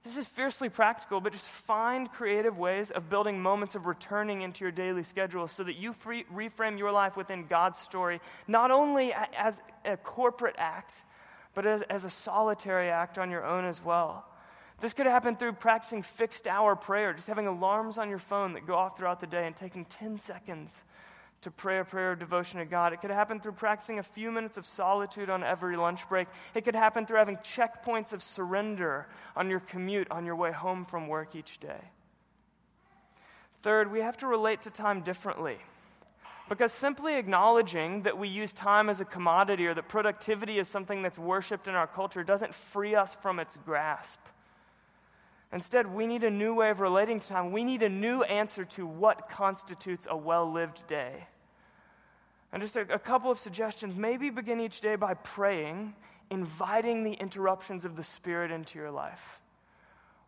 This 0.03 0.17
is 0.17 0.25
fiercely 0.25 0.69
practical, 0.69 1.21
but 1.21 1.33
just 1.33 1.49
find 1.49 2.11
creative 2.11 2.57
ways 2.57 2.89
of 2.89 3.07
building 3.07 3.39
moments 3.39 3.75
of 3.75 3.85
returning 3.85 4.41
into 4.41 4.63
your 4.63 4.71
daily 4.71 5.03
schedule 5.03 5.47
so 5.47 5.63
that 5.63 5.75
you 5.75 5.93
free, 5.93 6.25
reframe 6.33 6.79
your 6.79 6.91
life 6.91 7.15
within 7.15 7.45
God's 7.45 7.77
story, 7.77 8.19
not 8.47 8.71
only 8.71 9.13
as 9.13 9.61
a 9.83 9.95
corporate 9.97 10.55
act, 10.57 11.03
but 11.55 11.65
as, 11.65 11.81
as 11.83 12.05
a 12.05 12.09
solitary 12.09 12.89
act 12.89 13.17
on 13.17 13.31
your 13.31 13.45
own 13.45 13.65
as 13.65 13.83
well. 13.83 14.25
This 14.81 14.93
could 14.93 15.05
happen 15.05 15.37
through 15.37 15.53
practicing 15.53 16.03
fixed 16.03 16.47
hour 16.47 16.75
prayer, 16.75 17.13
just 17.13 17.27
having 17.27 17.47
alarms 17.47 17.97
on 17.97 18.09
your 18.09 18.19
phone 18.19 18.53
that 18.53 18.67
go 18.67 18.75
off 18.75 18.97
throughout 18.97 19.21
the 19.21 19.27
day 19.27 19.47
and 19.47 19.55
taking 19.55 19.85
10 19.85 20.17
seconds 20.17 20.83
to 21.41 21.51
pray 21.51 21.79
a 21.79 21.85
prayer 21.85 22.11
of 22.11 22.19
devotion 22.19 22.59
to 22.59 22.65
God. 22.65 22.91
It 22.91 23.01
could 23.01 23.11
happen 23.11 23.39
through 23.39 23.53
practicing 23.53 23.99
a 23.99 24.03
few 24.03 24.31
minutes 24.31 24.57
of 24.57 24.65
solitude 24.65 25.29
on 25.29 25.43
every 25.43 25.77
lunch 25.77 26.07
break. 26.09 26.27
It 26.53 26.65
could 26.65 26.75
happen 26.75 27.05
through 27.05 27.17
having 27.19 27.37
checkpoints 27.37 28.13
of 28.13 28.21
surrender 28.21 29.07
on 29.35 29.49
your 29.49 29.59
commute 29.59 30.09
on 30.11 30.25
your 30.25 30.35
way 30.35 30.51
home 30.51 30.85
from 30.85 31.07
work 31.07 31.35
each 31.35 31.59
day. 31.59 31.79
Third, 33.61 33.91
we 33.91 33.99
have 33.99 34.17
to 34.17 34.27
relate 34.27 34.61
to 34.63 34.69
time 34.71 35.01
differently. 35.01 35.57
Because 36.47 36.71
simply 36.71 37.15
acknowledging 37.15 38.03
that 38.03 38.17
we 38.17 38.27
use 38.27 38.53
time 38.53 38.89
as 38.89 39.01
a 39.01 39.05
commodity 39.05 39.65
or 39.65 39.73
that 39.73 39.87
productivity 39.87 40.59
is 40.59 40.67
something 40.67 41.01
that's 41.01 41.17
worshiped 41.17 41.67
in 41.67 41.73
our 41.73 41.87
culture 41.87 42.23
doesn't 42.23 42.53
free 42.53 42.93
us 42.93 43.15
from 43.15 43.39
its 43.39 43.57
grasp. 43.65 44.19
Instead, 45.51 45.87
we 45.87 46.05
need 46.05 46.23
a 46.23 46.29
new 46.29 46.53
way 46.53 46.69
of 46.69 46.81
relating 46.81 47.19
to 47.19 47.27
time. 47.27 47.51
We 47.51 47.63
need 47.63 47.81
a 47.81 47.89
new 47.89 48.23
answer 48.23 48.65
to 48.65 48.85
what 48.85 49.29
constitutes 49.29 50.05
a 50.09 50.15
well 50.15 50.51
lived 50.51 50.85
day. 50.87 51.27
And 52.51 52.61
just 52.61 52.77
a, 52.77 52.81
a, 52.93 52.99
couple 52.99 53.31
of 53.31 53.39
suggestions. 53.39 53.95
Maybe 53.95 54.29
begin 54.29 54.59
each 54.59 54.81
day 54.81 54.95
by 54.95 55.13
praying, 55.13 55.95
inviting 56.29 57.03
the 57.03 57.13
interruptions 57.13 57.85
of 57.85 57.95
the 57.95 58.03
Spirit 58.03 58.51
into 58.51 58.77
your 58.77 58.91
life. 58.91 59.39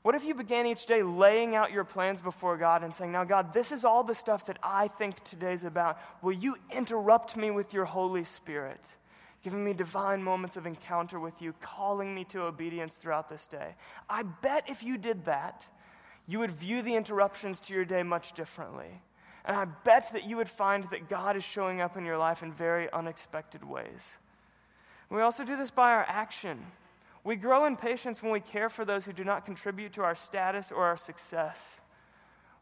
What 0.07 0.15
if 0.15 0.23
you 0.23 0.35
began 0.35 0.65
each 0.65 0.85
day 0.85 1.03
laying 1.03 1.53
out 1.53 1.73
your 1.73 1.83
plans 1.83 2.21
before 2.21 2.55
God 2.55 2.81
and 2.81 2.95
saying, 2.95 3.11
Now, 3.11 3.25
God, 3.25 3.51
this 3.51 3.73
is 3.73 3.83
all 3.83 4.05
the 4.05 4.15
stuff 4.15 4.45
that 4.45 4.57
I 4.63 4.87
think 4.87 5.21
today's 5.25 5.65
about. 5.65 5.99
Will 6.21 6.31
you 6.31 6.55
interrupt 6.71 7.35
me 7.35 7.51
with 7.51 7.73
your 7.73 7.83
Holy 7.83 8.23
Spirit? 8.23 8.95
Giving 9.43 9.65
me 9.65 9.73
divine 9.73 10.23
moments 10.23 10.55
of 10.55 10.65
encounter 10.65 11.19
with 11.19 11.41
you, 11.41 11.53
calling 11.59 12.15
me 12.15 12.23
to 12.23 12.43
obedience 12.43 12.93
throughout 12.93 13.27
this 13.27 13.47
day. 13.47 13.75
I 14.09 14.23
bet 14.23 14.63
if 14.69 14.81
you 14.81 14.97
did 14.97 15.25
that, 15.25 15.67
you 16.25 16.39
would 16.39 16.51
view 16.51 16.81
the 16.81 16.95
interruptions 16.95 17.59
to 17.59 17.73
your 17.73 17.83
day 17.83 18.01
much 18.01 18.31
differently. 18.31 19.01
And 19.43 19.57
I 19.57 19.65
bet 19.65 20.13
that 20.13 20.23
you 20.23 20.37
would 20.37 20.47
find 20.47 20.85
that 20.85 21.09
God 21.09 21.35
is 21.35 21.43
showing 21.43 21.81
up 21.81 21.97
in 21.97 22.05
your 22.05 22.17
life 22.17 22.41
in 22.41 22.53
very 22.53 22.89
unexpected 22.93 23.61
ways. 23.61 24.15
We 25.09 25.19
also 25.19 25.43
do 25.43 25.57
this 25.57 25.69
by 25.69 25.91
our 25.91 26.05
action. 26.07 26.65
We 27.27 27.35
grow 27.35 27.65
in 27.65 27.75
patience 27.75 28.23
when 28.23 28.31
we 28.31 28.39
care 28.39 28.69
for 28.69 28.85
those 28.85 29.03
who 29.03 29.11
do 29.11 29.25
not 29.25 29.43
contribute 29.43 29.91
to 29.93 30.01
our 30.01 30.15
status 30.15 30.71
or 30.71 30.85
our 30.85 30.95
success. 30.95 31.81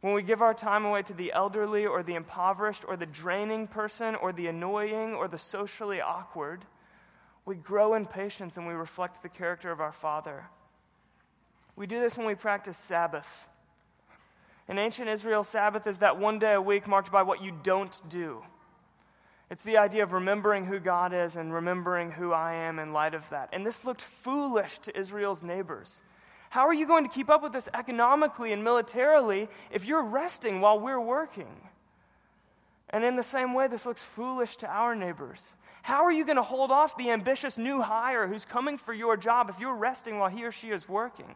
When 0.01 0.15
we 0.15 0.23
give 0.23 0.41
our 0.41 0.55
time 0.55 0.85
away 0.85 1.03
to 1.03 1.13
the 1.13 1.31
elderly 1.33 1.85
or 1.85 2.01
the 2.01 2.15
impoverished 2.15 2.83
or 2.87 2.97
the 2.97 3.05
draining 3.05 3.67
person 3.67 4.15
or 4.15 4.33
the 4.33 4.47
annoying 4.47 5.13
or 5.13 5.27
the 5.27 5.37
socially 5.37 6.01
awkward, 6.01 6.65
we 7.45 7.53
grow 7.53 7.93
in 7.93 8.07
patience 8.07 8.57
and 8.57 8.65
we 8.65 8.73
reflect 8.73 9.21
the 9.21 9.29
character 9.29 9.71
of 9.71 9.79
our 9.79 9.91
Father. 9.91 10.45
We 11.75 11.85
do 11.85 11.99
this 11.99 12.17
when 12.17 12.25
we 12.25 12.33
practice 12.33 12.79
Sabbath. 12.79 13.47
In 14.67 14.79
ancient 14.79 15.09
Israel, 15.09 15.43
Sabbath 15.43 15.85
is 15.85 15.99
that 15.99 16.17
one 16.17 16.39
day 16.39 16.53
a 16.53 16.61
week 16.61 16.87
marked 16.87 17.11
by 17.11 17.21
what 17.21 17.39
you 17.39 17.53
don't 17.61 18.01
do. 18.09 18.41
It's 19.49 19.63
the 19.63 19.77
idea 19.77 20.03
of 20.03 20.13
remembering 20.13 20.65
who 20.65 20.79
God 20.79 21.13
is 21.13 21.35
and 21.35 21.53
remembering 21.53 22.11
who 22.11 22.33
I 22.33 22.53
am 22.53 22.79
in 22.79 22.93
light 22.93 23.13
of 23.13 23.29
that. 23.29 23.49
And 23.53 23.65
this 23.65 23.85
looked 23.85 24.01
foolish 24.01 24.79
to 24.79 24.97
Israel's 24.97 25.43
neighbors. 25.43 26.01
How 26.49 26.67
are 26.67 26.73
you 26.73 26.87
going 26.87 27.03
to 27.03 27.13
keep 27.13 27.29
up 27.29 27.43
with 27.43 27.53
this 27.53 27.69
economically 27.73 28.53
and 28.53 28.63
militarily 28.63 29.49
if 29.71 29.85
you're 29.85 30.03
resting 30.03 30.61
while 30.61 30.79
we're 30.79 31.01
working? 31.01 31.61
And 32.89 33.03
in 33.03 33.15
the 33.15 33.23
same 33.23 33.53
way, 33.53 33.67
this 33.67 33.85
looks 33.85 34.01
foolish 34.01 34.55
to 34.57 34.67
our 34.67 34.95
neighbors. 34.95 35.53
How 35.83 36.03
are 36.03 36.11
you 36.11 36.25
going 36.25 36.37
to 36.37 36.43
hold 36.43 36.71
off 36.71 36.97
the 36.97 37.11
ambitious 37.11 37.57
new 37.57 37.81
hire 37.81 38.27
who's 38.27 38.45
coming 38.45 38.77
for 38.77 38.93
your 38.93 39.17
job 39.17 39.49
if 39.49 39.59
you're 39.59 39.75
resting 39.75 40.17
while 40.17 40.29
he 40.29 40.43
or 40.43 40.51
she 40.51 40.69
is 40.69 40.89
working? 40.89 41.35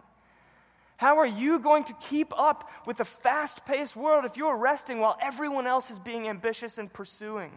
How 0.98 1.18
are 1.20 1.28
you 1.28 1.60
going 1.60 1.84
to 1.86 1.94
keep 2.02 2.34
up 2.38 2.70
with 2.86 2.98
the 2.98 3.06
fast 3.06 3.66
paced 3.66 3.96
world 3.96 4.26
if 4.26 4.38
you're 4.38 4.58
resting 4.58 5.00
while 5.00 5.18
everyone 5.22 5.68
else 5.68 5.92
is 5.92 6.00
being 6.00 6.28
ambitious 6.28 6.78
and 6.78 6.92
pursuing? 6.92 7.52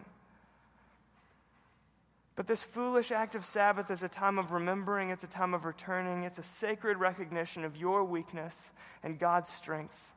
But 2.34 2.46
this 2.46 2.62
foolish 2.62 3.12
act 3.12 3.34
of 3.34 3.44
Sabbath 3.44 3.90
is 3.90 4.02
a 4.02 4.08
time 4.08 4.38
of 4.38 4.52
remembering, 4.52 5.10
it's 5.10 5.24
a 5.24 5.28
time 5.28 5.52
of 5.52 5.64
returning, 5.64 6.24
it's 6.24 6.38
a 6.38 6.42
sacred 6.42 6.98
recognition 6.98 7.64
of 7.64 7.76
your 7.76 8.04
weakness 8.04 8.72
and 9.02 9.18
God's 9.18 9.50
strength. 9.50 10.12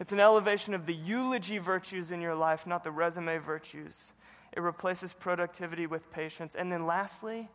It's 0.00 0.12
an 0.12 0.20
elevation 0.20 0.74
of 0.74 0.86
the 0.86 0.94
eulogy 0.94 1.58
virtues 1.58 2.10
in 2.10 2.20
your 2.20 2.34
life, 2.34 2.66
not 2.66 2.84
the 2.84 2.90
resume 2.90 3.38
virtues. 3.38 4.12
It 4.52 4.60
replaces 4.60 5.12
productivity 5.12 5.86
with 5.86 6.10
patience. 6.10 6.54
And 6.54 6.72
then 6.72 6.86
lastly, 6.86 7.48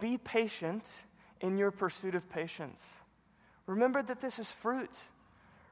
be 0.00 0.18
patient 0.18 1.04
in 1.40 1.56
your 1.56 1.70
pursuit 1.70 2.14
of 2.14 2.28
patience. 2.28 3.00
Remember 3.66 4.02
that 4.02 4.20
this 4.20 4.38
is 4.38 4.50
fruit. 4.50 5.04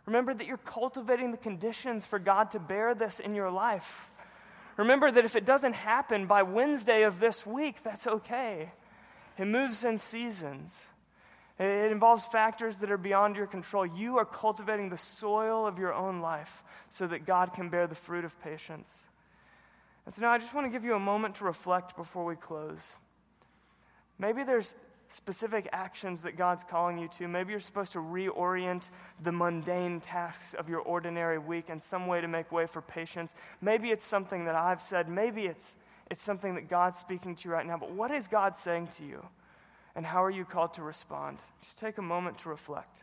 Remember 0.06 0.32
that 0.32 0.46
you're 0.46 0.56
cultivating 0.56 1.32
the 1.32 1.36
conditions 1.36 2.06
for 2.06 2.18
God 2.18 2.50
to 2.52 2.60
bear 2.60 2.94
this 2.94 3.20
in 3.20 3.34
your 3.34 3.50
life. 3.50 4.08
Remember 4.78 5.10
that 5.10 5.24
if 5.24 5.34
it 5.34 5.44
doesn't 5.44 5.72
happen 5.74 6.26
by 6.26 6.44
Wednesday 6.44 7.02
of 7.02 7.18
this 7.18 7.44
week, 7.44 7.82
that's 7.82 8.06
okay. 8.06 8.70
It 9.36 9.46
moves 9.46 9.84
in 9.84 9.98
seasons. 9.98 10.86
It 11.58 11.90
involves 11.90 12.26
factors 12.26 12.78
that 12.78 12.90
are 12.90 12.96
beyond 12.96 13.34
your 13.34 13.48
control. 13.48 13.84
You 13.84 14.18
are 14.18 14.24
cultivating 14.24 14.88
the 14.88 14.96
soil 14.96 15.66
of 15.66 15.80
your 15.80 15.92
own 15.92 16.20
life 16.20 16.62
so 16.88 17.08
that 17.08 17.26
God 17.26 17.52
can 17.52 17.68
bear 17.68 17.88
the 17.88 17.96
fruit 17.96 18.24
of 18.24 18.40
patience. 18.40 19.08
And 20.06 20.14
so 20.14 20.22
now 20.22 20.30
I 20.30 20.38
just 20.38 20.54
want 20.54 20.66
to 20.66 20.70
give 20.70 20.84
you 20.84 20.94
a 20.94 21.00
moment 21.00 21.34
to 21.36 21.44
reflect 21.44 21.96
before 21.96 22.24
we 22.24 22.36
close. 22.36 22.96
Maybe 24.16 24.44
there's 24.44 24.76
specific 25.08 25.68
actions 25.72 26.20
that 26.22 26.36
God's 26.36 26.64
calling 26.64 26.98
you 26.98 27.08
to. 27.08 27.28
Maybe 27.28 27.50
you're 27.50 27.60
supposed 27.60 27.92
to 27.92 27.98
reorient 27.98 28.90
the 29.22 29.32
mundane 29.32 30.00
tasks 30.00 30.54
of 30.54 30.68
your 30.68 30.80
ordinary 30.80 31.38
week 31.38 31.70
in 31.70 31.80
some 31.80 32.06
way 32.06 32.20
to 32.20 32.28
make 32.28 32.52
way 32.52 32.66
for 32.66 32.82
patience. 32.82 33.34
Maybe 33.60 33.90
it's 33.90 34.04
something 34.04 34.44
that 34.44 34.54
I've 34.54 34.82
said. 34.82 35.08
Maybe 35.08 35.46
it's, 35.46 35.76
it's 36.10 36.22
something 36.22 36.54
that 36.56 36.68
God's 36.68 36.98
speaking 36.98 37.34
to 37.36 37.48
you 37.48 37.54
right 37.54 37.66
now. 37.66 37.78
But 37.78 37.92
what 37.92 38.10
is 38.10 38.28
God 38.28 38.56
saying 38.56 38.88
to 38.98 39.04
you? 39.04 39.24
And 39.94 40.04
how 40.06 40.22
are 40.22 40.30
you 40.30 40.44
called 40.44 40.74
to 40.74 40.82
respond? 40.82 41.38
Just 41.62 41.78
take 41.78 41.98
a 41.98 42.02
moment 42.02 42.38
to 42.38 42.50
reflect. 42.50 43.02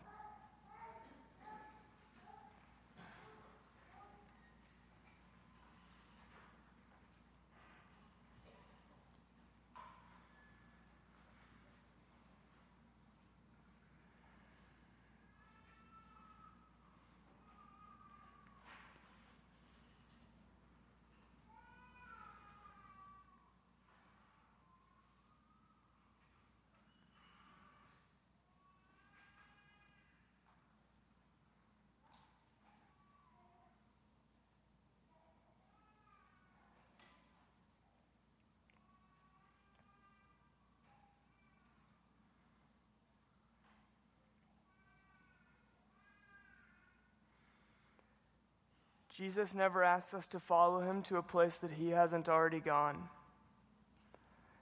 Jesus 49.16 49.56
never 49.56 49.82
asks 49.82 50.14
us 50.14 50.28
to 50.28 50.42
follow 50.42 50.82
him 50.82 51.02
to 51.04 51.16
a 51.16 51.24
place 51.24 51.58
that 51.60 51.72
he 51.72 51.92
hasn't 51.92 52.28
already 52.28 52.60
gone. 52.60 53.08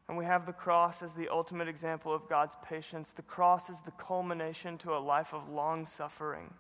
And 0.07 0.15
we 0.15 0.25
have 0.25 0.45
the 0.45 0.53
cross 0.53 1.01
as 1.01 1.15
the 1.15 1.29
ultimate 1.29 1.67
example 1.67 2.13
of 2.13 2.29
God's 2.29 2.55
patience. 2.63 3.11
The 3.11 3.23
cross 3.23 3.71
is 3.71 3.81
the 3.81 3.91
culmination 3.91 4.77
to 4.79 4.95
a 4.95 4.99
life 4.99 5.33
of 5.33 5.49
long 5.49 5.87
suffering. 5.87 6.53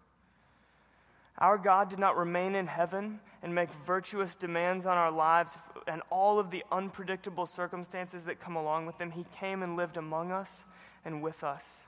Our 1.37 1.59
God 1.59 1.89
did 1.89 1.99
not 1.99 2.17
remain 2.17 2.55
in 2.55 2.65
heaven 2.65 3.19
and 3.43 3.53
make 3.53 3.71
virtuous 3.85 4.33
demands 4.33 4.87
on 4.87 4.97
our 4.97 5.11
lives 5.11 5.59
and 5.87 6.01
all 6.09 6.39
of 6.39 6.49
the 6.49 6.63
unpredictable 6.71 7.45
circumstances 7.45 8.25
that 8.25 8.39
come 8.39 8.55
along 8.55 8.87
with 8.87 8.97
them. 8.97 9.11
He 9.11 9.25
came 9.37 9.61
and 9.61 9.75
lived 9.75 9.97
among 9.97 10.31
us 10.31 10.65
and 11.05 11.21
with 11.21 11.43
us. 11.43 11.81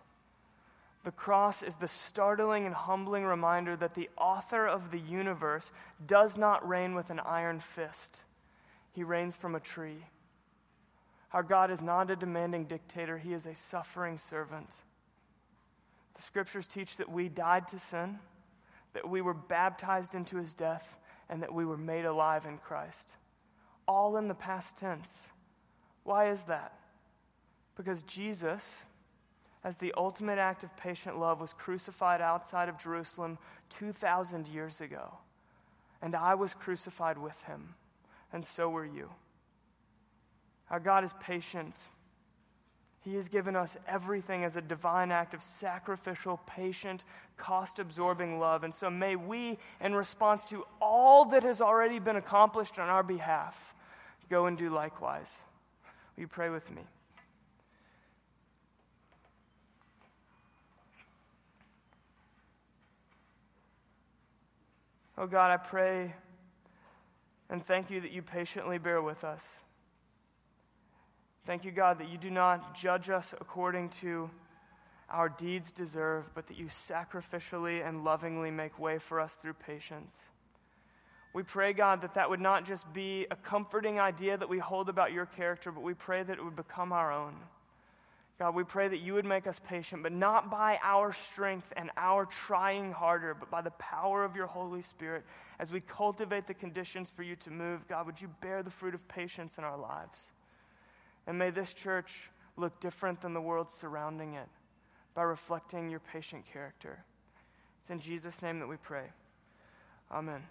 The 1.06 1.12
cross 1.12 1.62
is 1.62 1.76
the 1.76 1.88
startling 1.88 2.66
and 2.66 2.74
humbling 2.74 3.26
reminder 3.26 3.76
that 3.76 3.94
the 3.94 4.10
author 4.18 4.66
of 4.66 4.90
the 4.90 5.00
universe 5.00 5.72
does 6.08 6.36
not 6.36 6.68
reign 6.68 6.96
with 6.96 7.12
an 7.12 7.20
iron 7.20 7.60
fist, 7.60 8.24
he 8.92 9.04
reigns 9.04 9.36
from 9.36 9.54
a 9.54 9.60
tree. 9.60 10.04
Our 11.32 11.44
God 11.44 11.70
is 11.70 11.80
not 11.80 12.10
a 12.10 12.16
demanding 12.16 12.66
dictator, 12.66 13.20
he 13.20 13.34
is 13.34 13.46
a 13.46 13.54
suffering 13.54 14.18
servant. 14.18 14.82
The 16.16 16.24
scriptures 16.24 16.66
teach 16.66 16.98
that 16.98 17.12
we 17.12 17.30
died 17.30 17.68
to 17.68 17.78
sin, 17.78 18.18
that 18.94 19.08
we 19.08 19.22
were 19.22 19.36
baptized 19.36 20.16
into 20.16 20.38
his 20.38 20.56
death, 20.56 20.98
and 21.30 21.44
that 21.44 21.54
we 21.54 21.66
were 21.66 21.78
made 21.78 22.06
alive 22.06 22.48
in 22.48 22.58
Christ. 22.58 23.12
All 23.88 24.18
in 24.18 24.28
the 24.28 24.34
past 24.34 24.76
tense. 24.76 25.30
Why 26.04 26.32
is 26.32 26.46
that? 26.46 26.74
Because 27.76 28.02
Jesus 28.02 28.86
as 29.66 29.78
the 29.78 29.92
ultimate 29.98 30.38
act 30.38 30.64
of 30.64 30.78
patient 30.78 31.20
love, 31.20 31.42
was 31.42 31.52
crucified 31.52 32.22
outside 32.22 32.70
of 32.70 32.78
Jerusalem 32.78 33.40
2,000 33.72 34.48
years 34.48 34.80
ago. 34.80 35.18
And 36.04 36.16
I 36.16 36.36
was 36.36 36.54
crucified 36.54 37.18
with 37.18 37.42
him, 37.44 37.74
and 38.32 38.46
so 38.46 38.70
were 38.70 38.86
you. 38.86 39.10
Our 40.70 40.80
God 40.80 41.04
is 41.04 41.14
patient. 41.20 41.88
He 43.02 43.16
has 43.16 43.28
given 43.28 43.56
us 43.56 43.76
everything 43.88 44.44
as 44.44 44.56
a 44.56 44.62
divine 44.62 45.12
act 45.12 45.34
of 45.34 45.42
sacrificial, 45.42 46.40
patient, 46.46 47.04
cost 47.36 47.80
absorbing 47.80 48.40
love. 48.40 48.64
And 48.64 48.74
so 48.74 48.92
may 48.92 49.16
we, 49.16 49.58
in 49.82 49.96
response 49.96 50.46
to 50.46 50.64
all 50.80 51.26
that 51.26 51.42
has 51.42 51.60
already 51.60 51.98
been 51.98 52.18
accomplished 52.18 52.78
on 52.78 52.88
our 52.88 53.04
behalf, 53.04 53.74
go 54.30 54.46
and 54.46 54.56
do 54.56 54.70
likewise. 54.70 55.44
Will 56.16 56.22
you 56.22 56.28
pray 56.28 56.52
with 56.52 56.70
me? 56.70 56.84
Oh 65.18 65.28
God, 65.28 65.50
I 65.50 65.58
pray 65.58 66.14
and 67.50 67.66
thank 67.66 67.90
you 67.90 68.02
that 68.02 68.12
you 68.12 68.22
patiently 68.22 68.78
bear 68.78 69.02
with 69.02 69.24
us. 69.24 69.60
Thank 71.46 71.64
you, 71.64 71.72
God, 71.72 72.00
that 72.00 72.10
you 72.10 72.18
do 72.18 72.30
not 72.30 72.76
judge 72.76 73.10
us 73.10 73.34
according 73.40 73.90
to 74.02 74.30
our 75.10 75.30
deeds 75.30 75.72
deserve, 75.72 76.34
but 76.34 76.48
that 76.48 76.58
you 76.58 76.66
sacrificially 76.66 77.88
and 77.88 78.04
lovingly 78.04 78.52
make 78.52 78.78
way 78.78 78.98
for 78.98 79.22
us 79.22 79.36
through 79.36 79.54
patience. 79.54 80.32
We 81.34 81.44
pray, 81.44 81.72
God, 81.72 82.02
that 82.02 82.16
that 82.16 82.30
would 82.30 82.42
not 82.42 82.66
just 82.66 82.92
be 82.92 83.28
a 83.30 83.36
comforting 83.36 84.00
idea 84.00 84.38
that 84.38 84.50
we 84.50 84.58
hold 84.58 84.90
about 84.90 85.14
your 85.14 85.28
character, 85.28 85.72
but 85.72 85.84
we 85.84 85.94
pray 85.94 86.24
that 86.24 86.38
it 86.38 86.44
would 86.44 86.56
become 86.56 86.92
our 86.92 87.12
own. 87.12 87.36
God, 88.38 88.54
we 88.54 88.66
pray 88.66 88.90
that 88.90 89.00
you 89.00 89.14
would 89.14 89.26
make 89.26 89.48
us 89.48 89.60
patient, 89.60 90.04
but 90.04 90.12
not 90.12 90.52
by 90.52 90.78
our 90.84 91.14
strength 91.14 91.72
and 91.78 91.90
our 91.96 92.26
trying 92.26 92.92
harder, 92.92 93.34
but 93.34 93.50
by 93.50 93.62
the 93.62 93.72
power 93.72 94.26
of 94.26 94.36
your 94.36 94.48
Holy 94.48 94.82
Spirit. 94.82 95.24
As 95.58 95.72
we 95.72 95.80
cultivate 95.80 96.46
the 96.46 96.54
conditions 96.54 97.10
for 97.10 97.24
you 97.24 97.38
to 97.38 97.50
move, 97.50 97.88
God, 97.88 98.06
would 98.06 98.20
you 98.20 98.30
bear 98.42 98.62
the 98.62 98.70
fruit 98.70 98.94
of 98.94 99.08
patience 99.08 99.58
in 99.58 99.64
our 99.64 99.78
lives? 99.78 100.32
And 101.28 101.40
may 101.40 101.50
this 101.50 101.74
church 101.74 102.30
look 102.58 102.78
different 102.82 103.22
than 103.22 103.34
the 103.34 103.42
world 103.42 103.72
surrounding 103.72 104.34
it 104.34 104.50
by 105.14 105.24
reflecting 105.24 105.90
your 105.90 106.02
patient 106.02 106.46
character. 106.46 107.06
It's 107.80 107.90
in 107.90 108.00
Jesus' 108.00 108.42
name 108.42 108.60
that 108.60 108.68
we 108.68 108.76
pray. 108.76 109.06
Amen. 110.12 110.42